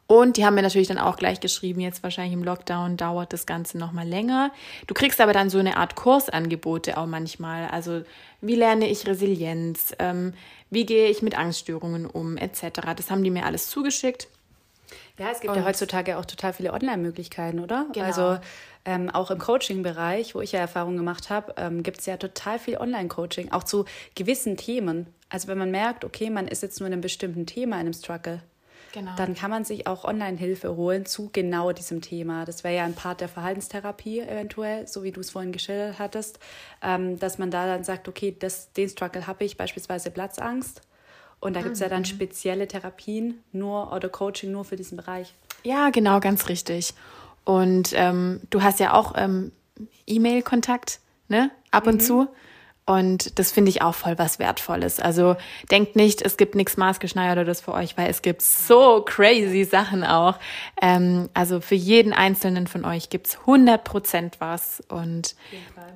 und 0.08 0.38
die 0.38 0.46
haben 0.46 0.56
mir 0.56 0.62
natürlich 0.62 0.88
dann 0.88 0.98
auch 0.98 1.17
gleich 1.17 1.41
geschrieben, 1.41 1.82
jetzt 1.82 2.02
wahrscheinlich 2.02 2.34
im 2.34 2.43
Lockdown 2.43 2.96
dauert 2.96 3.34
das 3.34 3.46
Ganze 3.46 3.78
nochmal 3.78 4.08
länger. 4.08 4.52
Du 4.88 4.93
kriegst 4.93 5.20
aber 5.20 5.34
dann 5.34 5.50
so 5.50 5.60
eine 5.60 5.76
Art 5.76 5.96
Kursangebote 5.96 6.98
auch 6.98 7.06
manchmal. 7.08 7.67
Also 7.67 8.04
wie 8.39 8.56
lerne 8.56 8.88
ich 8.88 9.06
Resilienz, 9.06 9.93
ähm, 10.00 10.34
wie 10.70 10.86
gehe 10.86 11.10
ich 11.10 11.22
mit 11.22 11.38
Angststörungen 11.38 12.06
um, 12.06 12.38
etc. 12.38 12.82
Das 12.96 13.12
haben 13.12 13.24
die 13.24 13.32
mir 13.32 13.46
alles 13.46 13.70
zugeschickt. 13.70 14.30
Ja, 15.20 15.32
es 15.32 15.41
gibt 15.41 15.52
und 15.52 15.60
ja 15.60 15.65
heutzutage 15.65 16.17
auch 16.17 16.26
total 16.26 16.54
viele 16.54 16.72
Online-Möglichkeiten, 16.72 17.60
oder? 17.60 17.88
Genau. 17.91 18.06
Also 18.06 18.39
ähm, 18.88 19.10
auch 19.10 19.30
im 19.30 19.38
Coaching-Bereich, 19.38 20.34
wo 20.34 20.41
ich 20.41 20.54
ja 20.54 20.62
Erfahrungen 20.62 20.97
gemacht 20.97 21.30
habe, 21.30 21.54
ähm, 21.58 21.84
gibt 21.84 22.00
es 22.00 22.06
ja 22.06 22.17
total 22.17 22.58
viel 22.58 22.78
Online-Coaching, 22.78 23.52
auch 23.52 23.65
zu 23.65 23.86
gewissen 24.15 24.56
Themen. 24.58 25.08
Also 25.30 25.50
wenn 25.50 25.58
man 25.58 25.69
merkt, 25.69 26.06
okay, 26.06 26.30
man 26.30 26.47
ist 26.47 26.63
jetzt 26.63 26.80
nur 26.80 26.88
in 26.88 26.93
einem 26.93 27.02
bestimmten 27.02 27.45
Thema, 27.45 27.76
in 27.76 27.82
einem 27.82 27.93
Struggle, 27.93 28.41
Genau. 28.93 29.12
Dann 29.15 29.36
kann 29.36 29.52
man 29.52 29.63
sich 29.65 29.86
auch 29.86 30.06
Online-Hilfe 30.06 30.76
holen 30.76 31.06
zu 31.06 31.30
genau 31.32 31.71
diesem 31.71 32.02
Thema. 32.02 32.45
Das 32.45 32.63
wäre 32.63 32.78
ja 32.78 32.86
ein 32.86 32.95
Part 32.95 33.21
der 33.21 33.28
Verhaltenstherapie 33.28 34.21
eventuell, 34.21 34.88
so 34.88 35.04
wie 35.04 35.12
du 35.12 35.19
es 35.19 35.30
vorhin 35.30 35.52
geschildert 35.52 36.00
hattest, 36.00 36.39
ähm, 36.82 37.19
dass 37.19 37.38
man 37.38 37.52
da 37.52 37.67
dann 37.67 37.84
sagt, 37.84 38.08
okay, 38.08 38.36
das, 38.39 38.71
den 38.73 38.89
Struggle 38.89 39.28
habe 39.28 39.43
ich, 39.43 39.58
beispielsweise 39.58 40.10
Platzangst. 40.10 40.82
Und 41.39 41.56
da 41.56 41.62
gibt 41.62 41.73
es 41.73 41.80
ja 41.80 41.89
dann 41.89 42.00
mhm. 42.02 42.06
spezielle 42.06 42.67
Therapien 42.67 43.43
nur 43.52 43.93
oder 43.93 44.10
Coaching 44.10 44.52
nur 44.52 44.65
für 44.65 44.78
diesen 44.78 44.97
Bereich. 44.97 45.36
Ja, 45.63 45.89
genau, 45.89 46.19
ganz 46.19 46.50
richtig. 46.50 46.93
Und 47.47 47.93
ähm, 47.95 48.41
du 48.49 48.62
hast 48.62 48.81
ja 48.81 48.93
auch 48.93 49.13
ähm, 49.15 49.53
E-Mail-Kontakt, 50.05 50.99
ne? 51.29 51.49
Ab 51.71 51.88
und 51.88 51.95
mhm. 51.95 51.99
zu. 52.01 52.27
Und 52.86 53.39
das 53.39 53.53
finde 53.53 53.69
ich 53.69 53.81
auch 53.81 53.95
voll 53.95 54.17
was 54.17 54.38
Wertvolles. 54.38 54.99
Also 54.99 55.38
denkt 55.71 55.95
nicht, 55.95 56.21
es 56.21 56.36
gibt 56.36 56.55
nichts 56.55 56.75
maßgeschneidertes 56.75 57.62
für 57.62 57.73
euch, 57.73 57.97
weil 57.97 58.10
es 58.10 58.21
gibt 58.21 58.41
so 58.41 59.01
crazy 59.05 59.63
Sachen 59.63 60.03
auch. 60.03 60.39
Ähm, 60.81 61.29
also 61.33 61.62
für 61.62 61.75
jeden 61.75 62.12
einzelnen 62.12 62.67
von 62.67 62.83
euch 62.83 63.10
gibt's 63.10 63.38
100 63.39 63.81
Prozent 63.81 64.36
was. 64.39 64.83
Und 64.89 65.38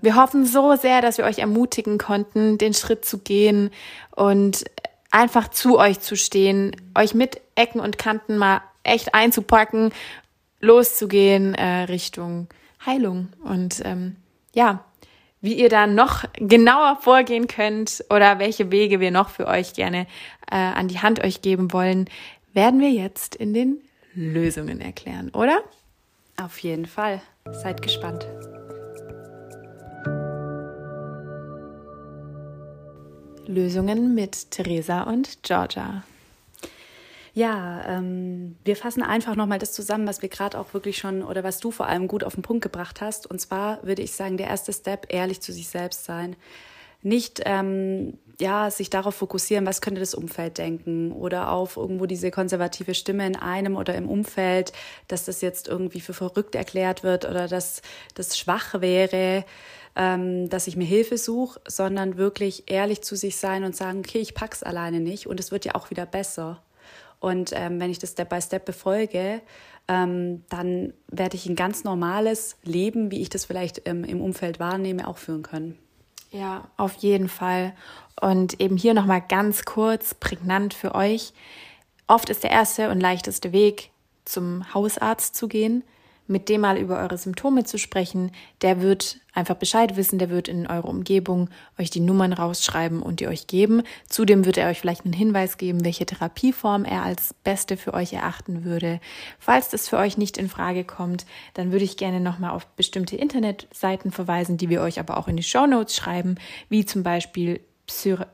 wir 0.01 0.15
hoffen 0.15 0.45
so 0.45 0.77
sehr, 0.77 1.01
dass 1.01 1.17
wir 1.17 1.25
euch 1.25 1.39
ermutigen 1.39 1.97
konnten, 1.97 2.59
den 2.59 2.73
Schritt 2.73 3.03
zu 3.03 3.17
gehen 3.17 3.71
und 4.15 4.63
einfach 5.11 5.49
zu 5.49 5.79
euch 5.79 5.99
zu 5.99 6.15
stehen, 6.15 6.77
euch 6.97 7.13
mit 7.13 7.41
Ecken 7.55 7.81
und 7.81 7.97
Kanten 7.97 8.37
mal 8.37 8.61
echt 8.83 9.13
einzupacken, 9.13 9.91
loszugehen 10.61 11.53
äh, 11.55 11.83
Richtung 11.83 12.47
Heilung. 12.85 13.29
Und 13.43 13.81
ähm, 13.83 14.15
ja, 14.53 14.85
wie 15.41 15.55
ihr 15.55 15.69
da 15.69 15.87
noch 15.87 16.23
genauer 16.35 16.97
vorgehen 17.01 17.47
könnt 17.47 18.05
oder 18.09 18.39
welche 18.39 18.71
Wege 18.71 18.99
wir 18.99 19.11
noch 19.11 19.29
für 19.29 19.47
euch 19.47 19.73
gerne 19.73 20.07
äh, 20.49 20.55
an 20.55 20.87
die 20.87 20.99
Hand 20.99 21.23
euch 21.23 21.41
geben 21.41 21.73
wollen, 21.73 22.09
werden 22.53 22.79
wir 22.79 22.91
jetzt 22.91 23.35
in 23.35 23.53
den 23.53 23.81
Lösungen 24.13 24.81
erklären, 24.81 25.29
oder? 25.31 25.61
Auf 26.41 26.59
jeden 26.59 26.85
Fall. 26.85 27.21
Seid 27.51 27.81
gespannt. 27.81 28.27
Lösungen 33.47 34.13
mit 34.15 34.51
Theresa 34.51 35.03
und 35.03 35.43
Georgia. 35.43 36.03
Ja, 37.33 37.81
ähm, 37.87 38.57
wir 38.65 38.75
fassen 38.75 39.03
einfach 39.03 39.35
nochmal 39.37 39.59
das 39.59 39.71
zusammen, 39.71 40.05
was 40.05 40.21
wir 40.21 40.27
gerade 40.27 40.59
auch 40.59 40.73
wirklich 40.73 40.97
schon 40.97 41.23
oder 41.23 41.43
was 41.43 41.59
du 41.59 41.71
vor 41.71 41.87
allem 41.87 42.07
gut 42.07 42.25
auf 42.25 42.33
den 42.33 42.41
Punkt 42.43 42.61
gebracht 42.61 42.99
hast. 42.99 43.25
Und 43.25 43.39
zwar 43.39 43.81
würde 43.83 44.01
ich 44.01 44.11
sagen, 44.11 44.35
der 44.35 44.47
erste 44.47 44.73
Step, 44.73 45.05
ehrlich 45.09 45.39
zu 45.41 45.53
sich 45.53 45.69
selbst 45.69 46.03
sein. 46.03 46.35
Nicht 47.03 47.41
ähm, 47.45 48.17
ja, 48.39 48.69
sich 48.69 48.89
darauf 48.89 49.15
fokussieren, 49.15 49.65
was 49.65 49.81
könnte 49.81 50.01
das 50.01 50.13
Umfeld 50.13 50.57
denken 50.57 51.11
oder 51.13 51.51
auf 51.51 51.77
irgendwo 51.77 52.05
diese 52.05 52.31
konservative 52.31 52.93
Stimme 52.95 53.25
in 53.25 53.35
einem 53.37 53.77
oder 53.77 53.95
im 53.95 54.09
Umfeld, 54.09 54.73
dass 55.07 55.25
das 55.25 55.41
jetzt 55.41 55.67
irgendwie 55.67 56.01
für 56.01 56.13
verrückt 56.13 56.55
erklärt 56.55 57.03
wird 57.03 57.25
oder 57.25 57.47
dass 57.47 57.81
das 58.13 58.37
schwach 58.37 58.81
wäre, 58.81 59.45
ähm, 59.95 60.49
dass 60.49 60.67
ich 60.67 60.75
mir 60.75 60.85
Hilfe 60.85 61.17
suche, 61.17 61.61
sondern 61.67 62.17
wirklich 62.17 62.63
ehrlich 62.67 63.01
zu 63.01 63.15
sich 63.15 63.37
sein 63.37 63.63
und 63.63 63.75
sagen, 63.75 63.99
okay, 63.99 64.19
ich 64.19 64.33
pack's 64.33 64.63
alleine 64.63 64.99
nicht 64.99 65.27
und 65.27 65.39
es 65.39 65.51
wird 65.51 65.65
ja 65.65 65.75
auch 65.75 65.91
wieder 65.91 66.05
besser. 66.05 66.61
Und 67.21 67.51
ähm, 67.53 67.79
wenn 67.79 67.91
ich 67.91 67.99
das 67.99 68.11
Step 68.11 68.29
by 68.29 68.41
Step 68.41 68.65
befolge, 68.65 69.41
ähm, 69.87 70.43
dann 70.49 70.93
werde 71.07 71.37
ich 71.37 71.47
ein 71.47 71.55
ganz 71.55 71.85
normales 71.85 72.57
Leben, 72.63 73.11
wie 73.11 73.21
ich 73.21 73.29
das 73.29 73.45
vielleicht 73.45 73.87
ähm, 73.87 74.03
im 74.03 74.19
Umfeld 74.19 74.59
wahrnehme, 74.59 75.07
auch 75.07 75.17
führen 75.17 75.43
können. 75.43 75.77
Ja, 76.31 76.69
auf 76.77 76.95
jeden 76.95 77.29
Fall. 77.29 77.73
Und 78.19 78.59
eben 78.59 78.75
hier 78.75 78.93
nochmal 78.93 79.21
ganz 79.21 79.63
kurz, 79.63 80.13
prägnant 80.13 80.73
für 80.73 80.95
euch. 80.95 81.33
Oft 82.07 82.29
ist 82.29 82.43
der 82.43 82.51
erste 82.51 82.89
und 82.89 82.99
leichteste 82.99 83.53
Weg, 83.53 83.91
zum 84.25 84.73
Hausarzt 84.73 85.35
zu 85.35 85.47
gehen 85.47 85.83
mit 86.31 86.49
dem 86.49 86.61
mal 86.61 86.77
über 86.77 86.99
eure 86.99 87.17
Symptome 87.17 87.65
zu 87.65 87.77
sprechen, 87.77 88.31
der 88.61 88.81
wird 88.81 89.19
einfach 89.33 89.55
Bescheid 89.55 89.95
wissen, 89.95 90.17
der 90.17 90.29
wird 90.29 90.47
in 90.47 90.67
eurer 90.67 90.87
Umgebung 90.87 91.49
euch 91.77 91.89
die 91.89 91.99
Nummern 91.99 92.33
rausschreiben 92.33 93.01
und 93.01 93.19
die 93.19 93.27
euch 93.27 93.47
geben. 93.47 93.83
Zudem 94.09 94.45
wird 94.45 94.57
er 94.57 94.69
euch 94.69 94.79
vielleicht 94.79 95.05
einen 95.05 95.13
Hinweis 95.13 95.57
geben, 95.57 95.85
welche 95.85 96.05
Therapieform 96.05 96.85
er 96.85 97.03
als 97.03 97.35
beste 97.43 97.77
für 97.77 97.93
euch 97.93 98.13
erachten 98.13 98.63
würde. 98.63 98.99
Falls 99.39 99.69
das 99.69 99.87
für 99.87 99.97
euch 99.97 100.17
nicht 100.17 100.37
in 100.37 100.49
Frage 100.49 100.83
kommt, 100.83 101.25
dann 101.53 101.71
würde 101.71 101.85
ich 101.85 101.97
gerne 101.97 102.19
nochmal 102.19 102.51
auf 102.51 102.65
bestimmte 102.67 103.15
Internetseiten 103.15 104.11
verweisen, 104.11 104.57
die 104.57 104.69
wir 104.69 104.81
euch 104.81 104.99
aber 104.99 105.17
auch 105.17 105.27
in 105.27 105.37
die 105.37 105.43
Show 105.43 105.67
Notes 105.67 105.95
schreiben, 105.95 106.35
wie 106.69 106.85
zum 106.85 107.03
Beispiel 107.03 107.59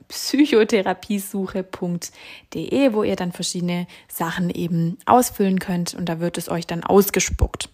psychotherapiesuche.de, 0.07 2.93
wo 2.93 3.03
ihr 3.03 3.15
dann 3.15 3.31
verschiedene 3.31 3.85
Sachen 4.07 4.49
eben 4.49 4.97
ausfüllen 5.05 5.59
könnt 5.59 5.93
und 5.93 6.07
da 6.07 6.19
wird 6.19 6.37
es 6.37 6.49
euch 6.49 6.67
dann 6.67 6.83
ausgespuckt. 6.83 7.69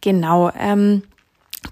Genau. 0.00 0.50
Ähm, 0.58 1.02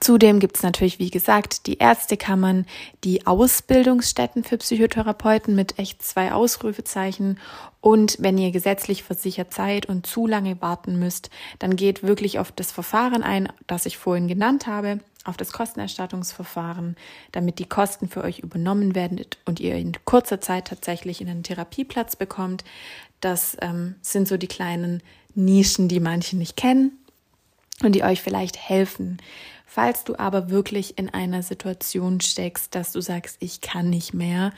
Zudem 0.01 0.41
gibt 0.41 0.57
es 0.57 0.65
natürlich, 0.65 0.99
wie 0.99 1.11
gesagt, 1.11 1.67
die 1.67 1.79
Ärztekammern, 1.79 2.67
die 3.05 3.27
Ausbildungsstätten 3.27 4.43
für 4.43 4.59
Psychotherapeuten 4.59 5.55
mit 5.55 5.79
echt 5.79 6.03
zwei 6.03 6.33
Ausrufezeichen. 6.33 7.39
Und 7.81 8.17
wenn 8.19 8.37
ihr 8.37 8.51
gesetzlich 8.51 9.05
versichert 9.05 9.55
seid 9.55 9.87
und 9.87 10.05
zu 10.05 10.27
lange 10.27 10.61
warten 10.61 10.99
müsst, 10.99 11.31
dann 11.61 11.77
geht 11.77 12.03
wirklich 12.03 12.41
auf 12.41 12.51
das 12.51 12.73
Verfahren 12.73 13.23
ein, 13.23 13.49
das 13.69 13.87
ich 13.87 13.97
vorhin 13.97 14.27
genannt 14.27 14.67
habe 14.67 14.99
auf 15.27 15.37
das 15.37 15.53
Kostenerstattungsverfahren, 15.53 16.97
damit 17.33 17.59
die 17.59 17.69
Kosten 17.69 18.09
für 18.09 18.23
euch 18.23 18.39
übernommen 18.41 18.95
werden 18.95 19.21
und 19.45 19.61
ihr 19.61 19.75
in 19.75 19.93
kurzer 20.05 20.41
Zeit 20.41 20.69
tatsächlich 20.69 21.21
in 21.21 21.29
einen 21.29 21.43
Therapieplatz 21.43 22.17
bekommt. 22.17 22.65
Das 23.21 23.57
ähm, 23.61 23.97
sind 24.03 24.29
so 24.29 24.37
die 24.37 24.47
kleinen 24.47 25.03
Nischen, 25.35 25.89
die 25.89 26.01
manche 26.01 26.37
nicht 26.37 26.57
kennen 26.57 26.99
und 27.83 27.95
die 27.95 28.05
euch 28.05 28.23
vielleicht 28.23 28.57
helfen. 28.57 29.19
Falls 29.67 30.05
du 30.05 30.17
aber 30.17 30.49
wirklich 30.49 30.97
in 30.97 31.11
einer 31.11 31.43
Situation 31.43 32.21
steckst, 32.21 32.75
dass 32.75 32.93
du 32.93 33.01
sagst, 33.01 33.37
ich 33.41 33.61
kann 33.61 33.91
nicht 33.91 34.15
mehr 34.15 34.53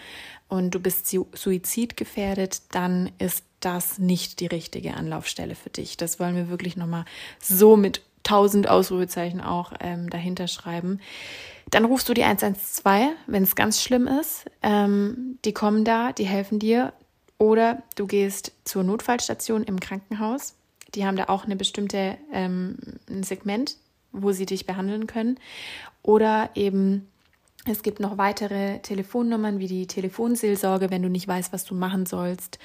und 0.49 0.75
du 0.75 0.81
bist 0.81 1.09
suizidgefährdet, 1.09 2.63
dann 2.71 3.11
ist 3.19 3.43
das 3.61 3.99
nicht 3.99 4.39
die 4.41 4.47
richtige 4.47 4.95
Anlaufstelle 4.95 5.55
für 5.55 5.71
dich. 5.71 5.97
Das 5.97 6.21
wollen 6.21 6.37
wir 6.37 6.49
wirklich 6.49 6.77
nochmal 6.77 7.05
so 7.41 7.77
mit 7.77 8.03
tausend 8.29 8.69
Ausrufezeichen 8.69 9.41
auch 9.41 9.73
ähm, 9.81 10.11
dahinter 10.11 10.49
schreiben. 10.49 11.01
Dann 11.71 11.87
rufst 11.87 12.09
du 12.09 12.15
die 12.15 12.25
112, 12.25 13.13
wenn 13.27 13.43
es 13.43 13.57
ganz 13.57 13.83
schlimm 13.83 14.07
ist. 14.07 14.45
Ähm, 14.63 15.39
die 15.47 15.55
kommen 15.55 15.85
da, 15.85 16.13
die 16.13 16.27
helfen 16.27 16.59
dir. 16.59 16.93
Oder 17.39 17.83
du 17.97 18.07
gehst 18.07 18.53
zur 18.65 18.85
Notfallstation 18.85 19.63
im 19.63 19.81
Krankenhaus. 19.81 20.55
Die 20.95 21.07
haben 21.07 21.17
da 21.17 21.25
auch 21.29 21.45
eine 21.45 21.57
bestimmte 21.57 22.19
ähm, 22.33 22.77
ein 23.09 23.23
Segment, 23.23 23.77
wo 24.13 24.33
sie 24.33 24.47
dich 24.47 24.67
behandeln 24.67 25.07
können. 25.07 25.39
Oder 26.03 26.51
eben 26.55 27.09
es 27.65 27.83
gibt 27.83 28.01
noch 28.01 28.19
weitere 28.19 28.79
Telefonnummern 28.81 29.59
wie 29.59 29.69
die 29.69 29.87
Telefonseelsorge. 29.87 30.91
Wenn 30.91 31.03
du 31.03 31.09
nicht 31.09 31.29
weißt, 31.29 31.53
was 31.53 31.65
du 31.65 31.75
machen 31.75 32.05
sollst, 32.05 32.59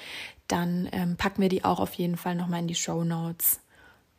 dann 0.48 0.88
ähm, 0.92 1.16
packen 1.16 1.40
wir 1.40 1.48
die 1.48 1.64
auch 1.64 1.80
auf 1.80 1.94
jeden 1.94 2.16
Fall 2.16 2.34
nochmal 2.34 2.60
in 2.60 2.68
die 2.68 2.74
Show 2.74 3.04
Notes. 3.04 3.60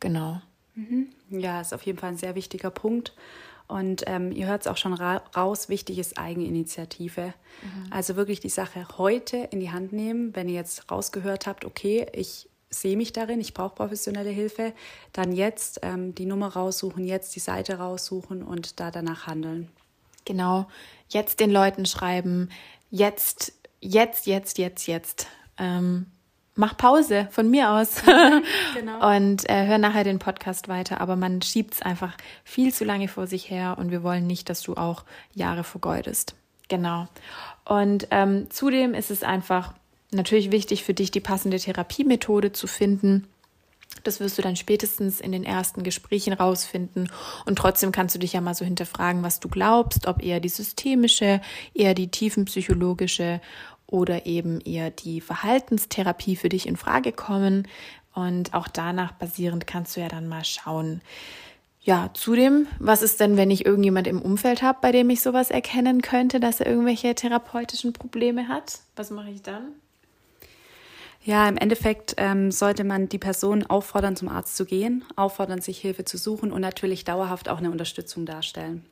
Genau. 0.00 0.40
Mhm. 0.74 1.08
Ja, 1.30 1.60
ist 1.60 1.74
auf 1.74 1.82
jeden 1.82 1.98
Fall 1.98 2.10
ein 2.10 2.16
sehr 2.16 2.34
wichtiger 2.34 2.70
Punkt. 2.70 3.14
Und 3.68 4.04
ähm, 4.06 4.30
ihr 4.30 4.46
hört 4.46 4.62
es 4.62 4.66
auch 4.68 4.76
schon 4.76 4.94
ra 4.94 5.22
raus, 5.36 5.68
wichtig 5.68 5.98
ist 5.98 6.18
Eigeninitiative. 6.18 7.34
Mhm. 7.62 7.92
Also 7.92 8.14
wirklich 8.14 8.38
die 8.38 8.48
Sache 8.48 8.86
heute 8.96 9.36
in 9.50 9.58
die 9.58 9.70
Hand 9.70 9.92
nehmen, 9.92 10.36
wenn 10.36 10.48
ihr 10.48 10.54
jetzt 10.54 10.90
rausgehört 10.90 11.46
habt, 11.46 11.64
okay, 11.64 12.06
ich 12.12 12.48
sehe 12.70 12.96
mich 12.96 13.12
darin, 13.12 13.40
ich 13.40 13.54
brauche 13.54 13.74
professionelle 13.74 14.30
Hilfe, 14.30 14.72
dann 15.12 15.32
jetzt 15.32 15.80
ähm, 15.82 16.14
die 16.14 16.26
Nummer 16.26 16.48
raussuchen, 16.48 17.04
jetzt 17.06 17.34
die 17.34 17.40
Seite 17.40 17.78
raussuchen 17.78 18.42
und 18.42 18.78
da 18.78 18.90
danach 18.90 19.26
handeln. 19.26 19.70
Genau, 20.24 20.68
jetzt 21.08 21.40
den 21.40 21.50
Leuten 21.50 21.86
schreiben, 21.86 22.50
jetzt, 22.90 23.52
jetzt, 23.80 24.26
jetzt, 24.26 24.58
jetzt, 24.58 24.86
jetzt. 24.86 25.26
Ähm, 25.58 26.06
mach 26.56 26.76
Pause 26.76 27.28
von 27.30 27.48
mir 27.48 27.70
aus 27.70 28.02
genau. 28.74 29.14
und 29.14 29.48
äh, 29.48 29.66
hör 29.66 29.78
nachher 29.78 30.04
den 30.04 30.18
Podcast 30.18 30.68
weiter. 30.68 31.00
Aber 31.00 31.14
man 31.14 31.42
schiebt 31.42 31.74
es 31.74 31.82
einfach 31.82 32.16
viel 32.44 32.74
zu 32.74 32.84
lange 32.84 33.08
vor 33.08 33.26
sich 33.26 33.50
her 33.50 33.76
und 33.78 33.90
wir 33.90 34.02
wollen 34.02 34.26
nicht, 34.26 34.48
dass 34.50 34.62
du 34.62 34.74
auch 34.74 35.04
Jahre 35.34 35.64
vergeudest. 35.64 36.34
Genau. 36.68 37.06
Und 37.64 38.08
ähm, 38.10 38.50
zudem 38.50 38.94
ist 38.94 39.10
es 39.10 39.22
einfach 39.22 39.74
natürlich 40.10 40.50
wichtig 40.50 40.82
für 40.84 40.94
dich, 40.94 41.10
die 41.10 41.20
passende 41.20 41.58
Therapiemethode 41.58 42.52
zu 42.52 42.66
finden. 42.66 43.28
Das 44.04 44.20
wirst 44.20 44.38
du 44.38 44.42
dann 44.42 44.56
spätestens 44.56 45.20
in 45.20 45.32
den 45.32 45.44
ersten 45.44 45.82
Gesprächen 45.82 46.32
rausfinden. 46.32 47.10
Und 47.44 47.56
trotzdem 47.56 47.92
kannst 47.92 48.14
du 48.14 48.18
dich 48.18 48.34
ja 48.34 48.40
mal 48.40 48.54
so 48.54 48.64
hinterfragen, 48.64 49.22
was 49.22 49.40
du 49.40 49.48
glaubst, 49.48 50.06
ob 50.06 50.22
eher 50.22 50.40
die 50.40 50.48
systemische, 50.48 51.40
eher 51.74 51.94
die 51.94 52.08
tiefenpsychologische 52.08 53.40
oder 53.86 54.26
eben 54.26 54.60
eher 54.60 54.90
die 54.90 55.20
Verhaltenstherapie 55.20 56.36
für 56.36 56.48
dich 56.48 56.66
in 56.66 56.76
Frage 56.76 57.12
kommen. 57.12 57.68
Und 58.14 58.54
auch 58.54 58.68
danach 58.68 59.12
basierend 59.12 59.66
kannst 59.66 59.96
du 59.96 60.00
ja 60.00 60.08
dann 60.08 60.28
mal 60.28 60.44
schauen. 60.44 61.02
Ja, 61.82 62.10
zudem, 62.14 62.66
was 62.80 63.02
ist 63.02 63.20
denn, 63.20 63.36
wenn 63.36 63.50
ich 63.50 63.64
irgendjemand 63.64 64.08
im 64.08 64.20
Umfeld 64.20 64.60
habe, 64.62 64.78
bei 64.82 64.90
dem 64.90 65.08
ich 65.08 65.20
sowas 65.20 65.52
erkennen 65.52 66.02
könnte, 66.02 66.40
dass 66.40 66.58
er 66.58 66.66
irgendwelche 66.66 67.14
therapeutischen 67.14 67.92
Probleme 67.92 68.48
hat? 68.48 68.80
Was 68.96 69.10
mache 69.10 69.30
ich 69.30 69.42
dann? 69.42 69.68
Ja, 71.22 71.48
im 71.48 71.56
Endeffekt 71.56 72.14
ähm, 72.18 72.50
sollte 72.50 72.82
man 72.82 73.08
die 73.08 73.18
Person 73.18 73.66
auffordern, 73.66 74.16
zum 74.16 74.28
Arzt 74.28 74.56
zu 74.56 74.64
gehen, 74.64 75.04
auffordern, 75.14 75.60
sich 75.60 75.78
Hilfe 75.78 76.04
zu 76.04 76.18
suchen 76.18 76.50
und 76.52 76.60
natürlich 76.60 77.04
dauerhaft 77.04 77.48
auch 77.48 77.58
eine 77.58 77.70
Unterstützung 77.70 78.26
darstellen. 78.26 78.84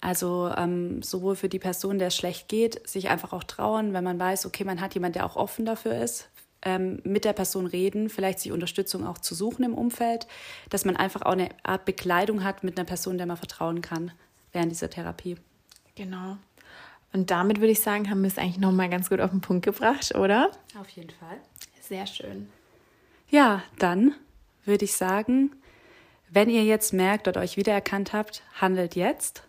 Also 0.00 0.50
ähm, 0.56 1.02
sowohl 1.02 1.36
für 1.36 1.48
die 1.48 1.58
Person, 1.58 1.98
der 1.98 2.08
es 2.08 2.16
schlecht 2.16 2.48
geht, 2.48 2.86
sich 2.88 3.08
einfach 3.08 3.32
auch 3.32 3.44
trauen, 3.44 3.92
wenn 3.92 4.04
man 4.04 4.18
weiß, 4.18 4.46
okay, 4.46 4.64
man 4.64 4.80
hat 4.80 4.94
jemand, 4.94 5.16
der 5.16 5.24
auch 5.24 5.36
offen 5.36 5.64
dafür 5.64 5.96
ist, 5.96 6.28
ähm, 6.62 7.00
mit 7.04 7.24
der 7.24 7.32
Person 7.32 7.66
reden, 7.66 8.08
vielleicht 8.08 8.40
sich 8.40 8.52
Unterstützung 8.52 9.06
auch 9.06 9.18
zu 9.18 9.34
suchen 9.34 9.64
im 9.64 9.74
Umfeld, 9.74 10.26
dass 10.70 10.84
man 10.84 10.96
einfach 10.96 11.22
auch 11.22 11.32
eine 11.32 11.48
Art 11.62 11.84
Bekleidung 11.84 12.44
hat 12.44 12.64
mit 12.64 12.78
einer 12.78 12.86
Person, 12.86 13.18
der 13.18 13.26
man 13.26 13.36
vertrauen 13.36 13.80
kann 13.80 14.12
während 14.52 14.72
dieser 14.72 14.90
Therapie. 14.90 15.36
Genau. 15.94 16.36
Und 17.12 17.30
damit 17.30 17.60
würde 17.60 17.72
ich 17.72 17.80
sagen, 17.80 18.10
haben 18.10 18.22
wir 18.22 18.28
es 18.28 18.38
eigentlich 18.38 18.58
nochmal 18.58 18.90
ganz 18.90 19.08
gut 19.08 19.20
auf 19.20 19.30
den 19.30 19.40
Punkt 19.40 19.64
gebracht, 19.64 20.14
oder? 20.14 20.50
Auf 20.78 20.88
jeden 20.90 21.10
Fall. 21.10 21.38
Sehr 21.80 22.06
schön. 22.06 22.48
Ja, 23.28 23.62
dann 23.78 24.14
würde 24.64 24.84
ich 24.84 24.96
sagen, 24.96 25.52
wenn 26.30 26.48
ihr 26.48 26.64
jetzt 26.64 26.92
merkt 26.92 27.28
oder 27.28 27.40
euch 27.40 27.56
wiedererkannt 27.56 28.12
habt, 28.12 28.42
handelt 28.60 28.96
jetzt. 28.96 29.44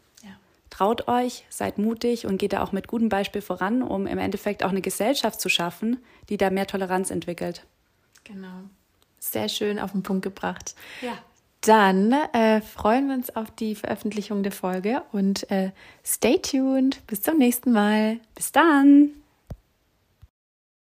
Traut 0.75 1.07
euch, 1.07 1.45
seid 1.49 1.77
mutig 1.77 2.25
und 2.25 2.37
geht 2.37 2.51
da 2.51 2.61
auch 2.61 2.73
mit 2.73 2.89
gutem 2.89 3.07
Beispiel 3.07 3.41
voran, 3.41 3.81
um 3.81 4.07
im 4.07 4.17
Endeffekt 4.17 4.61
auch 4.61 4.71
eine 4.71 4.81
Gesellschaft 4.81 5.39
zu 5.39 5.47
schaffen, 5.47 6.03
die 6.27 6.35
da 6.35 6.49
mehr 6.49 6.67
Toleranz 6.67 7.11
entwickelt. 7.11 7.65
Genau. 8.25 8.63
Sehr 9.17 9.47
schön 9.47 9.79
auf 9.79 9.93
den 9.93 10.03
Punkt 10.03 10.23
gebracht. 10.23 10.75
Ja. 11.01 11.13
Dann 11.61 12.11
äh, 12.11 12.59
freuen 12.59 13.07
wir 13.07 13.15
uns 13.15 13.33
auf 13.37 13.51
die 13.51 13.73
Veröffentlichung 13.73 14.43
der 14.43 14.51
Folge 14.51 15.03
und 15.13 15.49
äh, 15.49 15.71
stay 16.03 16.39
tuned. 16.39 17.07
Bis 17.07 17.21
zum 17.21 17.37
nächsten 17.37 17.71
Mal. 17.71 18.19
Bis 18.35 18.51
dann. 18.51 19.11